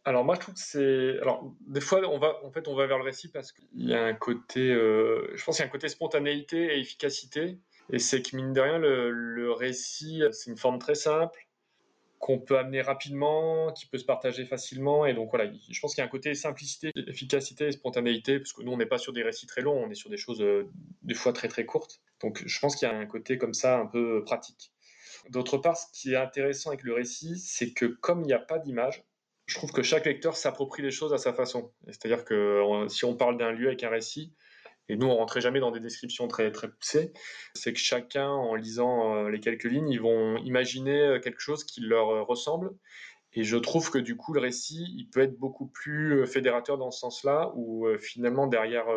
Alors 0.10 0.26
moi 0.26 0.34
je 0.34 0.40
trouve 0.40 0.56
que 0.56 0.60
c'est 0.60 1.20
alors 1.22 1.54
des 1.68 1.82
fois 1.82 2.02
on 2.10 2.18
va 2.18 2.44
en 2.44 2.50
fait 2.50 2.68
on 2.68 2.74
va 2.74 2.88
vers 2.88 2.98
le 2.98 3.04
récit 3.04 3.28
parce 3.28 3.52
qu'il 3.52 3.68
y 3.76 3.94
a 3.94 4.04
un 4.04 4.16
côté 4.16 4.72
euh, 4.72 5.32
je 5.36 5.44
pense 5.44 5.58
qu'il 5.58 5.64
y 5.64 5.68
a 5.68 5.70
un 5.70 5.72
côté 5.72 5.88
spontanéité 5.88 6.76
et 6.76 6.80
efficacité. 6.80 7.60
Et 7.92 8.00
c'est 8.00 8.24
que 8.24 8.36
mine 8.36 8.52
de 8.52 8.60
rien 8.60 8.80
le, 8.80 9.52
récit 9.52 10.24
c'est 10.32 10.50
une 10.50 10.58
forme 10.58 10.80
très 10.80 10.96
simple 10.96 11.48
qu'on 12.18 12.40
peut 12.40 12.58
amener 12.58 12.82
rapidement, 12.82 13.72
qui 13.72 13.86
peut 13.86 14.00
se 14.00 14.04
partager 14.04 14.46
facilement. 14.46 15.06
Et 15.06 15.14
donc 15.14 15.30
voilà 15.30 15.52
je 15.70 15.80
pense 15.80 15.94
qu'il 15.94 16.02
y 16.02 16.04
a 16.04 16.08
un 16.08 16.10
côté 16.10 16.34
simplicité, 16.34 16.90
efficacité 16.96 17.68
et 17.68 17.72
spontanéité 17.72 18.40
parce 18.40 18.54
que 18.54 18.64
nous 18.64 18.72
on 18.72 18.78
n'est 18.78 18.88
pas 18.88 18.98
sur 18.98 19.14
des 19.14 19.22
récits 19.22 19.46
très 19.46 19.62
longs 19.62 19.80
on 19.86 19.92
est 19.92 19.96
sur 19.96 20.10
des 20.10 20.18
choses 20.18 20.42
euh, 20.42 20.68
des 21.04 21.14
fois 21.14 21.34
très 21.34 21.50
très 21.50 21.66
courtes. 21.66 22.02
Donc 22.20 22.42
je 22.44 22.60
pense 22.60 22.76
qu'il 22.76 22.88
y 22.88 22.92
a 22.92 22.98
un 22.98 23.06
côté 23.06 23.38
comme 23.38 23.54
ça 23.54 23.78
un 23.78 23.86
peu 23.86 24.24
pratique. 24.24 24.72
D'autre 25.30 25.60
part, 25.60 25.78
ce 25.78 25.86
qui 25.94 26.14
est 26.14 26.18
intéressant 26.18 26.72
avec 26.72 26.82
le 26.82 26.94
récit, 26.94 27.38
c'est 27.38 27.74
que 27.74 27.86
comme 27.86 28.22
il 28.22 28.26
n'y 28.28 28.34
a 28.34 28.40
pas 28.40 28.58
d'image, 28.58 29.04
je 29.50 29.56
trouve 29.56 29.72
que 29.72 29.82
chaque 29.82 30.06
lecteur 30.06 30.38
s'approprie 30.38 30.84
les 30.84 30.92
choses 30.92 31.12
à 31.12 31.18
sa 31.18 31.34
façon. 31.34 31.72
C'est-à-dire 31.88 32.24
que 32.24 32.86
si 32.88 33.04
on 33.04 33.16
parle 33.16 33.38
d'un 33.38 33.52
lieu 33.52 33.68
avec 33.68 33.84
un 33.84 33.90
récit, 33.90 34.32
et 34.90 34.96
nous 34.96 35.08
on 35.08 35.16
rentrait 35.16 35.42
jamais 35.42 35.60
dans 35.60 35.72
des 35.72 35.80
descriptions 35.80 36.28
très 36.28 36.52
très 36.52 36.70
poussées, 36.70 37.14
c'est 37.56 37.74
que 37.74 37.80
chacun 37.80 38.30
en 38.30 38.54
lisant 38.56 39.16
euh, 39.16 39.30
les 39.30 39.40
quelques 39.40 39.64
lignes, 39.64 39.90
ils 39.90 40.02
vont 40.02 40.38
imaginer 40.38 41.00
euh, 41.00 41.20
quelque 41.20 41.40
chose 41.40 41.64
qui 41.64 41.82
leur 41.82 42.10
euh, 42.10 42.22
ressemble 42.22 42.72
Et 43.34 43.44
je 43.44 43.58
trouve 43.58 43.90
que 43.90 43.98
du 43.98 44.16
coup, 44.18 44.34
le 44.34 44.40
récit, 44.40 44.86
il 44.96 45.10
peut 45.10 45.22
être 45.22 45.38
beaucoup 45.38 45.68
plus 45.68 46.28
fédérateur 46.28 46.78
dans 46.78 46.92
ce 46.92 47.00
sens-là, 47.00 47.52
où 47.56 47.88
finalement, 48.00 48.48
derrière 48.48 48.88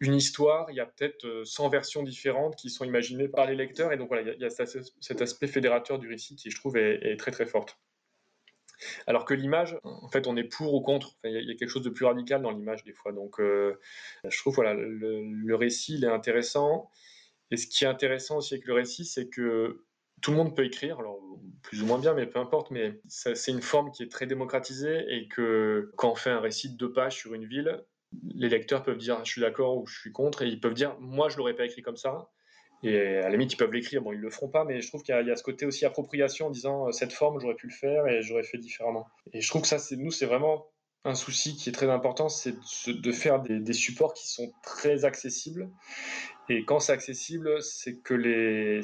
une 0.00 0.14
histoire, 0.14 0.70
il 0.70 0.76
y 0.76 0.80
a 0.80 0.86
peut-être 0.86 1.44
100 1.44 1.68
versions 1.70 2.02
différentes 2.02 2.56
qui 2.56 2.70
sont 2.70 2.84
imaginées 2.84 3.28
par 3.28 3.46
les 3.46 3.54
lecteurs. 3.54 3.92
Et 3.92 3.96
donc 3.96 4.08
voilà, 4.08 4.32
il 4.32 4.40
y 4.40 4.44
a, 4.44 4.50
cet 4.50 5.22
aspect 5.22 5.46
fédérateur 5.46 5.98
du 5.98 6.08
récit 6.08 6.36
qui, 6.36 6.50
je 6.50 6.56
trouve, 6.56 6.76
est, 6.76 7.16
très 7.18 7.30
très 7.30 7.46
forte. 7.46 7.78
Alors 9.06 9.24
que 9.24 9.34
l'image, 9.34 9.78
en 9.84 10.08
fait, 10.08 10.26
on 10.26 10.36
est 10.36 10.44
pour 10.44 10.74
ou 10.74 10.80
contre. 10.80 11.16
il, 11.24 11.32
y 11.32 11.50
a, 11.50 11.54
quelque 11.54 11.68
chose 11.68 11.82
de 11.82 11.90
plus 11.90 12.04
radical 12.04 12.42
dans 12.42 12.50
l'image 12.50 12.84
des 12.84 12.92
fois. 12.92 13.12
Donc, 13.12 13.40
euh, 13.40 13.78
je 14.28 14.38
trouve 14.38 14.54
voilà, 14.54 14.74
le, 14.74 15.54
récit, 15.54 15.94
il 15.94 16.04
est 16.04 16.08
intéressant. 16.08 16.90
Et 17.50 17.56
ce 17.56 17.66
qui 17.66 17.84
est 17.84 17.88
intéressant 17.88 18.38
aussi 18.38 18.54
avec 18.54 18.66
le 18.66 18.74
récit, 18.74 19.04
c'est 19.04 19.28
que 19.28 19.84
tout 20.22 20.30
le 20.30 20.36
monde 20.36 20.56
peut 20.56 20.64
écrire, 20.64 20.98
alors 21.00 21.20
plus 21.62 21.82
ou 21.82 21.86
moins 21.86 21.98
bien, 21.98 22.14
mais 22.14 22.26
peu 22.26 22.38
importe. 22.38 22.70
Mais 22.70 23.00
c'est 23.06 23.50
une 23.50 23.62
forme 23.62 23.90
qui 23.90 24.02
est 24.02 24.10
très 24.10 24.26
démocratisée 24.26 25.04
et 25.08 25.28
que 25.28 25.92
quand 25.96 26.12
on 26.12 26.14
fait 26.14 26.30
un 26.30 26.40
récit 26.40 26.70
de 26.70 26.76
deux 26.76 26.92
pages 26.92 27.16
sur 27.16 27.34
une 27.34 27.44
ville, 27.44 27.84
les 28.34 28.48
lecteurs 28.48 28.82
peuvent 28.82 28.98
dire 28.98 29.24
je 29.24 29.30
suis 29.30 29.40
d'accord 29.40 29.76
ou 29.76 29.86
je 29.86 29.98
suis 29.98 30.12
contre, 30.12 30.42
et 30.42 30.48
ils 30.48 30.60
peuvent 30.60 30.74
dire 30.74 30.96
moi 31.00 31.28
je 31.28 31.36
l'aurais 31.36 31.54
pas 31.54 31.64
écrit 31.64 31.82
comme 31.82 31.96
ça. 31.96 32.30
Et 32.84 33.16
à 33.18 33.22
la 33.22 33.30
limite, 33.30 33.52
ils 33.54 33.56
peuvent 33.56 33.72
l'écrire, 33.72 34.02
bon, 34.02 34.12
ils 34.12 34.20
le 34.20 34.30
feront 34.30 34.48
pas, 34.48 34.64
mais 34.64 34.80
je 34.80 34.88
trouve 34.88 35.02
qu'il 35.02 35.14
y, 35.14 35.30
a 35.30 35.36
ce 35.36 35.42
côté 35.42 35.64
aussi 35.64 35.86
appropriation 35.86 36.48
en 36.48 36.50
disant 36.50 36.92
cette 36.92 37.12
forme, 37.12 37.40
j'aurais 37.40 37.54
pu 37.54 37.66
le 37.66 37.72
faire 37.72 38.06
et 38.06 38.22
j'aurais 38.22 38.42
fait 38.42 38.58
différemment. 38.58 39.06
Et 39.32 39.40
je 39.40 39.48
trouve 39.48 39.62
que 39.62 39.68
ça, 39.68 39.78
nous, 39.96 40.10
c'est 40.10 40.26
vraiment 40.26 40.66
un 41.04 41.14
souci 41.14 41.56
qui 41.56 41.68
est 41.68 41.72
très 41.72 41.90
important, 41.90 42.28
c'est 42.28 42.54
de, 42.86 43.12
faire 43.12 43.40
des, 43.40 43.72
supports 43.72 44.14
qui 44.14 44.28
sont 44.28 44.52
très 44.62 45.04
accessibles. 45.04 45.70
Et 46.48 46.64
quand 46.64 46.80
c'est 46.80 46.92
accessible, 46.92 47.62
c'est 47.62 48.00
que 48.00 48.14
les, 48.14 48.82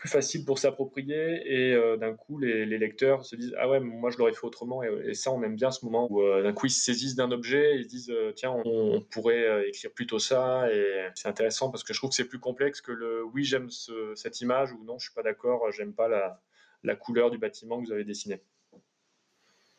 plus 0.00 0.08
facile 0.08 0.46
pour 0.46 0.58
s'approprier 0.58 1.42
et 1.44 1.74
euh, 1.74 1.98
d'un 1.98 2.14
coup 2.14 2.38
les, 2.38 2.64
lecteurs 2.64 3.26
se 3.26 3.36
disent 3.36 3.54
ah 3.58 3.68
ouais 3.68 3.80
moi 3.80 4.08
je 4.08 4.16
l'aurais 4.16 4.32
fait 4.32 4.46
autrement 4.46 4.82
et, 4.82 5.12
ça 5.12 5.30
on 5.30 5.42
aime 5.42 5.56
bien 5.56 5.70
ce 5.70 5.84
moment 5.84 6.10
où 6.10 6.22
euh, 6.22 6.42
d'un 6.42 6.54
coup 6.54 6.66
ils 6.66 6.70
se 6.70 6.82
saisissent 6.82 7.16
d'un 7.16 7.30
objet 7.30 7.74
et 7.74 7.76
ils 7.80 7.84
se 7.84 7.88
disent 7.88 8.10
euh, 8.10 8.32
tiens 8.34 8.50
on, 8.50 9.02
pourrait 9.02 9.68
écrire 9.68 9.92
plutôt 9.92 10.18
ça 10.18 10.72
et 10.72 11.08
c'est 11.14 11.28
intéressant 11.28 11.70
parce 11.70 11.84
que 11.84 11.92
je 11.92 11.98
trouve 11.98 12.08
que 12.08 12.16
c'est 12.16 12.28
plus 12.28 12.38
complexe 12.38 12.80
que 12.80 12.92
le 12.92 13.22
oui 13.22 13.44
j'aime 13.44 13.68
cette 14.14 14.40
image 14.40 14.72
ou 14.72 14.82
non 14.84 14.98
je 14.98 15.04
suis 15.04 15.14
pas 15.14 15.22
d'accord 15.22 15.70
j'aime 15.70 15.92
pas 15.92 16.08
la, 16.08 16.96
couleur 16.96 17.30
du 17.30 17.36
bâtiment 17.36 17.78
que 17.78 17.86
vous 17.86 17.92
avez 17.92 18.04
dessiné. 18.04 18.40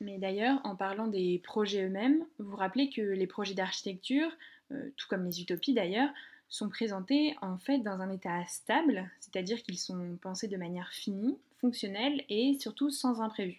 Mais 0.01 0.19
d'ailleurs, 0.19 0.60
en 0.63 0.75
parlant 0.75 1.07
des 1.07 1.41
projets 1.43 1.84
eux-mêmes, 1.84 2.23
vous 2.38 2.55
rappelez 2.55 2.89
que 2.89 3.01
les 3.01 3.27
projets 3.27 3.53
d'architecture, 3.55 4.29
tout 4.69 5.07
comme 5.10 5.25
les 5.25 5.41
utopies 5.41 5.73
d'ailleurs, 5.73 6.10
sont 6.51 6.69
présentés 6.69 7.35
en 7.41 7.57
fait 7.57 7.79
dans 7.79 8.01
un 8.01 8.11
état 8.11 8.45
stable, 8.45 9.09
c'est-à-dire 9.19 9.63
qu'ils 9.63 9.79
sont 9.79 10.17
pensés 10.21 10.49
de 10.49 10.57
manière 10.57 10.91
finie, 10.91 11.37
fonctionnelle 11.61 12.23
et 12.29 12.57
surtout 12.59 12.91
sans 12.91 13.21
imprévu. 13.21 13.57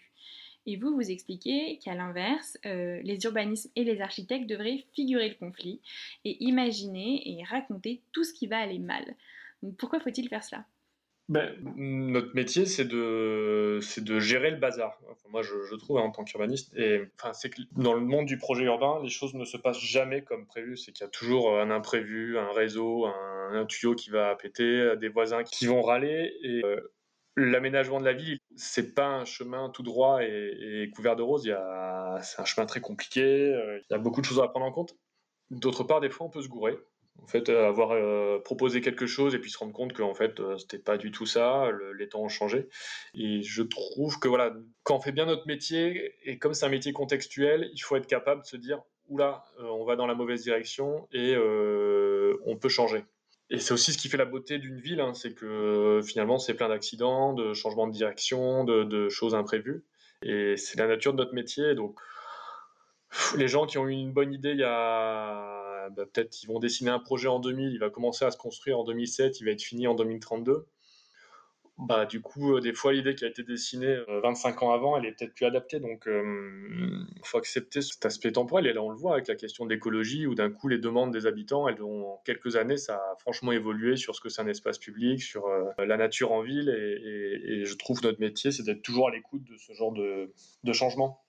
Et 0.66 0.76
vous, 0.76 0.94
vous 0.94 1.10
expliquez 1.10 1.78
qu'à 1.78 1.94
l'inverse, 1.94 2.56
euh, 2.66 3.00
les 3.02 3.24
urbanismes 3.24 3.70
et 3.74 3.82
les 3.82 4.00
architectes 4.00 4.48
devraient 4.48 4.84
figurer 4.94 5.30
le 5.30 5.34
conflit 5.34 5.80
et 6.24 6.44
imaginer 6.44 7.22
et 7.26 7.42
raconter 7.42 8.00
tout 8.12 8.22
ce 8.22 8.32
qui 8.32 8.46
va 8.46 8.58
aller 8.58 8.78
mal. 8.78 9.16
Donc 9.62 9.76
pourquoi 9.76 9.98
faut-il 9.98 10.28
faire 10.28 10.44
cela? 10.44 10.64
Ben, 11.32 11.50
notre 11.76 12.34
métier, 12.34 12.66
c'est 12.66 12.84
de, 12.84 13.80
gérer 14.18 14.50
le 14.50 14.58
bazar. 14.58 15.00
moi, 15.30 15.40
je, 15.40 15.74
trouve, 15.76 15.96
hein, 15.96 16.02
en 16.02 16.10
tant 16.10 16.24
qu'urbaniste. 16.24 16.76
Dans 17.72 17.94
le 17.94 18.00
monde 18.00 18.26
du 18.26 18.36
projet 18.36 18.64
urbain, 18.64 19.00
les 19.02 19.08
choses 19.08 19.32
ne 19.32 19.46
se 19.46 19.56
passent 19.56 19.80
jamais 19.80 20.22
comme 20.22 20.46
prévu. 20.46 20.76
C'est 20.76 20.92
qu'il 20.92 21.04
y 21.04 21.06
a 21.06 21.10
toujours 21.10 21.58
un 21.58 21.70
imprévu, 21.70 22.36
un 22.38 22.52
réseau, 22.52 23.06
un, 23.06 23.64
tuyau 23.64 23.94
qui 23.94 24.10
va 24.10 24.34
péter, 24.34 24.94
des 25.00 25.08
voisins 25.08 25.42
qui 25.42 25.64
vont 25.64 25.80
râler. 25.80 26.34
Et 26.42 26.60
euh, 26.66 26.92
l'aménagement 27.36 27.98
de 27.98 28.04
la 28.04 28.12
ville, 28.12 28.38
c'est 28.56 28.94
pas 28.94 29.06
un 29.06 29.24
chemin 29.24 29.70
tout 29.70 29.82
droit 29.82 30.22
et, 30.22 30.90
couvert 30.94 31.16
de 31.16 31.22
roses. 31.22 31.44
C'est 31.44 32.40
un 32.42 32.44
chemin 32.44 32.66
très 32.66 32.82
compliqué. 32.82 33.22
Euh, 33.22 33.78
il 33.78 33.86
y 33.90 33.94
a 33.94 33.98
beaucoup 33.98 34.20
de 34.20 34.26
choses 34.26 34.40
à 34.40 34.48
prendre 34.48 34.66
en 34.66 34.72
compte. 34.72 34.98
D'autre 35.50 35.82
part, 35.82 36.02
des 36.02 36.10
fois, 36.10 36.26
on 36.26 36.30
peut 36.30 36.42
se 36.42 36.48
gourer. 36.48 36.76
En 37.20 37.26
fait, 37.26 37.48
euh, 37.48 37.68
avoir 37.68 37.92
euh, 37.92 38.38
proposé 38.40 38.80
quelque 38.80 39.06
chose 39.06 39.34
et 39.34 39.38
puis 39.38 39.50
se 39.50 39.58
rendre 39.58 39.72
compte 39.72 39.92
qu'en 39.92 40.14
fait, 40.14 40.40
euh, 40.40 40.56
c'était 40.58 40.78
pas 40.78 40.96
du 40.96 41.10
tout 41.10 41.26
ça, 41.26 41.70
les 41.96 42.08
temps 42.08 42.22
ont 42.22 42.28
changé. 42.28 42.68
Et 43.14 43.42
je 43.42 43.62
trouve 43.62 44.18
que 44.18 44.28
voilà, 44.28 44.54
quand 44.82 44.96
on 44.96 45.00
fait 45.00 45.12
bien 45.12 45.26
notre 45.26 45.46
métier, 45.46 46.14
et 46.24 46.38
comme 46.38 46.54
c'est 46.54 46.66
un 46.66 46.70
métier 46.70 46.92
contextuel, 46.92 47.70
il 47.72 47.78
faut 47.78 47.96
être 47.96 48.06
capable 48.06 48.42
de 48.42 48.46
se 48.46 48.56
dire, 48.56 48.82
oula, 49.08 49.44
on 49.58 49.84
va 49.84 49.96
dans 49.96 50.06
la 50.06 50.14
mauvaise 50.14 50.42
direction 50.42 51.06
et 51.12 51.36
on 51.36 52.56
peut 52.56 52.68
changer. 52.68 53.04
Et 53.50 53.58
c'est 53.58 53.74
aussi 53.74 53.92
ce 53.92 53.98
qui 53.98 54.08
fait 54.08 54.16
la 54.16 54.24
beauté 54.24 54.58
d'une 54.58 54.80
ville, 54.80 55.00
hein, 55.00 55.12
c'est 55.12 55.34
que 55.34 56.00
finalement, 56.02 56.38
c'est 56.38 56.54
plein 56.54 56.68
d'accidents, 56.68 57.34
de 57.34 57.52
changements 57.52 57.86
de 57.86 57.92
direction, 57.92 58.64
de 58.64 59.08
choses 59.10 59.34
imprévues. 59.34 59.84
Et 60.22 60.56
c'est 60.56 60.78
la 60.78 60.86
nature 60.86 61.12
de 61.12 61.18
notre 61.18 61.34
métier. 61.34 61.74
Donc, 61.74 61.98
les 63.36 63.48
gens 63.48 63.66
qui 63.66 63.78
ont 63.78 63.86
eu 63.86 63.92
une 63.92 64.12
bonne 64.12 64.32
idée 64.32 64.52
il 64.52 64.60
y 64.60 64.64
a 64.64 65.61
bah, 65.90 66.04
peut-être 66.12 66.42
ils 66.42 66.46
vont 66.46 66.58
dessiner 66.58 66.90
un 66.90 66.98
projet 66.98 67.28
en 67.28 67.38
2000, 67.40 67.72
il 67.72 67.78
va 67.78 67.90
commencer 67.90 68.24
à 68.24 68.30
se 68.30 68.36
construire 68.36 68.78
en 68.78 68.84
2007, 68.84 69.40
il 69.40 69.44
va 69.44 69.50
être 69.50 69.62
fini 69.62 69.86
en 69.86 69.94
2032. 69.94 70.66
Bah, 71.78 72.06
du 72.06 72.20
coup, 72.20 72.54
euh, 72.54 72.60
des 72.60 72.74
fois, 72.74 72.92
l'idée 72.92 73.14
qui 73.14 73.24
a 73.24 73.28
été 73.28 73.42
dessinée 73.42 73.96
25 74.22 74.62
euh, 74.62 74.66
ans 74.66 74.72
avant, 74.72 74.96
elle 74.96 75.06
est 75.06 75.12
peut-être 75.12 75.34
plus 75.34 75.46
adaptée. 75.46 75.80
Donc, 75.80 76.04
il 76.06 76.12
euh, 76.12 77.04
faut 77.24 77.38
accepter 77.38 77.80
cet 77.80 78.04
aspect 78.04 78.30
temporel. 78.30 78.66
Et 78.66 78.72
là, 78.72 78.82
on 78.82 78.90
le 78.90 78.96
voit 78.96 79.14
avec 79.14 79.26
la 79.26 79.34
question 79.34 79.64
de 79.64 79.70
l'écologie, 79.70 80.26
où 80.26 80.34
d'un 80.34 80.50
coup, 80.50 80.68
les 80.68 80.78
demandes 80.78 81.12
des 81.12 81.26
habitants, 81.26 81.66
elles 81.66 81.82
ont, 81.82 82.12
en 82.12 82.22
quelques 82.24 82.56
années, 82.56 82.76
ça 82.76 82.96
a 82.96 83.16
franchement 83.18 83.52
évolué 83.52 83.96
sur 83.96 84.14
ce 84.14 84.20
que 84.20 84.28
c'est 84.28 84.42
un 84.42 84.46
espace 84.46 84.78
public, 84.78 85.22
sur 85.22 85.44
la 85.78 85.96
nature 85.96 86.32
en 86.32 86.42
ville. 86.42 86.68
Et, 86.68 87.64
je 87.64 87.74
trouve 87.74 88.02
notre 88.02 88.20
métier, 88.20 88.52
c'est 88.52 88.62
d'être 88.64 88.82
toujours 88.82 89.08
à 89.08 89.10
l'écoute 89.10 89.42
de 89.44 89.56
ce 89.56 89.72
genre 89.72 89.92
de, 89.92 90.32
de 90.62 90.72
changement 90.72 91.20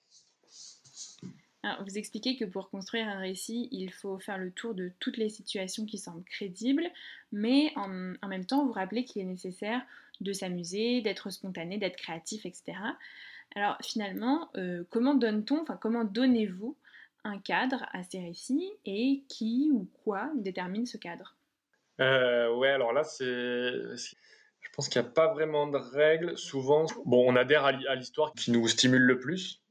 vous 1.86 1.98
expliquez 1.98 2.36
que 2.36 2.46
pour 2.46 2.70
construire 2.70 3.08
un 3.08 3.20
récit, 3.20 3.70
il 3.72 3.92
faut 3.92 4.20
faire 4.20 4.38
le 4.38 4.52
tour 4.52 4.74
de 4.74 4.92
toutes 5.00 5.18
les 5.18 5.30
situations 5.30 5.86
qui 5.86 5.98
semblent 5.98 6.24
crédibles, 6.26 6.90
mais 7.32 7.72
en, 7.76 7.88
même 8.28 8.46
temps, 8.46 8.66
vous 8.66 8.74
rappelez 8.74 9.06
qu'il 9.06 9.22
est 9.22 9.26
nécessaire 9.26 9.82
de 10.20 10.34
s'amuser, 10.34 11.02
d'être 11.02 11.30
spontané, 11.30 11.78
d'être 11.78 11.96
créatif, 11.96 12.46
etc. 12.46 12.78
Alors 13.56 13.78
finalement, 13.82 14.50
euh, 14.58 14.84
comment 14.90 15.16
donne-t-on, 15.16 15.62
enfin 15.62 15.78
comment 15.80 16.04
donnez-vous 16.04 16.76
un 17.24 17.40
cadre 17.40 17.86
à 17.94 18.04
ces 18.04 18.20
récits 18.20 18.72
et 18.86 19.24
qui 19.30 19.70
ou 19.72 19.88
quoi 20.04 20.32
détermine 20.36 20.86
ce 20.86 20.98
cadre? 20.98 21.36
Euh, 22.02 22.54
Ouais, 22.56 22.70
alors 22.70 22.94
là, 22.94 23.04
c'est 23.04 23.26
je 24.64 24.70
pense 24.76 24.90
qu'il 24.90 25.02
n'y 25.02 25.08
a 25.08 25.12
pas 25.12 25.34
vraiment 25.34 25.68
de 25.68 25.78
règles. 25.78 26.38
Souvent, 26.38 26.86
bon, 27.06 27.32
on 27.32 27.36
adhère 27.36 27.66
à 27.66 27.96
l'histoire 27.96 28.34
qui 28.34 28.52
nous 28.52 28.68
stimule 28.68 29.02
le 29.02 29.20
plus. 29.20 29.63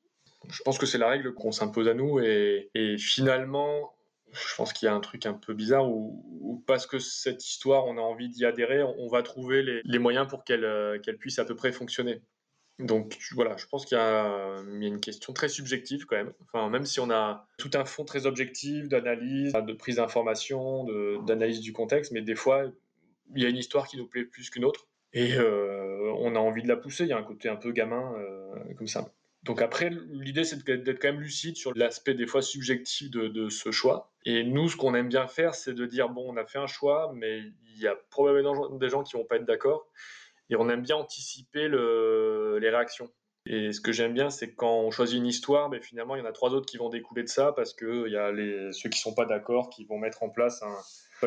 Je 0.49 0.63
pense 0.63 0.79
que 0.79 0.87
c'est 0.87 0.99
la 0.99 1.09
règle 1.09 1.35
qu'on 1.35 1.53
s'impose 1.53 1.89
à 1.89 1.95
nous 1.95 2.21
et, 2.21 2.97
finalement, 2.99 3.95
je 4.33 4.55
pense 4.57 4.73
qu'il 4.73 4.87
y 4.87 4.89
a 4.89 4.95
un 4.95 5.01
truc 5.01 5.27
un 5.27 5.35
peu 5.35 5.55
bizarre 5.55 5.89
où, 5.89 6.63
parce 6.67 6.87
que 6.87 6.99
cette 6.99 7.47
histoire, 7.47 7.87
on 7.87 7.99
a 7.99 8.01
envie 8.01 8.29
d'y 8.29 8.45
adhérer, 8.45 8.83
on, 8.83 9.09
va 9.09 9.23
trouver 9.23 9.83
les, 9.85 9.99
moyens 9.99 10.27
pour 10.29 10.43
euh, 10.51 10.99
qu'elle 10.99 11.19
puisse 11.19 11.39
à 11.39 11.45
peu 11.45 11.55
près 11.55 11.73
fonctionner. 11.73 12.23
Donc 12.79 13.19
voilà, 13.35 13.57
je 13.57 13.67
pense 13.67 13.85
qu'il 13.85 13.99
y, 13.99 14.01
a 14.01 14.57
une 14.81 15.01
question 15.01 15.33
très 15.33 15.49
subjective 15.49 16.07
quand 16.07 16.17
même. 16.17 16.33
Enfin, 16.43 16.69
même 16.71 16.87
si 16.87 17.01
on 17.01 17.11
a 17.11 17.47
tout 17.59 17.71
un 17.75 17.85
fond 17.85 18.05
très 18.05 18.27
objectif 18.27 18.89
d'analyse, 18.89 19.53
de 19.53 19.73
prise 19.75 19.97
d'information, 19.97 20.87
d'analyse 21.23 21.61
du 21.61 21.73
contexte, 21.73 22.13
mais 22.13 22.23
des 22.23 22.35
fois, 22.35 22.65
il 23.35 23.43
y 23.43 23.47
a 23.47 23.49
une 23.49 23.57
histoire 23.57 23.87
qui 23.87 23.99
nous 23.99 24.07
plaît 24.07 24.25
plus 24.25 24.51
qu'une 24.51 24.65
autre 24.65 24.89
et 25.13 25.35
euh, 25.37 26.13
on 26.19 26.35
a 26.35 26.39
envie 26.39 26.63
de 26.63 26.69
la 26.69 26.77
pousser. 26.77 27.05
Il 27.05 27.11
y 27.11 27.13
a 27.13 27.19
un 27.19 27.23
côté 27.23 27.49
un 27.49 27.57
peu 27.57 27.73
gamin 27.73 28.15
euh, 28.17 28.75
comme 28.77 28.87
ça. 28.87 29.13
Donc 29.43 29.61
après, 29.61 29.91
l'idée, 30.11 30.45
c'est 30.45 30.65
d'être 30.65 31.01
quand 31.01 31.09
même 31.09 31.21
lucide 31.21 31.57
sur 31.57 31.75
l'aspect 31.75 32.15
des 32.15 32.27
fois 32.27 32.43
subjectif 32.43 33.11
de, 33.11 33.49
ce 33.49 33.73
choix. 33.73 34.13
Et 34.25 34.45
nous, 34.45 34.69
ce 34.69 34.77
qu'on 34.77 34.95
aime 34.95 35.09
bien 35.09 35.27
faire, 35.27 35.55
c'est 35.55 35.75
de 35.75 35.85
dire, 35.85 36.09
bon, 36.09 36.33
on 36.33 36.37
a 36.37 36.45
fait 36.45 36.59
un 36.59 36.69
choix, 36.69 37.13
mais 37.15 37.41
il 37.75 37.81
y 37.81 37.89
a 37.89 37.97
probablement 38.11 38.71
des 38.71 38.89
gens 38.89 39.03
qui 39.03 39.17
vont 39.17 39.25
pas 39.25 39.37
être 39.37 39.45
d'accord. 39.45 39.89
Et 40.49 40.57
on 40.57 40.69
aime 40.69 40.83
bien 40.83 40.97
anticiper 40.97 41.69
les 41.69 42.71
réactions. 42.71 43.11
Et 43.45 43.73
ce 43.73 43.81
que 43.81 43.91
j'aime 43.91 44.15
bien, 44.15 44.31
c'est 44.31 44.55
quand 44.55 44.73
on 44.73 44.93
choisit 44.93 45.19
une 45.19 45.27
histoire, 45.27 45.69
mais 45.69 45.81
finalement, 45.81 46.15
il 46.15 46.21
y 46.21 46.23
en 46.23 46.29
a 46.29 46.33
trois 46.33 46.51
autres 46.55 46.67
qui 46.67 46.77
vont 46.77 46.89
découler 46.89 47.25
de 47.25 47.29
ça, 47.29 47.53
parce 47.53 47.75
qu'il 47.75 48.07
y 48.09 48.17
a 48.17 48.33
ceux 48.73 48.89
qui 48.89 49.01
sont 49.01 49.15
pas 49.15 49.25
d'accord, 49.25 49.71
qui 49.71 49.85
vont 49.85 49.99
mettre 49.99 50.23
en 50.23 50.29
place 50.29 50.63
un, 50.63 50.77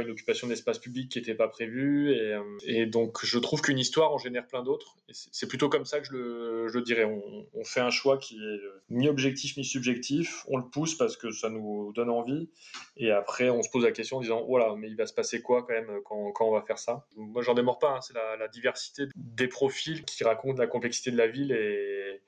une 0.01 0.09
occupation 0.09 0.47
d'espace 0.47 0.79
public 0.79 1.09
qui 1.09 1.19
n'était 1.19 1.35
pas 1.35 1.47
prévue. 1.47 2.09
Euh, 2.09 2.41
et, 2.65 2.85
donc, 2.85 3.23
je 3.23 3.37
trouve 3.39 3.61
qu'une 3.61 3.79
histoire 3.79 4.13
en 4.13 4.17
génère 4.17 4.47
plein 4.47 4.63
d'autres. 4.63 4.97
C'est 5.11 5.47
plutôt 5.47 5.69
comme 5.69 5.85
ça 5.85 5.99
que 5.99 6.07
je 6.07 6.13
le, 6.13 6.81
dirais. 6.81 7.05
On, 7.05 7.63
fait 7.63 7.79
un 7.79 7.89
choix 7.89 8.17
qui 8.17 8.35
est 8.35 8.59
ni 8.89 9.07
objectif 9.07 9.57
ni 9.57 9.65
subjectif. 9.65 10.45
On 10.47 10.57
le 10.57 10.65
pousse 10.65 10.95
parce 10.95 11.17
que 11.17 11.31
ça 11.31 11.49
nous 11.49 11.91
donne 11.93 12.09
envie. 12.09 12.49
Et 12.97 13.11
après, 13.11 13.49
on 13.49 13.61
se 13.61 13.69
pose 13.69 13.83
la 13.83 13.91
question 13.91 14.17
en 14.17 14.21
disant 14.21 14.45
voilà, 14.45 14.75
mais 14.77 14.87
il 14.87 14.95
va 14.95 15.05
se 15.05 15.13
passer 15.13 15.41
quoi 15.41 15.63
quand 15.63 15.73
même 15.73 15.99
quand, 16.03 16.33
on 16.41 16.51
va 16.51 16.61
faire 16.61 16.79
ça? 16.79 17.07
Moi, 17.15 17.41
j'en 17.41 17.53
démords 17.53 17.79
pas. 17.79 17.97
Hein. 17.97 18.01
C'est 18.01 18.13
la, 18.13 18.37
la 18.37 18.47
diversité 18.47 19.05
des 19.15 19.47
profils 19.47 20.03
qui 20.05 20.23
racontent 20.23 20.59
la 20.59 20.67
complexité 20.67 21.11
de 21.11 21.17
la 21.17 21.27
ville 21.27 21.51
et 21.51 22.21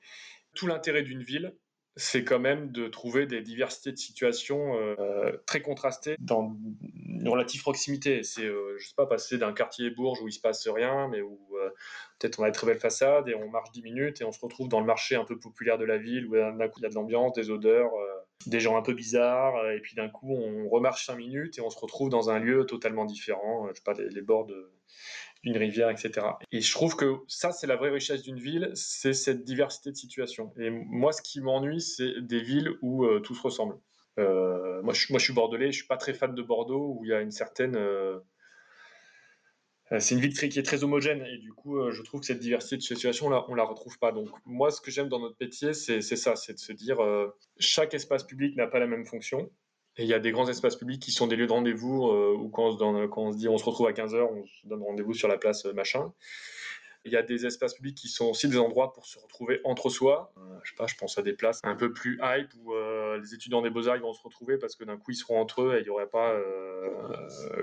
tout 0.54 0.66
l'intérêt 0.66 1.02
d'une 1.02 1.22
ville 1.22 1.54
c'est 1.98 2.22
quand 2.22 2.38
même 2.38 2.70
de 2.70 2.86
trouver 2.86 3.26
des 3.26 3.42
diversités 3.42 3.90
de 3.90 3.98
situations 3.98 4.76
euh, 4.76 5.36
très 5.46 5.60
contrastées 5.60 6.14
dans 6.20 6.56
une 7.08 7.28
relative 7.28 7.60
proximité. 7.60 8.22
C'est, 8.22 8.44
euh, 8.44 8.76
je 8.78 8.86
sais 8.86 8.94
pas, 8.96 9.06
passer 9.06 9.36
d'un 9.36 9.52
quartier 9.52 9.90
bourge 9.90 10.22
où 10.22 10.28
il 10.28 10.32
se 10.32 10.40
passe 10.40 10.68
rien, 10.68 11.08
mais 11.08 11.20
où 11.20 11.40
euh, 11.60 11.70
peut-être 12.18 12.38
on 12.38 12.44
a 12.44 12.50
de 12.50 12.54
très 12.54 12.68
belles 12.68 12.78
façades 12.78 13.28
et 13.28 13.34
on 13.34 13.50
marche 13.50 13.72
10 13.72 13.82
minutes 13.82 14.20
et 14.20 14.24
on 14.24 14.30
se 14.30 14.38
retrouve 14.40 14.68
dans 14.68 14.78
le 14.78 14.86
marché 14.86 15.16
un 15.16 15.24
peu 15.24 15.40
populaire 15.40 15.76
de 15.76 15.84
la 15.84 15.98
ville 15.98 16.26
où 16.26 16.36
d'un 16.36 16.68
coup 16.68 16.78
il 16.78 16.84
y 16.84 16.86
a 16.86 16.88
de 16.88 16.94
l'ambiance, 16.94 17.32
des 17.32 17.50
odeurs, 17.50 17.90
des 18.46 18.60
gens 18.60 18.76
un 18.76 18.82
peu 18.82 18.94
bizarres 18.94 19.68
et 19.72 19.80
puis 19.80 19.96
d'un 19.96 20.08
coup 20.08 20.36
on 20.36 20.68
remarche 20.68 21.04
5 21.06 21.16
minutes 21.16 21.58
et 21.58 21.62
on 21.62 21.70
se 21.70 21.78
retrouve 21.78 22.10
dans 22.10 22.30
un 22.30 22.38
lieu 22.38 22.64
totalement 22.64 23.06
différent, 23.06 23.66
je 23.68 23.74
sais 23.74 23.82
pas, 23.84 23.94
les, 23.94 24.08
les 24.08 24.22
bords 24.22 24.46
d'une 25.42 25.56
rivière, 25.56 25.90
etc. 25.90 26.26
Et 26.52 26.60
je 26.60 26.72
trouve 26.72 26.96
que 26.96 27.18
ça, 27.28 27.52
c'est 27.52 27.66
la 27.66 27.76
vraie 27.76 27.90
richesse 27.90 28.22
d'une 28.22 28.38
ville, 28.38 28.70
c'est 28.74 29.12
cette 29.12 29.44
diversité 29.44 29.90
de 29.90 29.96
situations. 29.96 30.52
Et 30.58 30.70
moi, 30.70 31.12
ce 31.12 31.22
qui 31.22 31.40
m'ennuie, 31.40 31.80
c'est 31.80 32.20
des 32.20 32.40
villes 32.42 32.70
où 32.82 33.06
tout 33.20 33.34
se 33.34 33.42
ressemble. 33.42 33.78
Euh, 34.18 34.82
moi, 34.82 34.92
je, 34.94 35.18
suis 35.18 35.32
bordelais, 35.32 35.70
je 35.70 35.78
suis 35.78 35.86
pas 35.86 35.96
très 35.96 36.12
fan 36.12 36.34
de 36.34 36.42
Bordeaux 36.42 36.96
où 36.98 37.04
il 37.04 37.10
y 37.10 37.14
a 37.14 37.20
une 37.20 37.30
certaine. 37.30 37.76
Euh, 37.76 38.18
euh, 39.92 40.00
c'est 40.00 40.14
une 40.14 40.20
ville 40.20 40.34
qui 40.34 40.58
est 40.58 40.62
très 40.62 40.84
homogène 40.84 41.24
et 41.24 41.38
du 41.38 41.52
coup, 41.52 41.90
je 41.90 42.02
trouve 42.02 42.20
que 42.20 42.26
cette 42.26 42.40
diversité 42.40 42.76
de 42.76 42.82
situations 42.82 43.30
là, 43.30 43.44
on 43.48 43.54
la 43.54 43.64
retrouve 43.64 43.98
pas. 43.98 44.12
Donc, 44.12 44.28
moi, 44.44 44.70
ce 44.70 44.80
que 44.80 44.90
j'aime 44.90 45.08
dans 45.08 45.20
notre 45.20 45.36
métier, 45.40 45.72
c'est 45.72 46.00
ça, 46.02 46.36
c'est 46.36 46.52
de 46.54 46.58
se 46.58 46.72
dire 46.72 46.98
chaque 47.58 47.94
espace 47.94 48.24
public 48.24 48.54
n'a 48.56 48.66
pas 48.66 48.80
la 48.80 48.86
même 48.86 49.06
fonction. 49.06 49.50
Il 49.98 50.06
y 50.06 50.14
a 50.14 50.20
des 50.20 50.30
grands 50.30 50.48
espaces 50.48 50.76
publics 50.76 51.02
qui 51.02 51.10
sont 51.10 51.26
des 51.26 51.36
lieux 51.36 51.46
de 51.46 51.52
rendez-vous 51.52 52.06
où 52.06 52.48
quand 52.50 52.80
on, 52.80 53.32
se 53.32 53.36
dit 53.36 53.48
on 53.48 53.58
se 53.58 53.64
retrouve 53.64 53.88
à 53.88 53.92
15h, 53.92 54.22
on 54.22 54.46
se 54.46 54.66
donne 54.68 54.82
rendez-vous 54.82 55.12
sur 55.12 55.28
la 55.28 55.38
place 55.38 55.64
machin. 55.64 56.12
Il 57.04 57.12
y 57.12 57.16
a 57.16 57.22
des 57.22 57.46
espaces 57.46 57.74
publics 57.74 57.96
qui 57.96 58.08
sont 58.08 58.26
aussi 58.26 58.48
des 58.48 58.58
endroits 58.58 58.92
pour 58.92 59.06
se 59.06 59.18
retrouver 59.18 59.60
entre 59.64 59.88
soi. 59.88 60.32
Euh, 60.36 60.40
je 60.62 60.70
sais 60.70 60.76
pas, 60.76 60.86
je 60.86 60.94
pense 60.96 61.16
à 61.16 61.22
des 61.22 61.32
places 61.32 61.60
un 61.62 61.76
peu 61.76 61.92
plus 61.92 62.18
hype 62.22 62.50
où 62.60 62.74
euh, 62.74 63.18
les 63.18 63.34
étudiants 63.34 63.62
des 63.62 63.70
beaux-arts 63.70 64.00
vont 64.00 64.12
se 64.12 64.22
retrouver 64.22 64.58
parce 64.58 64.74
que 64.76 64.84
d'un 64.84 64.96
coup 64.96 65.12
ils 65.12 65.16
seront 65.16 65.40
entre 65.40 65.62
eux 65.62 65.76
et 65.76 65.80
il 65.80 65.84
n'y 65.84 65.90
aurait 65.90 66.08
pas 66.08 66.32
euh, 66.32 66.90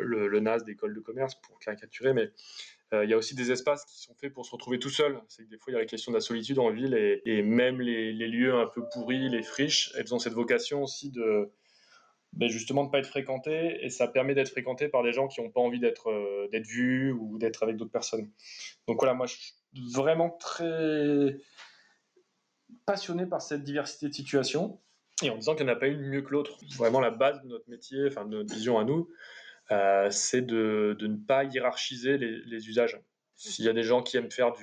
le, 0.02 0.40
NAS 0.40 0.60
d'école 0.60 0.96
de 0.96 1.00
commerce 1.00 1.36
pour 1.36 1.60
caricaturer. 1.60 2.14
Mais 2.14 2.32
il 2.94 3.10
y 3.10 3.14
a 3.14 3.18
aussi 3.18 3.36
des 3.36 3.52
espaces 3.52 3.84
qui 3.84 4.02
sont 4.02 4.14
faits 4.14 4.34
pour 4.34 4.46
se 4.46 4.52
retrouver 4.52 4.80
tout 4.80 4.90
seul. 4.90 5.20
C'est 5.28 5.44
que 5.44 5.50
des 5.50 5.58
fois 5.58 5.72
il 5.72 5.74
y 5.74 5.76
a 5.76 5.82
la 5.82 5.86
question 5.86 6.14
de 6.14 6.18
la 6.18 6.22
solitude 6.22 6.60
en 6.60 6.72
ville 6.72 6.96
et, 6.96 7.42
même 7.42 7.82
les, 7.82 8.14
lieux 8.14 8.56
un 8.56 8.68
peu 8.68 8.84
pourris, 8.94 9.28
les 9.28 9.44
friches, 9.44 9.92
elles 9.98 10.14
ont 10.14 10.20
cette 10.20 10.34
vocation 10.34 10.82
aussi 10.82 11.12
de 11.12 11.52
ben 12.36 12.50
justement 12.50 12.84
de 12.84 12.88
ne 12.88 12.92
pas 12.92 13.00
être 13.00 13.08
fréquenté 13.08 13.84
et 13.84 13.90
ça 13.90 14.08
permet 14.08 14.36
d'être 14.36 14.50
fréquenté 14.50 14.90
par 14.90 15.04
des 15.04 15.14
gens 15.14 15.28
qui 15.28 15.42
n'ont 15.42 15.50
pas 15.50 15.62
envie 15.62 15.80
d'être 15.80 16.10
euh, 16.10 16.48
d'être 16.52 16.68
vus 16.68 17.12
ou 17.12 17.38
d'être 17.38 17.64
avec 17.64 17.78
d'autres 17.78 17.92
personnes. 17.92 18.30
Donc 18.88 19.00
voilà, 19.00 19.14
moi 19.14 19.26
je 19.26 19.36
suis 19.36 19.54
vraiment 19.94 20.30
très 20.32 21.38
passionné 22.86 23.26
par 23.26 23.42
cette 23.42 23.64
diversité 23.64 24.10
de 24.10 24.14
situations 24.14 24.82
et 25.24 25.30
en 25.30 25.38
disant 25.38 25.56
qu'il 25.56 25.66
n'y 25.66 25.72
en 25.72 25.76
a 25.76 25.80
pas 25.80 25.88
une 25.88 26.02
mieux 26.02 26.22
que 26.22 26.32
l'autre. 26.32 26.60
Vraiment 26.76 27.00
la 27.00 27.12
base 27.12 27.42
de 27.44 27.48
notre 27.48 27.70
métier, 27.70 28.08
enfin 28.08 28.26
de 28.26 28.36
notre 28.36 28.54
vision 28.54 28.78
à 28.80 28.84
nous, 28.84 29.10
euh, 29.72 30.10
c'est 30.12 30.42
de, 30.42 30.96
de, 31.00 31.08
ne 31.08 31.18
pas 31.18 31.46
hiérarchiser 31.46 32.18
les, 32.18 32.70
usages. 32.70 33.00
S'il 33.36 33.66
y 33.66 33.70
a 33.70 33.74
des 33.74 33.84
gens 33.84 34.04
qui 34.04 34.18
aiment 34.18 34.32
faire 34.32 34.54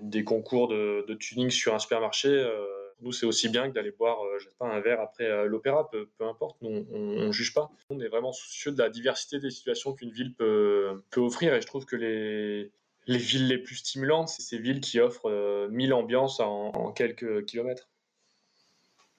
des 0.00 0.24
concours 0.24 0.68
de, 0.68 1.04
de 1.06 1.14
tuning 1.14 1.50
sur 1.50 1.74
un 1.74 1.78
supermarché, 1.78 2.28
euh, 2.28 2.66
nous, 3.00 3.12
c'est 3.12 3.26
aussi 3.26 3.48
bien 3.48 3.68
que 3.68 3.74
d'aller 3.74 3.90
boire, 3.90 4.22
euh, 4.24 4.38
je 4.38 4.44
sais 4.48 4.54
pas, 4.58 4.66
un 4.66 4.80
verre 4.80 5.00
après 5.00 5.24
euh, 5.24 5.44
l'opéra, 5.46 5.90
peu, 5.90 6.08
importe, 6.20 6.56
on, 6.62 6.86
ne 6.90 7.32
juge 7.32 7.52
pas. 7.52 7.70
On 7.90 8.00
est 8.00 8.08
vraiment 8.08 8.32
soucieux 8.32 8.72
de 8.72 8.78
la 8.78 8.88
diversité 8.88 9.38
des 9.38 9.50
situations 9.50 9.92
qu'une 9.92 10.10
ville 10.10 10.34
peut, 10.34 11.02
offrir, 11.16 11.54
et 11.54 11.60
je 11.60 11.66
trouve 11.66 11.84
que 11.84 11.96
les, 11.96 12.70
les 13.06 13.18
villes 13.18 13.48
les 13.48 13.58
plus 13.58 13.76
stimulantes, 13.76 14.28
c'est 14.28 14.42
ces 14.42 14.58
villes 14.58 14.80
qui 14.80 14.98
offrent 14.98 15.30
euh, 15.30 15.68
mille 15.68 15.92
ambiances 15.92 16.40
en, 16.40 16.92
quelques 16.92 17.44
kilomètres. 17.44 17.88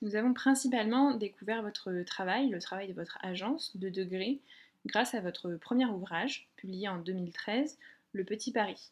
Nous 0.01 0.15
avons 0.15 0.33
principalement 0.33 1.13
découvert 1.15 1.61
votre 1.61 1.91
travail, 2.03 2.49
le 2.49 2.59
travail 2.59 2.87
de 2.87 2.93
votre 2.93 3.17
agence 3.21 3.75
de 3.77 3.89
degré, 3.89 4.39
grâce 4.85 5.13
à 5.13 5.21
votre 5.21 5.55
premier 5.55 5.85
ouvrage, 5.85 6.47
publié 6.55 6.87
en 6.87 6.97
2013, 6.97 7.77
Le 8.13 8.23
Petit 8.23 8.51
Paris. 8.51 8.91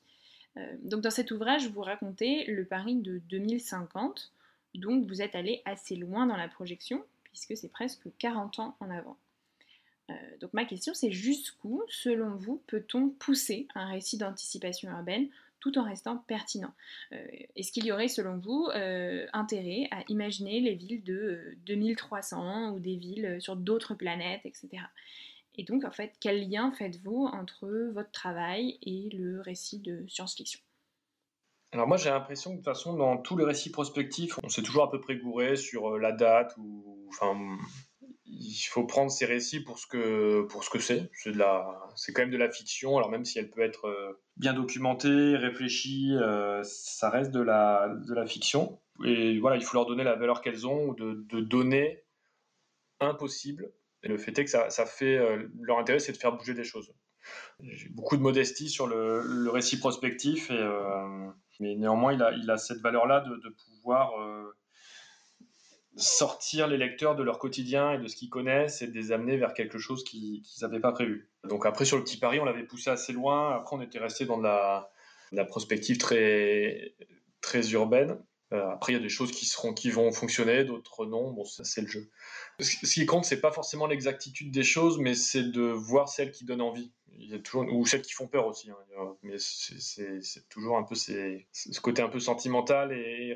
donc 0.82 1.02
dans 1.02 1.12
cet 1.12 1.30
ouvrage, 1.32 1.70
vous 1.70 1.82
racontez 1.82 2.46
le 2.46 2.66
Paris 2.66 2.96
de 2.96 3.20
2050, 3.30 4.32
donc 4.80 5.06
vous 5.08 5.22
êtes 5.22 5.36
allé 5.36 5.62
assez 5.66 5.96
loin 5.96 6.26
dans 6.26 6.38
la 6.38 6.48
projection, 6.48 7.04
puisque 7.24 7.58
c'est 7.58 7.72
presque 7.72 8.08
40 8.18 8.60
ans 8.60 8.78
en 8.80 8.90
avant. 8.90 9.18
Euh, 10.12 10.14
donc 10.40 10.54
ma 10.54 10.66
question 10.66 10.94
c'est 10.94 11.12
jusqu'où, 11.12 11.82
selon 11.90 12.36
vous, 12.36 12.62
peut-on 12.68 13.10
pousser 13.10 13.68
un 13.76 13.88
récit 13.88 14.18
d'anticipation 14.18 14.92
urbaine 14.92 15.28
tout 15.60 15.80
en 15.80 15.84
restant 15.84 16.18
pertinent 16.28 16.74
euh, 17.12 17.26
Est-ce 17.56 17.72
qu'il 17.72 17.86
y 17.86 17.92
aurait, 17.92 18.08
selon 18.08 18.38
vous, 18.38 18.68
euh, 18.76 19.26
intérêt 19.34 19.88
à 19.90 20.04
imaginer 20.10 20.60
les 20.60 20.76
villes 20.76 21.04
de 21.04 21.58
2300 21.66 22.74
ou 22.74 22.80
des 22.80 22.98
villes 22.98 23.38
sur 23.42 23.56
d'autres 23.56 23.96
planètes, 23.96 24.46
etc. 24.46 24.84
Et 25.56 25.64
donc, 25.64 25.84
en 25.84 25.92
fait, 25.92 26.14
quel 26.20 26.48
lien 26.48 26.72
faites-vous 26.72 27.26
entre 27.26 27.68
votre 27.94 28.12
travail 28.12 28.78
et 28.84 29.10
le 29.14 29.42
récit 29.42 29.80
de 29.80 30.06
science-fiction? 30.08 30.60
Alors 31.76 31.90
moi 31.90 31.98
j'ai 31.98 32.10
l'impression 32.10 32.52
que 32.52 32.56
de 32.56 32.62
toute 32.62 32.74
façon 32.74 32.94
dans 32.94 33.18
tous 33.18 33.36
les 33.36 33.44
récits 33.44 33.70
prospectifs, 33.70 34.40
on 34.44 34.48
s'est 34.48 34.62
toujours 34.62 34.84
à 34.84 34.90
peu 34.90 35.02
près 35.02 35.18
gouré 35.18 35.58
sur 35.58 35.96
euh, 35.96 36.00
la 36.00 36.14
date 36.14 36.56
ou 36.58 37.06
enfin 37.10 37.38
il 38.24 38.66
faut 38.70 38.86
prendre 38.86 39.12
ces 39.12 39.26
récits 39.26 39.60
pour 39.60 39.78
ce 39.78 39.86
que 39.86 40.44
pour 40.44 40.64
ce 40.64 40.70
que 40.70 40.80
c'est. 40.80 41.10
C'est 41.14 42.14
quand 42.14 42.22
même 42.22 42.32
de 42.32 42.38
la 42.38 42.50
fiction. 42.50 42.98
Alors 42.98 43.12
même 43.12 43.26
si 43.26 43.40
elle 43.40 43.50
peut 43.50 43.62
être 43.62 43.90
euh, 43.90 44.14
bien 44.38 44.54
documentée, 44.54 45.36
réfléchie, 45.36 46.14
euh, 46.16 46.62
ça 46.64 47.10
reste 47.10 47.32
de 47.32 47.42
la 47.42 47.94
de 48.08 48.14
la 48.14 48.26
fiction. 48.26 48.80
Et 49.04 49.38
voilà, 49.40 49.58
il 49.58 49.64
faut 49.64 49.76
leur 49.76 49.86
donner 49.86 50.06
la 50.06 50.16
valeur 50.16 50.40
qu'elles 50.42 50.66
ont 50.66 50.88
ou 50.88 50.96
de, 50.96 51.26
de 51.28 51.42
donner 51.42 52.06
impossible. 53.02 53.74
Et 54.04 54.08
le 54.08 54.18
fait 54.18 54.40
est 54.40 54.46
que 54.46 54.50
ça, 54.50 54.70
ça 54.70 54.86
fait 54.86 55.20
leur 55.60 55.78
intérêt, 55.78 56.00
c'est 56.00 56.14
de 56.14 56.18
faire 56.18 56.32
bouger 56.32 56.54
des 56.54 56.64
choses. 56.64 56.94
J'ai 57.60 57.90
beaucoup 57.90 58.16
de 58.16 58.22
modestie 58.22 58.70
sur 58.70 58.88
le, 58.88 59.22
le 59.22 59.50
récit 59.50 59.78
prospectif 59.78 60.52
et 60.52 60.64
mais 61.60 61.76
néanmoins, 61.76 62.14
il 62.14 62.22
a, 62.22 62.32
il 62.32 62.50
a 62.50 62.58
cette 62.58 62.80
valeur-là 62.80 63.22
de, 63.22 63.36
de, 63.36 63.50
pouvoir 63.50 64.20
euh, 64.20 64.56
sortir 65.96 66.68
les 66.68 66.78
lecteurs 66.78 67.16
de 67.16 67.24
leur 67.24 67.40
quotidien 67.40 67.94
et 67.94 67.98
de 67.98 68.08
ce 68.08 68.16
qu'ils 68.16 68.30
connaissent 68.30 68.82
et 68.82 68.88
de 68.88 68.94
les 68.94 69.12
amener 69.12 69.38
vers 69.38 69.54
quelque 69.54 69.78
chose 69.78 70.04
qu'ils 70.04 70.42
n'avaient 70.62 70.80
pas 70.80 70.92
prévu. 70.92 71.30
Donc 71.44 71.66
après, 71.66 71.86
sur 71.86 71.98
le 71.98 72.04
petit 72.04 72.18
Paris, 72.18 72.40
on 72.40 72.46
l'avait 72.46 72.66
poussé 72.66 72.90
assez 72.90 73.14
loin. 73.14 73.56
Après, 73.56 73.76
on 73.76 73.82
était 73.82 74.00
resté 74.00 74.26
dans 74.26 74.38
de 74.38 74.44
la, 74.44 74.92
la 75.32 75.46
prospective 75.46 75.98
très, 75.98 76.96
très 77.42 77.72
urbaine. 77.72 78.18
Euh, 78.54 78.70
après, 78.70 78.94
il 78.94 78.96
y 78.96 79.00
a 79.00 79.02
des 79.02 79.10
choses 79.10 79.32
qui, 79.32 79.46
seront, 79.46 79.74
qui 79.74 79.90
vont 79.90 80.12
fonctionner, 80.12 80.66
d'autres 80.66 81.06
non. 81.06 81.32
Bon, 81.32 81.46
ça, 81.46 81.64
c'est 81.64 81.82
le 81.82 81.88
jeu. 81.88 82.10
Ce 82.60 82.94
qui 82.94 83.06
compte, 83.06 83.26
c'est 83.26 83.42
pas 83.42 83.52
forcément 83.52 83.88
l'exactitude 83.88 84.52
des 84.52 84.64
choses, 84.64 85.00
mais 85.00 85.16
c'est 85.16 85.52
de 85.52 85.62
voir 85.62 86.10
celles 86.10 86.32
qui 86.32 86.46
donnent 86.46 86.62
envie 86.62 86.92
ou 87.54 87.86
celles 87.86 88.02
qui 88.02 88.14
font 88.14 88.28
peur 88.28 88.46
aussi 88.48 88.70
hein, 88.70 89.16
mais 89.24 89.38
c'est 89.38 90.50
toujours 90.50 90.78
un 90.78 90.84
peu 90.84 90.96
ce 90.96 91.80
côté 91.82 92.02
un 92.02 92.10
peu 92.10 92.20
sentimental 92.20 92.92
et 92.92 93.36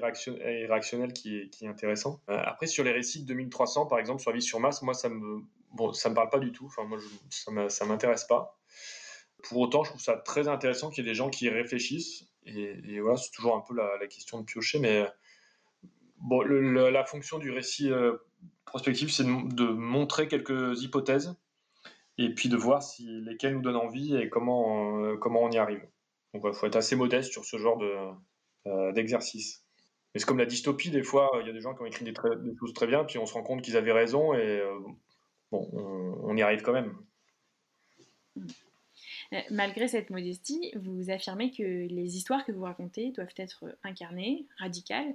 qui 1.13 1.37
est, 1.37 1.49
qui 1.49 1.65
est 1.65 1.67
intéressant. 1.67 2.21
Euh, 2.29 2.41
après 2.45 2.67
sur 2.67 2.83
les 2.83 2.91
récits 2.91 3.23
de 3.23 3.27
2300 3.27 3.87
par 3.87 3.99
exemple 3.99 4.21
sur 4.21 4.31
la 4.31 4.37
vie 4.37 4.41
sur 4.41 4.59
Mars 4.59 4.81
moi 4.81 4.93
ça 4.93 5.09
me 5.09 5.41
bon 5.73 5.93
ça 5.93 6.09
me 6.09 6.15
parle 6.15 6.29
pas 6.29 6.39
du 6.39 6.51
tout. 6.51 6.65
Enfin 6.65 6.83
moi 6.83 6.99
ça 7.69 7.85
m'intéresse 7.85 8.25
pas. 8.25 8.59
Pour 9.43 9.59
autant 9.59 9.83
je 9.83 9.91
trouve 9.91 10.01
ça 10.01 10.17
très 10.17 10.47
intéressant 10.47 10.89
qu'il 10.89 11.05
y 11.05 11.07
ait 11.07 11.11
des 11.11 11.15
gens 11.15 11.29
qui 11.29 11.49
réfléchissent. 11.49 12.25
Et, 12.45 12.99
voilà 12.99 13.17
c'est 13.17 13.31
toujours 13.31 13.55
un 13.55 13.61
peu 13.61 13.75
la, 13.75 14.07
question 14.07 14.39
de 14.39 14.45
piocher 14.45 14.79
mais 14.79 15.05
bon 16.17 16.41
la 16.41 17.05
fonction 17.05 17.37
du 17.37 17.51
récit 17.51 17.91
euh, 17.91 18.17
prospectif 18.65 19.11
c'est 19.11 19.23
de 19.25 19.67
montrer 19.67 20.27
quelques 20.27 20.81
hypothèses 20.81 21.35
et 22.19 22.29
puis 22.29 22.49
de 22.49 22.57
voir 22.57 22.83
si 22.83 23.05
lesquels 23.21 23.53
nous 23.53 23.61
donnent 23.61 23.77
envie 23.77 24.15
et 24.15 24.29
comment, 24.29 25.01
euh, 25.01 25.15
comment 25.15 25.41
on 25.41 25.51
y 25.51 25.57
arrive. 25.57 25.81
Donc 26.33 26.43
il 26.45 26.53
faut 26.53 26.67
être 26.67 26.75
assez 26.75 26.97
modeste 26.97 27.31
sur 27.31 27.45
ce 27.45 27.57
genre 27.57 27.77
de, 27.77 27.95
euh, 28.67 28.91
d'exercice. 28.91 29.63
Mais 30.13 30.19
c'est 30.19 30.25
comme 30.25 30.37
la 30.37 30.45
dystopie, 30.45 30.91
des 30.91 31.03
fois, 31.03 31.31
il 31.39 31.47
y 31.47 31.49
a 31.49 31.53
des 31.53 31.61
gens 31.61 31.73
qui 31.73 31.81
ont 31.81 31.85
écrit 31.85 32.03
des, 32.03 32.13
choses 32.59 32.73
très 32.73 32.87
bien, 32.87 33.05
puis 33.05 33.17
on 33.19 33.25
se 33.25 33.33
rend 33.33 33.43
compte 33.43 33.61
qu'ils 33.61 33.77
avaient 33.77 33.93
raison, 33.93 34.33
et 34.33 34.59
euh, 34.59 34.79
bon, 35.51 35.69
on, 35.71 36.35
y 36.35 36.41
arrive 36.41 36.61
quand 36.61 36.73
même. 36.73 36.97
Malgré 39.51 39.87
cette 39.87 40.09
modestie, 40.09 40.73
vous 40.75 41.11
affirmez 41.11 41.51
que 41.51 41.63
les 41.63 42.17
histoires 42.17 42.43
que 42.43 42.51
vous 42.51 42.63
racontez 42.63 43.11
doivent 43.11 43.33
être 43.37 43.77
incarnées, 43.83 44.47
radicales, 44.57 45.13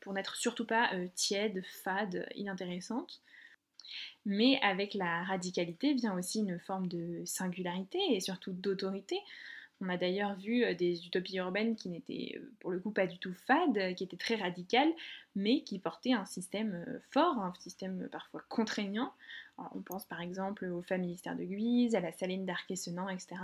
pour 0.00 0.12
n'être 0.12 0.36
surtout 0.36 0.66
pas 0.66 0.90
tièdes, 1.14 1.62
fades, 1.82 2.28
inintéressantes. 2.34 3.22
Mais 4.24 4.58
avec 4.62 4.94
la 4.94 5.24
radicalité 5.24 5.94
vient 5.94 6.16
aussi 6.16 6.40
une 6.40 6.58
forme 6.58 6.88
de 6.88 7.22
singularité 7.24 7.98
et 8.10 8.20
surtout 8.20 8.52
d'autorité. 8.52 9.18
On 9.80 9.88
a 9.88 9.96
d'ailleurs 9.96 10.36
vu 10.36 10.64
euh, 10.64 10.74
des 10.74 11.06
utopies 11.06 11.36
urbaines 11.36 11.76
qui 11.76 11.88
n'étaient 11.88 12.36
euh, 12.36 12.52
pour 12.60 12.70
le 12.70 12.78
coup 12.78 12.90
pas 12.90 13.06
du 13.06 13.18
tout 13.18 13.34
fades, 13.46 13.94
qui 13.96 14.04
étaient 14.04 14.16
très 14.16 14.36
radicales, 14.36 14.92
mais 15.34 15.62
qui 15.62 15.78
portaient 15.78 16.12
un 16.12 16.24
système 16.24 16.84
euh, 16.88 16.98
fort, 17.10 17.38
un 17.38 17.52
système 17.60 18.08
parfois 18.10 18.42
contraignant. 18.48 19.12
on 19.74 19.82
pense 19.82 20.04
par 20.06 20.20
exemple 20.20 20.64
aux 20.66 20.82
familles 20.82 21.08
ministère 21.08 21.36
de 21.36 21.44
Guise, 21.44 21.94
à 21.94 22.00
la 22.00 22.12
saline 22.12 22.46
d'Arquet-Senans, 22.46 23.08
etc. 23.08 23.36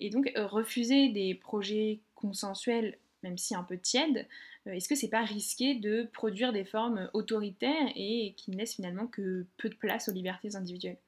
Et 0.00 0.08
donc 0.10 0.32
refuser 0.36 1.10
des 1.10 1.34
projets 1.34 2.00
consensuels 2.14 2.96
même 3.24 3.38
si 3.38 3.56
un 3.56 3.64
peu 3.64 3.76
tiède, 3.76 4.18
euh, 4.18 4.22
est-ce 4.66 4.88
que 4.88 4.94
c'est 4.94 5.08
pas 5.08 5.22
risqué 5.22 5.74
de 5.74 6.08
produire 6.12 6.52
des 6.52 6.64
formes 6.64 7.10
autoritaires 7.12 7.90
et 7.94 8.34
qui 8.36 8.50
ne 8.50 8.56
laissent 8.56 8.76
finalement 8.76 9.06
que 9.06 9.46
peu 9.58 9.68
de 9.68 9.74
place 9.74 10.08
aux 10.08 10.12
libertés 10.12 10.56
individuelles? 10.56 10.98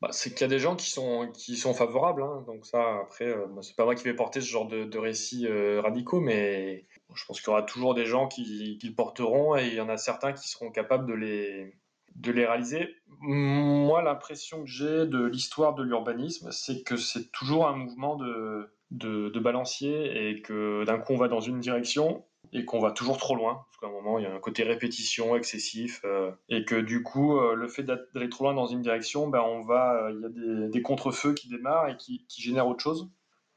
Bah, 0.00 0.08
c'est 0.12 0.30
qu'il 0.30 0.42
y 0.42 0.44
a 0.44 0.48
des 0.48 0.58
gens 0.58 0.76
qui 0.76 0.90
sont, 0.90 1.30
qui 1.32 1.56
sont 1.56 1.72
favorables. 1.72 2.22
Hein. 2.22 2.44
donc 2.46 2.66
ça, 2.66 3.00
après, 3.00 3.26
euh, 3.26 3.46
c'est 3.62 3.74
pas 3.74 3.84
moi 3.84 3.94
qui 3.94 4.04
vais 4.04 4.14
porter 4.14 4.40
ce 4.40 4.48
genre 4.48 4.68
de, 4.68 4.84
de 4.84 4.98
récits 4.98 5.46
euh, 5.46 5.80
radicaux, 5.80 6.20
mais 6.20 6.86
je 7.14 7.24
pense 7.24 7.40
qu'il 7.40 7.48
y 7.48 7.50
aura 7.50 7.62
toujours 7.62 7.94
des 7.94 8.04
gens 8.04 8.28
qui, 8.28 8.76
qui, 8.78 8.88
le 8.88 8.94
porteront 8.94 9.56
et 9.56 9.66
il 9.68 9.74
y 9.74 9.80
en 9.80 9.88
a 9.88 9.96
certains 9.96 10.32
qui 10.32 10.48
seront 10.48 10.70
capables 10.70 11.06
de 11.06 11.14
les, 11.14 11.74
de 12.16 12.32
les 12.32 12.44
réaliser. 12.44 12.96
Moi, 13.20 14.02
l'impression 14.02 14.64
que 14.64 14.68
j'ai 14.68 15.06
de 15.06 15.24
l'histoire 15.24 15.74
de 15.74 15.82
l'urbanisme, 15.82 16.50
c'est 16.52 16.82
que 16.82 16.96
c'est 16.96 17.30
toujours 17.32 17.66
un 17.66 17.76
mouvement 17.76 18.16
de, 18.16 18.68
de, 18.90 19.30
de 19.30 19.40
balancier 19.40 20.28
et 20.28 20.42
que 20.42 20.84
d'un 20.84 20.98
coup 20.98 21.14
on 21.14 21.18
va 21.18 21.28
dans 21.28 21.40
une 21.40 21.60
direction 21.60 22.24
et 22.54 22.64
qu'on 22.64 22.78
va 22.78 22.92
toujours 22.92 23.18
trop 23.18 23.34
loin, 23.34 23.66
parce 23.66 23.78
qu'à 23.78 23.86
un 23.88 23.90
moment, 23.90 24.18
il 24.18 24.22
y 24.22 24.26
a 24.26 24.32
un 24.32 24.38
côté 24.38 24.62
répétition 24.62 25.34
excessif, 25.34 26.00
euh, 26.04 26.30
et 26.48 26.64
que 26.64 26.76
du 26.76 27.02
coup, 27.02 27.36
euh, 27.36 27.54
le 27.54 27.66
fait 27.66 27.82
d'aller 27.82 28.28
trop 28.28 28.44
loin 28.44 28.54
dans 28.54 28.66
une 28.66 28.80
direction, 28.80 29.26
ben, 29.26 29.40
on 29.40 29.62
va, 29.62 30.04
euh, 30.04 30.12
il 30.12 30.20
y 30.22 30.24
a 30.24 30.28
des, 30.28 30.68
des 30.68 30.82
contre-feux 30.82 31.34
qui 31.34 31.48
démarrent 31.48 31.88
et 31.88 31.96
qui, 31.96 32.24
génèrent 32.28 32.68
autre 32.68 32.82
chose. 32.82 33.10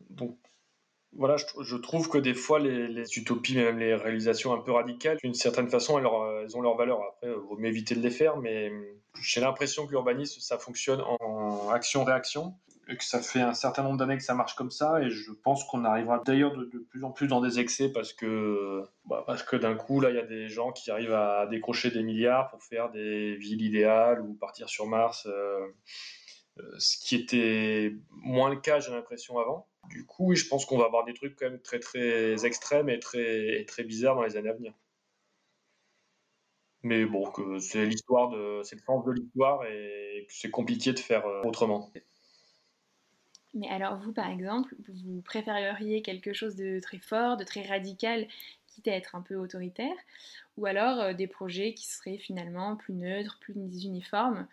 Donc 0.09 0.35
voilà, 1.13 1.37
je, 1.37 1.45
je 1.61 1.75
trouve 1.75 2.09
que 2.09 2.17
des 2.17 2.33
fois, 2.33 2.57
les, 2.57 2.87
les, 2.87 3.17
utopies, 3.17 3.55
même 3.55 3.77
les 3.77 3.93
réalisations 3.93 4.51
un 4.51 4.61
peu 4.61 4.71
radicales, 4.71 5.17
d'une 5.23 5.35
certaine 5.35 5.69
façon, 5.69 5.99
elles, 5.99 6.07
elles, 6.43 6.57
ont 6.57 6.61
leur 6.61 6.75
valeur. 6.75 6.99
Après, 7.03 7.27
il 7.27 7.47
vaut 7.47 7.55
mieux 7.55 7.69
éviter 7.69 7.93
de 7.93 8.01
les 8.01 8.09
faire, 8.09 8.37
mais 8.37 8.71
j'ai 9.21 9.41
l'impression 9.41 9.85
que 9.85 9.91
l'urbanisme, 9.91 10.41
ça 10.41 10.57
fonctionne 10.57 11.01
en 11.01 11.69
action-réaction 11.69 12.55
que 12.95 13.03
ça 13.03 13.21
fait 13.21 13.41
un 13.41 13.53
certain 13.53 13.83
nombre 13.83 13.97
d'années 13.97 14.17
que 14.17 14.23
ça 14.23 14.33
marche 14.33 14.55
comme 14.55 14.71
ça 14.71 15.01
et 15.01 15.09
je 15.09 15.31
pense 15.31 15.65
qu'on 15.65 15.83
arrivera 15.83 16.21
d'ailleurs 16.25 16.55
de, 16.55 16.65
plus 16.89 17.03
en 17.03 17.11
plus 17.11 17.27
dans 17.27 17.41
des 17.41 17.59
excès 17.59 17.91
parce 17.91 18.13
que 18.13 18.83
bah 19.05 19.25
que 19.47 19.57
d'un 19.57 19.75
coup 19.75 19.99
là 19.99 20.09
il 20.09 20.15
y 20.15 20.19
a 20.19 20.25
des 20.25 20.47
gens 20.47 20.71
qui 20.71 20.89
arrivent 20.89 21.13
à 21.13 21.47
décrocher 21.47 21.91
des 21.91 22.03
milliards 22.03 22.49
pour 22.49 22.63
faire 22.63 22.89
des 22.91 23.35
villes 23.35 23.61
idéales 23.61 24.21
ou 24.21 24.35
partir 24.35 24.69
sur 24.69 24.87
Mars 24.87 25.25
euh, 25.25 25.67
euh 26.59 26.75
ce 26.79 26.97
qui 26.97 27.15
était 27.15 27.95
moins 28.09 28.49
le 28.49 28.57
cas 28.57 28.79
j'ai 28.79 28.91
l'impression 28.91 29.37
avant. 29.37 29.67
Du 29.89 30.05
coup 30.05 30.33
je 30.35 30.47
pense 30.47 30.65
qu'on 30.65 30.77
va 30.77 30.85
avoir 30.85 31.03
des 31.03 31.13
trucs 31.13 31.35
quand 31.37 31.49
même 31.49 31.61
très 31.61 31.79
très 31.79 32.45
extrêmes 32.45 32.89
et 32.89 32.99
très 32.99 33.65
très 33.65 33.83
bizarres 33.83 34.15
dans 34.15 34.23
les 34.23 34.37
années 34.37 34.49
à 34.49 34.53
venir. 34.53 34.73
Mais 36.83 37.05
bon 37.05 37.29
que 37.31 37.59
c'est 37.59 37.85
l'histoire 37.85 38.29
de 38.29 38.61
c'est 38.63 38.75
le 38.77 38.81
sens 38.81 39.03
de 39.05 39.11
l'histoire 39.11 39.65
et 39.65 40.25
c'est 40.29 40.51
compliqué 40.51 40.93
de 40.93 40.99
faire 40.99 41.25
euh, 41.25 41.41
autrement 41.43 41.91
mais 43.57 43.67
alors 43.69 43.97
vous, 43.97 44.13
par 44.13 44.29
exemple, 44.29 44.75
vous 44.87 45.21
préféreriez 45.21 46.01
quelque 46.01 46.33
chose 46.33 46.55
de 46.55 46.79
très 46.79 46.99
fort, 46.99 47.37
de 47.37 47.43
très 47.43 47.63
radical, 47.63 48.27
quitte 48.67 48.87
à 48.87 48.91
être 48.91 49.15
un 49.15 49.21
peu 49.21 49.35
autoritaire, 49.35 49.95
ou 50.57 50.65
alors 50.67 50.99
euh, 50.99 51.13
des 51.13 51.27
projets 51.27 51.73
qui 51.73 51.87
seraient 51.87 52.17
finalement 52.17 52.75
plus 52.75 52.93
neutres, 52.93 53.39
plus 53.39 53.53
uniformes, 53.83 54.47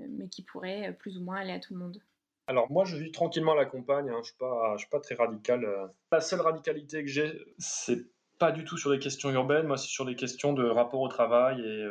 euh, 0.00 0.06
mais 0.10 0.28
qui 0.28 0.42
pourraient 0.42 0.88
euh, 0.88 0.92
plus 0.92 1.16
ou 1.18 1.22
moins 1.22 1.36
aller 1.36 1.52
à 1.52 1.60
tout 1.60 1.74
le 1.74 1.80
monde? 1.80 2.02
Alors 2.48 2.70
moi 2.70 2.84
je 2.84 2.96
vis 2.96 3.12
tranquillement 3.12 3.54
la 3.54 3.66
campagne, 3.66 4.08
hein. 4.08 4.22
je 4.24 4.32
ne 4.44 4.78
suis, 4.78 4.88
pas 4.88 5.00
très 5.00 5.14
radical. 5.14 5.66
La 6.10 6.20
seule 6.20 6.40
radicalité 6.40 7.02
que 7.02 7.08
j'ai, 7.08 7.38
c'est 7.58 8.06
pas 8.38 8.52
du 8.52 8.64
tout 8.64 8.76
sur 8.76 8.90
les 8.90 8.98
questions 8.98 9.30
urbaines, 9.30 9.66
moi 9.66 9.76
c'est 9.76 9.88
sur 9.88 10.04
des 10.04 10.14
questions 10.14 10.52
de 10.52 10.64
rapport 10.64 11.00
au 11.00 11.08
travail 11.08 11.60
et 11.60 11.86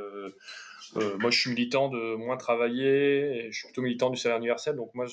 euh, 0.96 1.18
moi, 1.20 1.32
je 1.32 1.40
suis 1.40 1.50
militant 1.50 1.90
de 1.90 2.16
moins 2.16 2.38
travailler, 2.38 3.48
je 3.52 3.58
suis 3.58 3.68
plutôt 3.68 3.82
militant 3.82 4.10
du 4.10 4.18
salaire 4.18 4.38
universel, 4.38 4.76
donc 4.76 4.94
moi, 4.94 5.06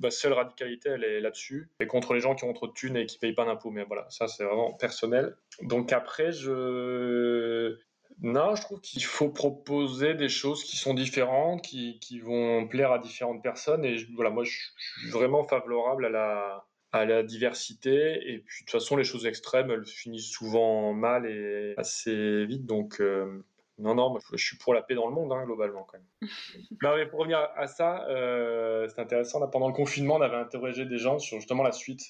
ma 0.00 0.10
seule 0.10 0.32
radicalité, 0.32 0.90
elle 0.90 1.04
est 1.04 1.20
là-dessus, 1.20 1.70
et 1.80 1.86
contre 1.86 2.14
les 2.14 2.20
gens 2.20 2.34
qui 2.34 2.44
ont 2.44 2.52
trop 2.52 2.66
de 2.66 2.72
thunes 2.72 2.96
et 2.96 3.06
qui 3.06 3.18
payent 3.18 3.34
pas 3.34 3.44
d'impôts. 3.44 3.70
Mais 3.70 3.84
voilà, 3.84 4.06
ça, 4.10 4.26
c'est 4.28 4.44
vraiment 4.44 4.72
personnel. 4.72 5.36
Donc 5.62 5.92
après, 5.92 6.32
je... 6.32 7.76
Non, 8.22 8.54
je 8.54 8.62
trouve 8.62 8.80
qu'il 8.80 9.04
faut 9.04 9.28
proposer 9.28 10.14
des 10.14 10.28
choses 10.28 10.62
qui 10.62 10.76
sont 10.76 10.94
différentes, 10.94 11.62
qui, 11.62 12.20
vont 12.20 12.68
plaire 12.68 12.92
à 12.92 12.98
différentes 12.98 13.42
personnes, 13.42 13.84
et 13.84 13.96
voilà, 14.14 14.30
moi, 14.30 14.44
je 14.44 14.50
suis 14.50 15.10
vraiment 15.10 15.44
favorable 15.44 16.06
à 16.06 16.10
la, 16.10 16.66
à 16.94 17.04
la 17.04 17.24
diversité. 17.24 18.32
Et 18.32 18.38
puis, 18.38 18.62
de 18.62 18.66
toute 18.66 18.70
façon, 18.70 18.96
les 18.96 19.02
choses 19.02 19.26
extrêmes, 19.26 19.70
elles 19.70 19.84
finissent 19.84 20.30
souvent 20.30 20.92
mal 20.92 21.26
et 21.26 21.74
assez 21.76 22.46
vite. 22.46 22.66
Donc, 22.66 23.00
euh, 23.00 23.42
non, 23.78 23.96
non, 23.96 24.10
moi, 24.10 24.20
je 24.32 24.44
suis 24.44 24.56
pour 24.56 24.74
la 24.74 24.82
paix 24.82 24.94
dans 24.94 25.08
le 25.08 25.14
monde, 25.14 25.32
hein, 25.32 25.44
globalement, 25.44 25.82
quand 25.82 25.98
même. 25.98 26.30
non, 26.82 26.96
mais 26.96 27.06
pour 27.06 27.18
revenir 27.18 27.48
à 27.56 27.66
ça, 27.66 28.06
euh, 28.08 28.88
c'est 28.88 29.00
intéressant. 29.00 29.40
Là, 29.40 29.48
pendant 29.48 29.66
le 29.66 29.74
confinement, 29.74 30.16
on 30.16 30.20
avait 30.20 30.36
interrogé 30.36 30.86
des 30.86 30.98
gens 30.98 31.18
sur 31.18 31.38
justement 31.38 31.64
la 31.64 31.72
suite, 31.72 32.00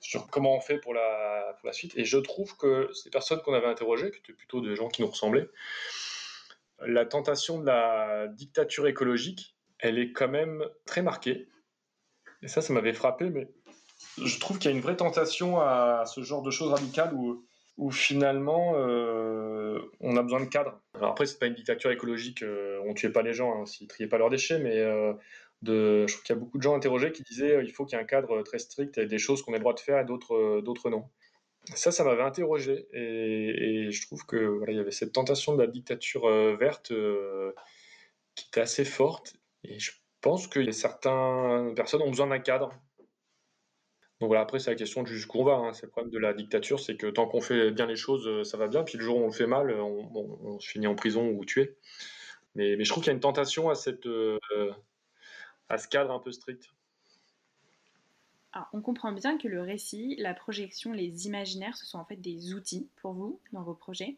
sur 0.00 0.26
comment 0.28 0.56
on 0.56 0.60
fait 0.60 0.78
pour 0.78 0.94
la, 0.94 1.54
pour 1.60 1.66
la 1.66 1.74
suite. 1.74 1.92
Et 1.98 2.06
je 2.06 2.16
trouve 2.16 2.56
que 2.56 2.90
ces 2.94 3.10
personnes 3.10 3.42
qu'on 3.42 3.52
avait 3.52 3.66
interrogées, 3.66 4.10
qui 4.10 4.20
étaient 4.20 4.32
plutôt 4.32 4.62
des 4.62 4.74
gens 4.74 4.88
qui 4.88 5.02
nous 5.02 5.08
ressemblaient, 5.08 5.50
la 6.80 7.04
tentation 7.04 7.58
de 7.58 7.66
la 7.66 8.26
dictature 8.28 8.86
écologique, 8.86 9.54
elle 9.78 9.98
est 9.98 10.12
quand 10.12 10.28
même 10.28 10.64
très 10.86 11.02
marquée. 11.02 11.46
Et 12.42 12.48
ça, 12.48 12.62
ça 12.62 12.72
m'avait 12.72 12.94
frappé, 12.94 13.28
mais 13.28 13.48
je 14.22 14.38
trouve 14.38 14.58
qu'il 14.58 14.70
y 14.70 14.74
a 14.74 14.76
une 14.76 14.82
vraie 14.82 14.96
tentation 14.96 15.60
à 15.60 16.04
ce 16.06 16.22
genre 16.22 16.42
de 16.42 16.50
choses 16.50 16.70
radicales 16.70 17.12
où 17.76 17.90
finalement 17.90 18.74
euh, 18.76 19.80
on 20.00 20.16
a 20.16 20.22
besoin 20.22 20.40
de 20.40 20.48
cadres. 20.48 20.80
Alors 20.94 21.10
après, 21.10 21.26
c'est 21.26 21.38
pas 21.38 21.46
une 21.46 21.54
dictature 21.54 21.90
écologique, 21.90 22.42
euh, 22.42 22.80
on 22.86 22.94
tuait 22.94 23.10
pas 23.10 23.22
les 23.22 23.32
gens 23.32 23.60
hein, 23.60 23.66
s'ils 23.66 23.88
triaient 23.88 24.08
pas 24.08 24.18
leurs 24.18 24.30
déchets, 24.30 24.58
mais 24.58 24.78
euh, 24.78 25.12
je 25.62 26.06
trouve 26.12 26.22
qu'il 26.22 26.34
y 26.34 26.38
a 26.38 26.40
beaucoup 26.40 26.58
de 26.58 26.62
gens 26.62 26.74
interrogés 26.74 27.12
qui 27.12 27.22
disaient 27.22 27.64
il 27.64 27.72
faut 27.72 27.84
qu'il 27.84 27.96
y 27.96 28.00
ait 28.00 28.04
un 28.04 28.06
cadre 28.06 28.42
très 28.42 28.58
strict 28.58 28.98
et 28.98 29.06
des 29.06 29.18
choses 29.18 29.42
qu'on 29.42 29.52
ait 29.52 29.56
le 29.58 29.60
droit 29.60 29.74
de 29.74 29.80
faire 29.80 29.98
et 29.98 30.04
d'autres, 30.04 30.60
d'autres 30.60 30.90
non. 30.90 31.04
Ça, 31.74 31.90
ça 31.90 32.04
m'avait 32.04 32.22
interrogé 32.22 32.86
et, 32.92 33.86
et, 33.86 33.90
je 33.90 34.06
trouve 34.06 34.26
que 34.26 34.36
voilà, 34.36 34.72
il 34.72 34.76
y 34.76 34.80
avait 34.80 34.90
cette 34.90 35.12
tentation 35.12 35.54
de 35.54 35.62
la 35.62 35.66
dictature 35.66 36.28
verte 36.56 36.92
qui 38.34 38.46
était 38.48 38.60
assez 38.60 38.84
forte 38.84 39.34
et 39.64 39.78
je 39.78 39.92
pense 40.20 40.46
que 40.46 40.70
certaines 40.72 41.74
personnes 41.74 42.02
ont 42.02 42.10
besoin 42.10 42.26
d'un 42.26 42.38
cadre 42.38 42.70
donc 44.24 44.28
voilà, 44.28 44.40
après, 44.40 44.58
c'est 44.58 44.70
la 44.70 44.76
question 44.76 45.02
de 45.02 45.08
jusqu'où 45.08 45.40
on 45.40 45.44
va. 45.44 45.52
Hein. 45.52 45.74
C'est 45.74 45.84
le 45.84 45.90
problème 45.90 46.10
de 46.10 46.18
la 46.18 46.32
dictature, 46.32 46.80
c'est 46.80 46.96
que 46.96 47.08
tant 47.08 47.26
qu'on 47.26 47.42
fait 47.42 47.70
bien 47.70 47.84
les 47.84 47.94
choses, 47.94 48.26
euh, 48.26 48.42
ça 48.42 48.56
va 48.56 48.68
bien. 48.68 48.82
Puis 48.82 48.96
le 48.96 49.04
jour 49.04 49.18
où 49.18 49.20
on 49.20 49.26
le 49.26 49.32
fait 49.32 49.46
mal, 49.46 49.70
on, 49.70 50.08
on, 50.14 50.58
se 50.60 50.66
finit 50.66 50.86
en 50.86 50.94
prison 50.94 51.28
ou 51.28 51.44
tué. 51.44 51.76
Mais, 52.54 52.82
je 52.82 52.88
trouve 52.88 53.02
qu'il 53.02 53.10
y 53.10 53.12
a 53.12 53.16
une 53.16 53.20
tentation 53.20 53.68
à, 53.68 53.74
euh, 54.06 54.72
à 55.68 55.76
ce 55.76 55.88
cadre 55.88 56.10
un 56.10 56.20
peu 56.20 56.32
strict. 56.32 56.70
Alors, 58.54 58.66
on 58.72 58.80
comprend 58.80 59.12
bien 59.12 59.36
que 59.36 59.46
le 59.46 59.60
récit, 59.60 60.16
la 60.18 60.32
projection, 60.32 60.92
les 60.92 61.26
imaginaires, 61.26 61.76
ce 61.76 61.84
sont 61.84 61.98
en 61.98 62.06
fait 62.06 62.16
des 62.16 62.54
outils 62.54 62.88
pour 63.02 63.12
vous 63.12 63.38
dans 63.52 63.62
vos 63.62 63.74
projets. 63.74 64.16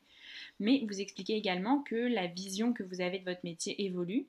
Mais 0.61 0.85
vous 0.89 1.01
expliquez 1.01 1.35
également 1.35 1.83
que 1.83 1.97
la 1.97 2.29
vision 2.29 2.73
que 2.73 2.85
vous 2.85 3.01
avez 3.01 3.19
de 3.19 3.25
votre 3.25 3.41
métier 3.43 3.85
évolue. 3.85 4.29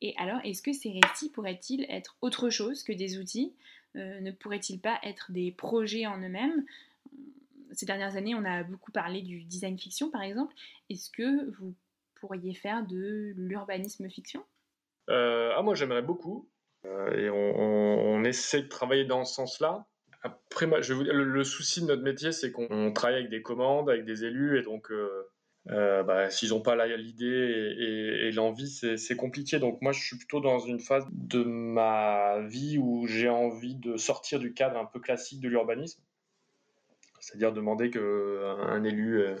Et 0.00 0.16
alors, 0.18 0.40
est-ce 0.42 0.62
que 0.62 0.72
ces 0.72 0.90
récits 0.90 1.30
pourraient-ils 1.30 1.86
être 1.88 2.16
autre 2.22 2.50
chose 2.50 2.82
que 2.82 2.92
des 2.92 3.18
outils 3.18 3.52
euh, 3.52 3.81
ne 3.94 4.30
pourraient-ils 4.30 4.80
pas 4.80 4.98
être 5.02 5.32
des 5.32 5.52
projets 5.52 6.06
en 6.06 6.18
eux-mêmes? 6.18 6.64
Ces 7.72 7.86
dernières 7.86 8.16
années, 8.16 8.34
on 8.34 8.44
a 8.44 8.62
beaucoup 8.62 8.92
parlé 8.92 9.22
du 9.22 9.44
design 9.44 9.78
fiction, 9.78 10.10
par 10.10 10.22
exemple. 10.22 10.54
Est-ce 10.90 11.10
que 11.10 11.50
vous 11.58 11.74
pourriez 12.20 12.54
faire 12.54 12.86
de 12.86 13.32
l'urbanisme 13.36 14.08
fiction? 14.08 14.44
Euh, 15.10 15.52
ah, 15.56 15.62
Moi, 15.62 15.74
j'aimerais 15.74 16.02
beaucoup. 16.02 16.48
Euh, 16.84 17.12
et 17.16 17.30
on, 17.30 18.24
essaie 18.24 18.62
de 18.62 18.68
travailler 18.68 19.04
dans 19.04 19.24
ce 19.24 19.34
sens-là. 19.34 19.86
Après, 20.22 20.66
moi, 20.66 20.80
je 20.80 20.94
vous 20.94 21.02
le, 21.02 21.44
souci 21.44 21.80
de 21.82 21.86
notre 21.86 22.02
métier, 22.02 22.30
c'est 22.30 22.52
qu'on 22.52 22.92
travaille 22.92 23.18
avec 23.18 23.30
des 23.30 23.42
commandes, 23.42 23.90
avec 23.90 24.04
des 24.04 24.24
élus, 24.24 24.58
et 24.58 24.62
donc 24.62 24.92
euh, 24.92 25.28
euh, 25.70 26.02
bah, 26.02 26.28
s'ils 26.28 26.50
n'ont 26.50 26.60
pas 26.60 26.74
l'idée 26.86 27.26
et, 27.26 27.82
et, 27.82 28.28
et 28.28 28.32
l'envie, 28.32 28.68
c'est 28.68 29.16
compliqué. 29.16 29.58
Donc 29.58 29.80
moi, 29.80 29.92
je 29.92 30.02
suis 30.02 30.16
plutôt 30.16 30.40
dans 30.40 30.58
une 30.58 30.80
phase 30.80 31.06
de 31.12 31.44
ma 31.44 32.40
vie 32.40 32.78
où 32.78 33.06
j'ai 33.06 33.28
envie 33.28 33.76
de 33.76 33.96
sortir 33.96 34.38
du 34.38 34.54
cadre 34.54 34.78
un 34.78 34.84
peu 34.84 35.00
classique 35.00 35.40
de 35.40 35.48
l'urbanisme, 35.48 36.02
c'est-à-dire 37.20 37.52
demander 37.52 37.90
qu'un 37.90 38.84
élu 38.84 39.20
euh, 39.20 39.36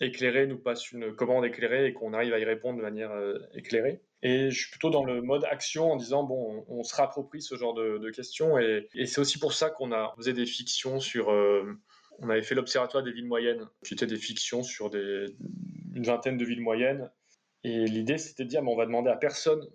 éclairé 0.00 0.46
nous 0.46 0.58
passe 0.58 0.92
une 0.92 1.14
commande 1.14 1.46
éclairée 1.46 1.86
et 1.86 1.92
qu'on 1.94 2.12
arrive 2.12 2.34
à 2.34 2.38
y 2.38 2.44
répondre 2.44 2.78
de 2.78 2.82
manière 2.82 3.12
euh, 3.12 3.38
éclairée. 3.54 4.02
Et 4.22 4.50
je 4.50 4.60
suis 4.60 4.70
plutôt 4.70 4.90
dans 4.90 5.04
le 5.04 5.22
mode 5.22 5.44
action 5.44 5.90
en 5.90 5.96
disant 5.96 6.24
bon, 6.24 6.64
on, 6.68 6.80
on 6.80 6.82
se 6.82 6.94
rapproprie 6.94 7.40
ce 7.40 7.54
genre 7.54 7.72
de, 7.72 8.10
questions 8.10 8.58
et, 8.58 8.86
et 8.94 9.06
c'est 9.06 9.20
aussi 9.22 9.38
pour 9.38 9.54
ça 9.54 9.70
qu'on 9.70 9.92
a 9.92 10.12
faisait 10.18 10.34
des 10.34 10.44
fictions 10.44 11.00
sur 11.00 11.30
euh, 11.30 11.78
on 12.20 12.28
avait 12.28 12.42
fait 12.42 12.54
l'Observatoire 12.54 13.02
des 13.02 13.12
villes 13.12 13.26
moyennes, 13.26 13.66
qui 13.84 13.94
était 13.94 14.06
des 14.06 14.16
fictions 14.16 14.62
sur 14.62 14.90
une 14.94 16.02
vingtaine 16.02 16.36
de 16.36 16.44
villes 16.44 16.60
moyennes. 16.60 17.10
Et 17.64 17.84
l'idée, 17.86 18.18
c'était 18.18 18.44
de 18.44 18.48
dire, 18.48 18.62
mais 18.62 18.70
on 18.70 18.76
va 18.76 18.86
demander 18.86 19.10
à 19.10 19.16
personne 19.16 19.66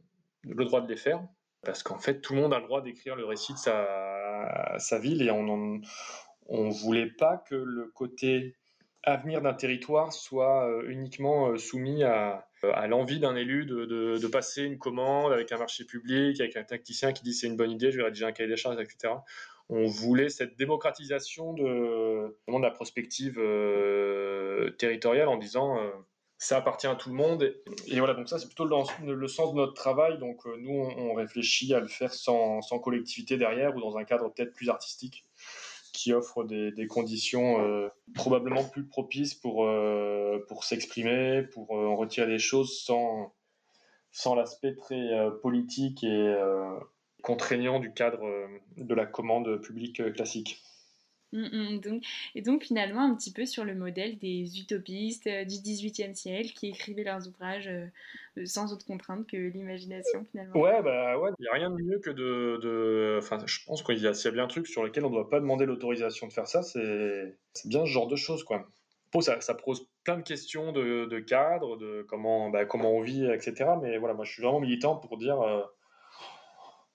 le 0.44 0.64
droit 0.66 0.82
de 0.82 0.88
les 0.88 0.98
faire, 0.98 1.22
parce 1.64 1.82
qu'en 1.82 1.98
fait, 1.98 2.22
tout 2.22 2.36
le 2.36 2.42
monde 2.42 2.54
a 2.54 2.60
le 2.60 2.66
droit 2.66 2.82
d'écrire 2.82 3.16
le 3.16 3.26
récit 3.26 3.54
de 3.54 3.58
sa, 3.58 5.00
ville, 5.00 5.22
et 5.24 5.32
on 5.32 5.44
ne 5.44 6.84
voulait 6.84 7.10
pas 7.10 7.38
que 7.38 7.56
le 7.56 7.88
côté 7.88 8.56
avenir 9.02 9.42
d'un 9.42 9.54
territoire 9.54 10.12
soit 10.12 10.68
euh, 10.68 10.90
uniquement 10.90 11.50
euh, 11.50 11.58
soumis 11.58 12.04
à, 12.04 12.48
l'envie 12.88 13.20
d'un 13.20 13.36
élu 13.36 13.68
de, 13.68 13.86
de, 13.86 14.28
passer 14.28 14.64
une 14.64 14.80
commande 14.80 15.32
avec 15.32 15.52
un 15.52 15.60
marché 15.60 15.86
public, 15.86 16.42
avec 16.42 16.58
un 16.58 16.64
tacticien 16.64 17.14
qui 17.14 17.22
dit 17.22 17.32
c'est 17.32 17.46
une 17.46 17.56
bonne 17.56 17.70
idée, 17.70 17.92
je 17.92 17.98
vais 17.98 18.04
rédiger 18.04 18.26
un 18.26 18.32
cahier 18.32 18.50
des 18.50 18.58
charges, 18.58 18.82
etc 18.82 19.14
on 19.70 19.88
voulait 19.88 20.30
cette 20.30 20.58
démocratisation 20.58 21.54
de, 21.54 22.36
la 22.48 22.72
prospective 22.72 23.40
euh, 23.40 24.72
territoriale 24.72 25.28
en 25.28 25.38
disant 25.38 25.78
euh, 25.78 25.90
ça 26.38 26.58
appartient 26.58 26.88
à 26.88 26.96
tout 26.96 27.10
le 27.10 27.16
monde. 27.16 27.56
Et, 27.88 27.98
voilà, 27.98 28.14
donc 28.14 28.30
ça, 28.30 28.38
c'est 28.38 28.46
plutôt 28.46 28.66
le, 28.66 29.28
sens 29.28 29.52
de 29.52 29.58
notre 29.58 29.74
travail. 29.74 30.20
Donc 30.20 30.46
nous, 30.46 30.72
on, 30.72 31.14
réfléchit 31.14 31.74
à 31.74 31.80
le 31.80 31.88
faire 31.88 32.14
sans, 32.14 32.62
collectivité 32.84 33.38
derrière 33.38 33.76
ou 33.76 33.82
dans 33.82 33.98
un 33.98 34.04
cadre 34.04 34.32
peut-être 34.32 34.54
plus 34.54 34.70
artistique 34.70 35.26
qui 35.94 36.14
offre 36.14 36.44
des, 36.44 36.88
conditions 36.88 37.90
probablement 38.14 38.66
plus 38.66 38.86
propices 38.86 39.34
pour, 39.34 39.68
pour 40.50 40.64
s'exprimer, 40.66 41.44
pour 41.44 41.72
en 41.72 41.96
retirer 41.96 42.28
des 42.28 42.38
choses 42.38 42.82
sans, 42.82 43.34
sans 44.12 44.36
l'aspect 44.36 44.76
très 44.76 45.10
politique 45.42 46.04
et 46.04 46.36
contraignant 47.26 47.80
du 47.80 47.92
cadre 47.92 48.48
de 48.78 48.96
la 48.96 49.06
commande 49.06 49.58
publique 49.62 50.14
classique. 50.14 50.62
Mm, 51.36 51.48
mm, 51.52 51.80
donc, 51.82 52.04
et 52.36 52.42
donc 52.42 52.64
finalement 52.64 53.02
un 53.02 53.16
petit 53.16 53.32
peu 53.32 53.46
sur 53.46 53.66
le 53.66 53.76
modèle 53.76 54.18
des 54.20 54.60
utopistes 54.60 55.28
euh, 55.28 55.44
du 55.44 55.56
XVIIIe 55.56 56.16
siècle 56.16 56.54
qui 56.54 56.68
écrivaient 56.68 57.04
leurs 57.04 57.28
ouvrages 57.28 57.68
euh, 57.68 57.86
euh, 58.38 58.46
sans 58.46 58.72
autre 58.72 58.86
contrainte 58.86 59.28
que 59.28 59.36
l'imagination 59.36 60.26
finalement. 60.32 60.58
Ouais, 60.58 60.82
bah 60.82 61.18
ouais, 61.20 61.32
il 61.40 61.42
n'y 61.42 61.48
a 61.50 61.54
rien 61.54 61.70
de 61.70 61.76
mieux 61.76 62.00
que 62.00 62.10
de... 62.10 62.60
de... 62.62 63.20
Enfin, 63.20 63.40
je 63.46 63.60
pense 63.66 63.84
qu'il 63.84 63.98
y, 63.98 64.08
a 64.08 64.32
bien 64.32 64.46
un 64.46 64.48
truc 64.48 64.68
sur 64.68 64.84
lequel 64.84 65.04
on 65.04 65.10
ne 65.10 65.16
doit 65.16 65.30
pas 65.30 65.40
demander 65.40 65.66
l'autorisation 65.66 66.28
de 66.28 66.34
faire 66.34 66.48
ça, 66.48 66.62
c'est 66.64 67.36
bien 67.66 67.86
ce 67.86 67.90
genre 67.90 68.08
de 68.08 68.16
choses 68.16 68.44
quoi. 68.44 68.68
Ça, 69.22 69.40
ça 69.40 69.54
pose 69.54 69.88
plein 70.04 70.18
de 70.18 70.24
questions 70.24 70.74
de, 70.74 71.06
de 71.06 71.20
cadre, 71.20 71.78
de 71.78 72.06
comment, 72.10 72.50
bah, 72.50 72.66
comment 72.66 72.92
on 72.92 73.02
vit, 73.02 73.26
etc. 73.26 73.70
Mais 73.82 73.98
voilà, 73.98 74.14
moi 74.14 74.26
je 74.26 74.34
suis 74.34 74.44
vraiment 74.44 74.60
militant 74.60 74.98
pour 74.98 75.18
dire 75.18 75.38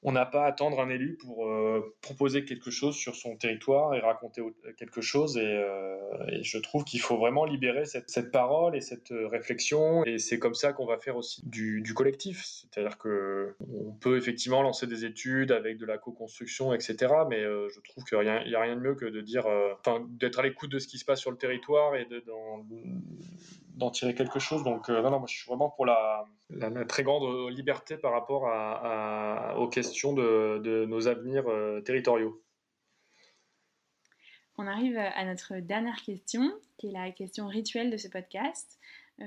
on 0.03 0.13
n'a 0.13 0.25
pas 0.25 0.45
à 0.45 0.49
attendre 0.49 0.81
un 0.81 0.89
élu 0.89 1.17
pour 1.17 1.47
euh, 1.47 1.95
proposer 2.01 2.45
quelque 2.45 2.71
chose 2.71 2.97
sur 2.97 3.17
son 3.17 3.37
territoire 3.37 3.95
et 3.95 4.01
raconter 4.01 4.43
quelque 4.79 5.03
chose. 5.03 5.37
Et, 5.37 5.41
euh, 5.45 5.97
je 6.43 6.59
trouve 6.59 6.85
qu'il 6.85 7.01
faut 7.01 7.19
vraiment 7.19 7.45
libérer 7.45 7.85
cette, 7.85 8.31
parole 8.31 8.75
et 8.77 8.81
cette 8.81 9.13
euh, 9.13 9.29
réflexion. 9.29 10.05
Et 10.05 10.19
c'est 10.19 10.39
comme 10.39 10.55
ça 10.55 10.73
qu'on 10.73 10.87
va 10.87 10.99
faire 10.99 11.17
aussi 11.17 11.43
du, 11.47 11.83
collectif. 11.95 12.45
C'est-à-dire 12.45 12.97
que 12.97 13.55
on 13.61 13.93
peut 13.93 14.17
effectivement 14.17 14.63
lancer 14.63 14.87
des 14.87 15.05
études 15.05 15.53
avec 15.53 15.77
de 15.77 15.85
la 15.85 15.99
co-construction, 15.99 16.73
etc. 16.73 17.13
Mais 17.29 17.43
je 17.43 17.81
trouve 17.91 18.05
qu'il 18.05 18.19
n'y 18.21 18.55
a, 18.55 18.61
rien 18.61 18.77
de 18.77 18.81
mieux 18.81 18.95
que 18.95 19.05
de 19.05 19.21
dire, 19.21 19.45
d'être 20.09 20.39
à 20.39 20.43
l'écoute 20.43 20.71
de 20.71 20.79
ce 20.79 20.89
qui 20.89 20.99
se 20.99 21.05
passe 21.05 21.21
sur 21.21 21.31
le 21.31 21.37
territoire 21.37 21.97
et 21.97 22.07
d'en 23.75 23.91
tirer 23.91 24.15
quelque 24.15 24.39
chose. 24.39 24.65
Donc, 24.65 24.89
non, 24.89 25.11
non, 25.11 25.19
moi 25.19 25.27
je 25.29 25.37
suis 25.37 25.47
vraiment 25.47 25.71
pour 25.71 25.87
la, 25.87 26.27
très 26.89 27.03
grande 27.03 27.51
liberté 27.51 27.97
par 27.97 28.13
rapport 28.13 28.45
aux 29.59 29.69
questions 29.69 30.13
de, 30.13 30.85
nos 30.87 31.09
avenirs 31.09 31.49
euh, 31.49 31.81
territoriaux. 31.81 32.43
On 34.59 34.67
arrive 34.67 34.99
à 34.99 35.25
notre 35.25 35.57
dernière 35.57 36.03
question, 36.03 36.53
qui 36.77 36.89
est 36.89 36.93
la 36.93 37.11
question 37.13 37.47
rituelle 37.47 37.91
de 37.91 37.97
ce 37.97 38.09
podcast. 38.09 38.79
Euh, 39.21 39.25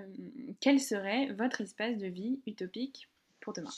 quel 0.59 0.79
serait 0.79 1.31
votre 1.33 1.61
espace 1.61 1.97
de 1.97 2.07
vie 2.07 2.39
utopique 2.45 3.09
pour 3.39 3.53
demain? 3.53 3.71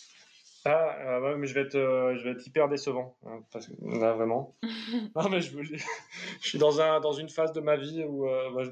Ah, 0.65 0.97
ah 0.99 1.35
mais 1.37 1.47
je 1.47 1.53
vais 1.53 1.61
être, 1.61 1.75
euh, 1.75 2.15
je 2.17 2.23
vais 2.23 2.31
être 2.31 2.45
hyper 2.45 2.67
décevant, 2.67 3.15
hein, 3.25 3.41
parce 3.51 3.67
que 3.67 3.73
là 3.99 4.13
vraiment. 4.13 4.55
non, 5.15 5.29
mais 5.29 5.41
je, 5.41 5.51
je, 6.41 6.47
suis 6.47 6.57
dans, 6.57 6.81
un, 6.81 6.99
dans 6.99 7.13
une 7.13 7.29
phase 7.29 7.53
de 7.53 7.61
ma 7.61 7.77
vie 7.77 8.03
où 8.03 8.25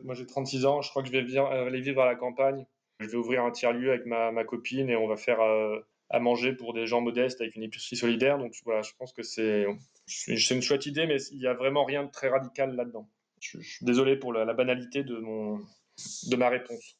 moi 0.03 0.13
j'ai 0.15 0.25
36 0.25 0.65
ans, 0.65 0.81
je 0.81 0.89
crois 0.89 1.03
que 1.03 1.07
je 1.07 1.13
vais 1.13 1.21
vivre, 1.21 1.45
aller 1.45 1.81
vivre 1.81 2.01
à 2.01 2.05
la 2.05 2.15
campagne. 2.15 2.65
Je 2.99 3.07
vais 3.07 3.17
ouvrir 3.17 3.43
un 3.43 3.51
tiers-lieu 3.51 3.89
avec 3.89 4.05
ma, 4.05 4.31
ma, 4.31 4.43
copine 4.43 4.89
et 4.89 4.95
on 4.95 5.07
va 5.07 5.17
faire 5.17 5.39
à 6.13 6.19
manger 6.19 6.53
pour 6.53 6.73
des 6.73 6.85
gens 6.85 7.01
modestes 7.01 7.41
avec 7.41 7.55
une 7.55 7.63
épicerie 7.63 7.95
solidaire. 7.95 8.37
Donc 8.37 8.53
voilà, 8.65 8.81
je 8.83 8.91
pense 8.97 9.13
que 9.13 9.23
c'est 9.23 9.65
une 10.29 10.61
chouette 10.61 10.85
idée, 10.85 11.07
mais 11.07 11.21
il 11.31 11.39
n'y 11.39 11.47
a 11.47 11.53
vraiment 11.53 11.83
rien 11.83 12.03
de 12.03 12.11
très 12.11 12.29
radical 12.29 12.75
là-dedans. 12.75 13.09
Je, 13.39 13.59
suis 13.59 13.85
désolé 13.85 14.15
pour 14.15 14.31
la, 14.31 14.53
banalité 14.53 15.03
de, 15.03 15.17
mon, 15.17 15.59
de 16.29 16.35
ma 16.35 16.49
réponse. 16.49 16.97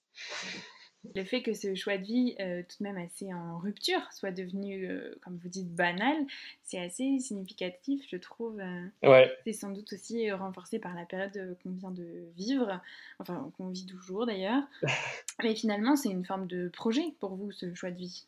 Le 1.15 1.23
fait 1.25 1.41
que 1.41 1.53
ce 1.53 1.75
choix 1.75 1.97
de 1.97 2.03
vie, 2.03 2.35
euh, 2.39 2.61
tout 2.61 2.81
de 2.81 2.83
même 2.83 2.97
assez 2.97 3.33
en 3.33 3.57
rupture, 3.57 4.01
soit 4.13 4.31
devenu, 4.31 4.87
euh, 4.87 5.13
comme 5.21 5.37
vous 5.43 5.49
dites, 5.49 5.73
banal, 5.73 6.15
c'est 6.63 6.79
assez 6.79 7.19
significatif, 7.19 8.05
je 8.09 8.17
trouve. 8.17 8.59
Euh. 8.59 9.09
ouais. 9.09 9.31
C'est 9.43 9.53
sans 9.53 9.71
doute 9.71 9.91
aussi 9.91 10.31
renforcé 10.31 10.79
par 10.79 10.95
la 10.95 11.05
période 11.05 11.57
qu'on 11.61 11.71
vient 11.71 11.91
de 11.91 12.25
vivre, 12.37 12.79
enfin 13.19 13.51
qu'on 13.57 13.69
vit 13.69 13.85
toujours 13.85 14.25
d'ailleurs. 14.25 14.63
Mais 15.43 15.55
finalement, 15.55 15.95
c'est 15.95 16.09
une 16.09 16.25
forme 16.25 16.47
de 16.47 16.69
projet 16.69 17.13
pour 17.19 17.35
vous, 17.35 17.51
ce 17.51 17.73
choix 17.73 17.91
de 17.91 17.97
vie 17.97 18.25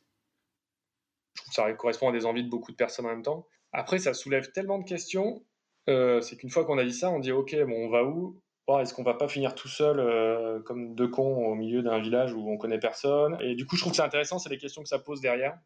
ça 1.52 1.72
correspond 1.74 2.10
à 2.10 2.12
des 2.12 2.26
envies 2.26 2.44
de 2.44 2.50
beaucoup 2.50 2.72
de 2.72 2.78
personnes 2.78 3.06
en 3.06 3.10
même 3.10 3.24
temps. 3.24 3.48
Après, 3.72 4.00
ça 4.00 4.14
soulève 4.14 4.52
tellement 4.52 4.80
de 4.80 4.84
questions, 4.86 5.44
euh, 5.90 6.22
c'est 6.22 6.38
qu'une 6.38 6.50
fois 6.50 6.66
qu'on 6.66 6.78
a 6.78 6.84
dit 6.84 6.94
ça, 6.94 7.10
on 7.10 7.20
dit 7.20 7.32
ok, 7.32 7.56
bon, 7.66 7.86
on 7.86 7.90
va 7.90 8.04
où? 8.04 8.40
Oh, 8.68 8.80
Est-ce 8.80 8.94
qu'on 8.94 9.04
va 9.04 9.14
pas 9.14 9.28
finir 9.28 9.56
tout 9.56 9.68
seul 9.68 10.00
euh, 10.00 10.60
comme 10.62 10.96
deux 10.96 11.08
cons 11.08 11.46
au 11.48 11.56
milieu 11.56 11.82
d'un 11.82 12.00
village 12.00 12.34
où 12.34 12.50
on 12.50 12.58
connaît 12.58 12.80
personne? 12.80 13.38
Et 13.42 13.56
du 13.56 13.66
coup, 13.66 13.76
je 13.76 13.82
trouve 13.82 13.92
que 13.92 13.98
c'est 13.98 14.04
intéressant, 14.04 14.40
c'est 14.40 14.50
les 14.50 14.58
questions 14.58 14.84
que 14.84 14.90
ça 14.90 15.00
pose 15.00 15.22
derrière. 15.22 15.58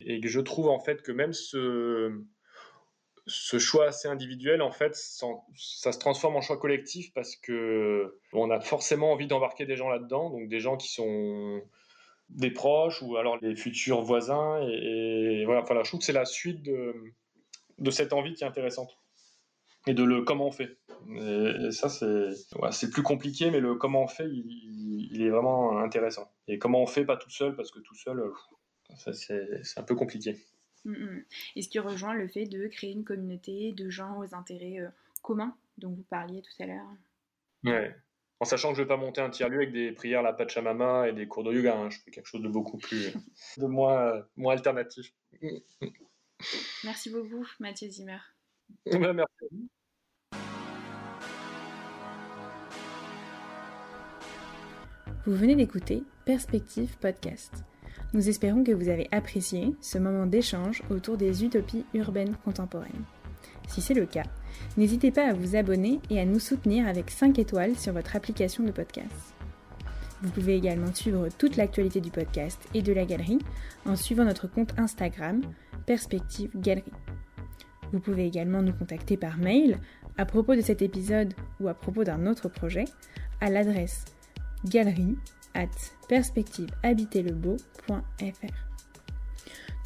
Et 0.00 0.20
que 0.20 0.28
je 0.28 0.40
trouve 0.40 0.68
en 0.68 0.80
fait 0.80 1.02
que 1.02 1.12
même 1.12 1.32
ce, 1.32 2.20
choix 3.26 3.86
assez 3.86 4.08
individuel, 4.08 4.60
en 4.60 4.72
fait, 4.72 4.94
ça 4.96 5.92
se 5.92 5.98
transforme 5.98 6.36
en 6.36 6.40
choix 6.40 6.58
collectif 6.58 7.12
parce 7.14 7.36
que 7.36 8.18
on 8.32 8.50
a 8.50 8.60
forcément 8.60 9.12
envie 9.12 9.26
d'embarquer 9.26 9.66
des 9.66 9.76
gens 9.76 9.88
là-dedans, 9.88 10.30
donc 10.30 10.48
des 10.48 10.60
gens 10.60 10.76
qui 10.76 10.88
sont 10.88 11.62
des 12.28 12.50
proches 12.50 13.02
ou 13.02 13.16
alors 13.16 13.38
les 13.40 13.54
futurs 13.54 14.02
voisins. 14.02 14.60
Et, 14.68 15.44
voilà, 15.46 15.62
enfin, 15.62 15.74
je 15.82 15.88
trouve 15.88 16.00
que 16.00 16.06
c'est 16.06 16.12
la 16.12 16.24
suite 16.24 16.62
de 16.62 17.90
cette 17.90 18.12
envie 18.12 18.34
qui 18.34 18.44
est 18.44 18.46
intéressante. 18.46 18.98
Et 19.86 19.94
de 19.94 20.02
le 20.02 20.22
comment 20.22 20.48
on 20.48 20.52
fait. 20.52 20.78
Et, 21.16 21.70
ça, 21.70 21.88
c'est 21.88 22.30
c'est 22.70 22.90
plus 22.90 23.02
compliqué, 23.02 23.50
mais 23.50 23.60
le 23.60 23.74
comment 23.74 24.04
on 24.04 24.08
fait, 24.08 24.28
il, 24.28 25.22
est 25.22 25.30
vraiment 25.30 25.78
intéressant. 25.78 26.30
Et 26.48 26.58
comment 26.58 26.82
on 26.82 26.86
fait 26.86 27.04
pas 27.04 27.16
tout 27.16 27.30
seul, 27.30 27.54
parce 27.54 27.70
que 27.70 27.80
tout 27.80 27.94
seul, 27.94 28.32
c'est 28.96 29.78
un 29.78 29.82
peu 29.82 29.94
compliqué. 29.94 30.36
Mm, 30.84 30.92
mm. 30.92 31.24
Et 31.56 31.62
ce 31.62 31.68
qui 31.68 31.78
rejoint 31.78 32.14
le 32.14 32.28
fait 32.28 32.46
de 32.46 32.66
créer 32.68 32.92
une 32.92 33.04
communauté 33.04 33.72
de 33.72 33.90
gens 33.90 34.18
aux 34.18 34.34
intérêts 34.34 34.80
euh, 34.80 34.88
communs 35.22 35.56
dont 35.78 35.90
vous 35.90 36.04
parliez 36.08 36.42
tout 36.42 36.62
à 36.62 36.66
l'heure. 36.66 36.86
Ouais 37.64 37.94
en 38.44 38.46
sachant 38.46 38.70
que 38.70 38.76
je 38.76 38.82
vais 38.82 38.88
pas 38.88 38.98
monter 38.98 39.22
un 39.22 39.30
tiers-lieu 39.30 39.58
avec 39.58 39.72
des 39.72 39.92
prières 39.92 40.20
à 40.20 40.22
la 40.22 40.32
Pachamama 40.34 41.08
et 41.08 41.12
des 41.14 41.26
cours 41.26 41.44
de 41.44 41.52
yoga. 41.52 41.76
Hein. 41.76 41.90
Je 41.90 41.98
fais 41.98 42.10
quelque 42.10 42.26
chose 42.26 42.42
de 42.42 42.48
beaucoup 42.48 42.76
plus, 42.76 43.14
de 43.56 43.66
moins, 43.66 44.22
moins 44.36 44.52
alternatif. 44.52 45.12
Merci 46.84 47.10
beaucoup, 47.10 47.46
Mathieu 47.58 47.88
Zimmer. 47.88 48.18
Ben, 48.86 49.12
merci. 49.12 49.68
Vous 55.26 55.34
venez 55.34 55.56
d'écouter 55.56 56.02
Perspective 56.26 56.96
Podcast. 57.00 57.64
Nous 58.12 58.28
espérons 58.28 58.62
que 58.62 58.72
vous 58.72 58.90
avez 58.90 59.08
apprécié 59.10 59.74
ce 59.80 59.98
moment 59.98 60.26
d'échange 60.26 60.82
autour 60.90 61.16
des 61.16 61.44
utopies 61.44 61.86
urbaines 61.94 62.36
contemporaines. 62.44 63.04
Si 63.68 63.80
c'est 63.80 63.94
le 63.94 64.06
cas, 64.06 64.24
n'hésitez 64.76 65.10
pas 65.10 65.28
à 65.28 65.32
vous 65.32 65.56
abonner 65.56 66.00
et 66.10 66.20
à 66.20 66.26
nous 66.26 66.38
soutenir 66.38 66.86
avec 66.86 67.10
5 67.10 67.38
étoiles 67.38 67.76
sur 67.76 67.92
votre 67.94 68.16
application 68.16 68.64
de 68.64 68.70
podcast. 68.70 69.34
Vous 70.22 70.30
pouvez 70.30 70.56
également 70.56 70.94
suivre 70.94 71.28
toute 71.38 71.56
l'actualité 71.56 72.00
du 72.00 72.10
podcast 72.10 72.60
et 72.72 72.82
de 72.82 72.92
la 72.92 73.04
galerie 73.04 73.40
en 73.84 73.96
suivant 73.96 74.24
notre 74.24 74.46
compte 74.46 74.78
Instagram 74.78 75.40
Perspective 75.86 76.50
Galerie. 76.54 76.92
Vous 77.92 78.00
pouvez 78.00 78.26
également 78.26 78.62
nous 78.62 78.72
contacter 78.72 79.16
par 79.16 79.38
mail 79.38 79.78
à 80.16 80.24
propos 80.24 80.54
de 80.54 80.60
cet 80.60 80.82
épisode 80.82 81.34
ou 81.60 81.68
à 81.68 81.74
propos 81.74 82.04
d'un 82.04 82.26
autre 82.26 82.48
projet 82.48 82.84
à 83.40 83.50
l'adresse 83.50 84.04
galerie 84.64 85.16
at 85.54 85.68
perspectivehabiterlebeau.fr. 86.08 88.64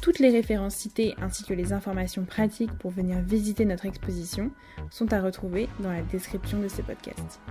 Toutes 0.01 0.19
les 0.19 0.29
références 0.29 0.75
citées 0.75 1.13
ainsi 1.21 1.43
que 1.43 1.53
les 1.53 1.73
informations 1.73 2.23
pratiques 2.23 2.71
pour 2.79 2.91
venir 2.91 3.19
visiter 3.19 3.65
notre 3.65 3.85
exposition 3.85 4.51
sont 4.91 5.11
à 5.11 5.21
retrouver 5.21 5.67
dans 5.81 5.91
la 5.91 6.01
description 6.03 6.59
de 6.59 6.69
ce 6.69 6.81
podcast. 6.81 7.41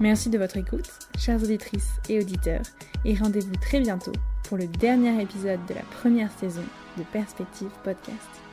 Merci 0.00 0.30
de 0.30 0.38
votre 0.38 0.56
écoute, 0.56 0.90
chères 1.18 1.42
auditrices 1.42 2.00
et 2.08 2.18
auditeurs, 2.18 2.62
et 3.04 3.14
rendez-vous 3.14 3.54
très 3.56 3.80
bientôt 3.80 4.12
pour 4.44 4.56
le 4.56 4.66
dernier 4.66 5.22
épisode 5.22 5.60
de 5.68 5.74
la 5.74 5.82
première 5.82 6.32
saison 6.32 6.64
de 6.96 7.02
Perspective 7.04 7.70
Podcast. 7.84 8.49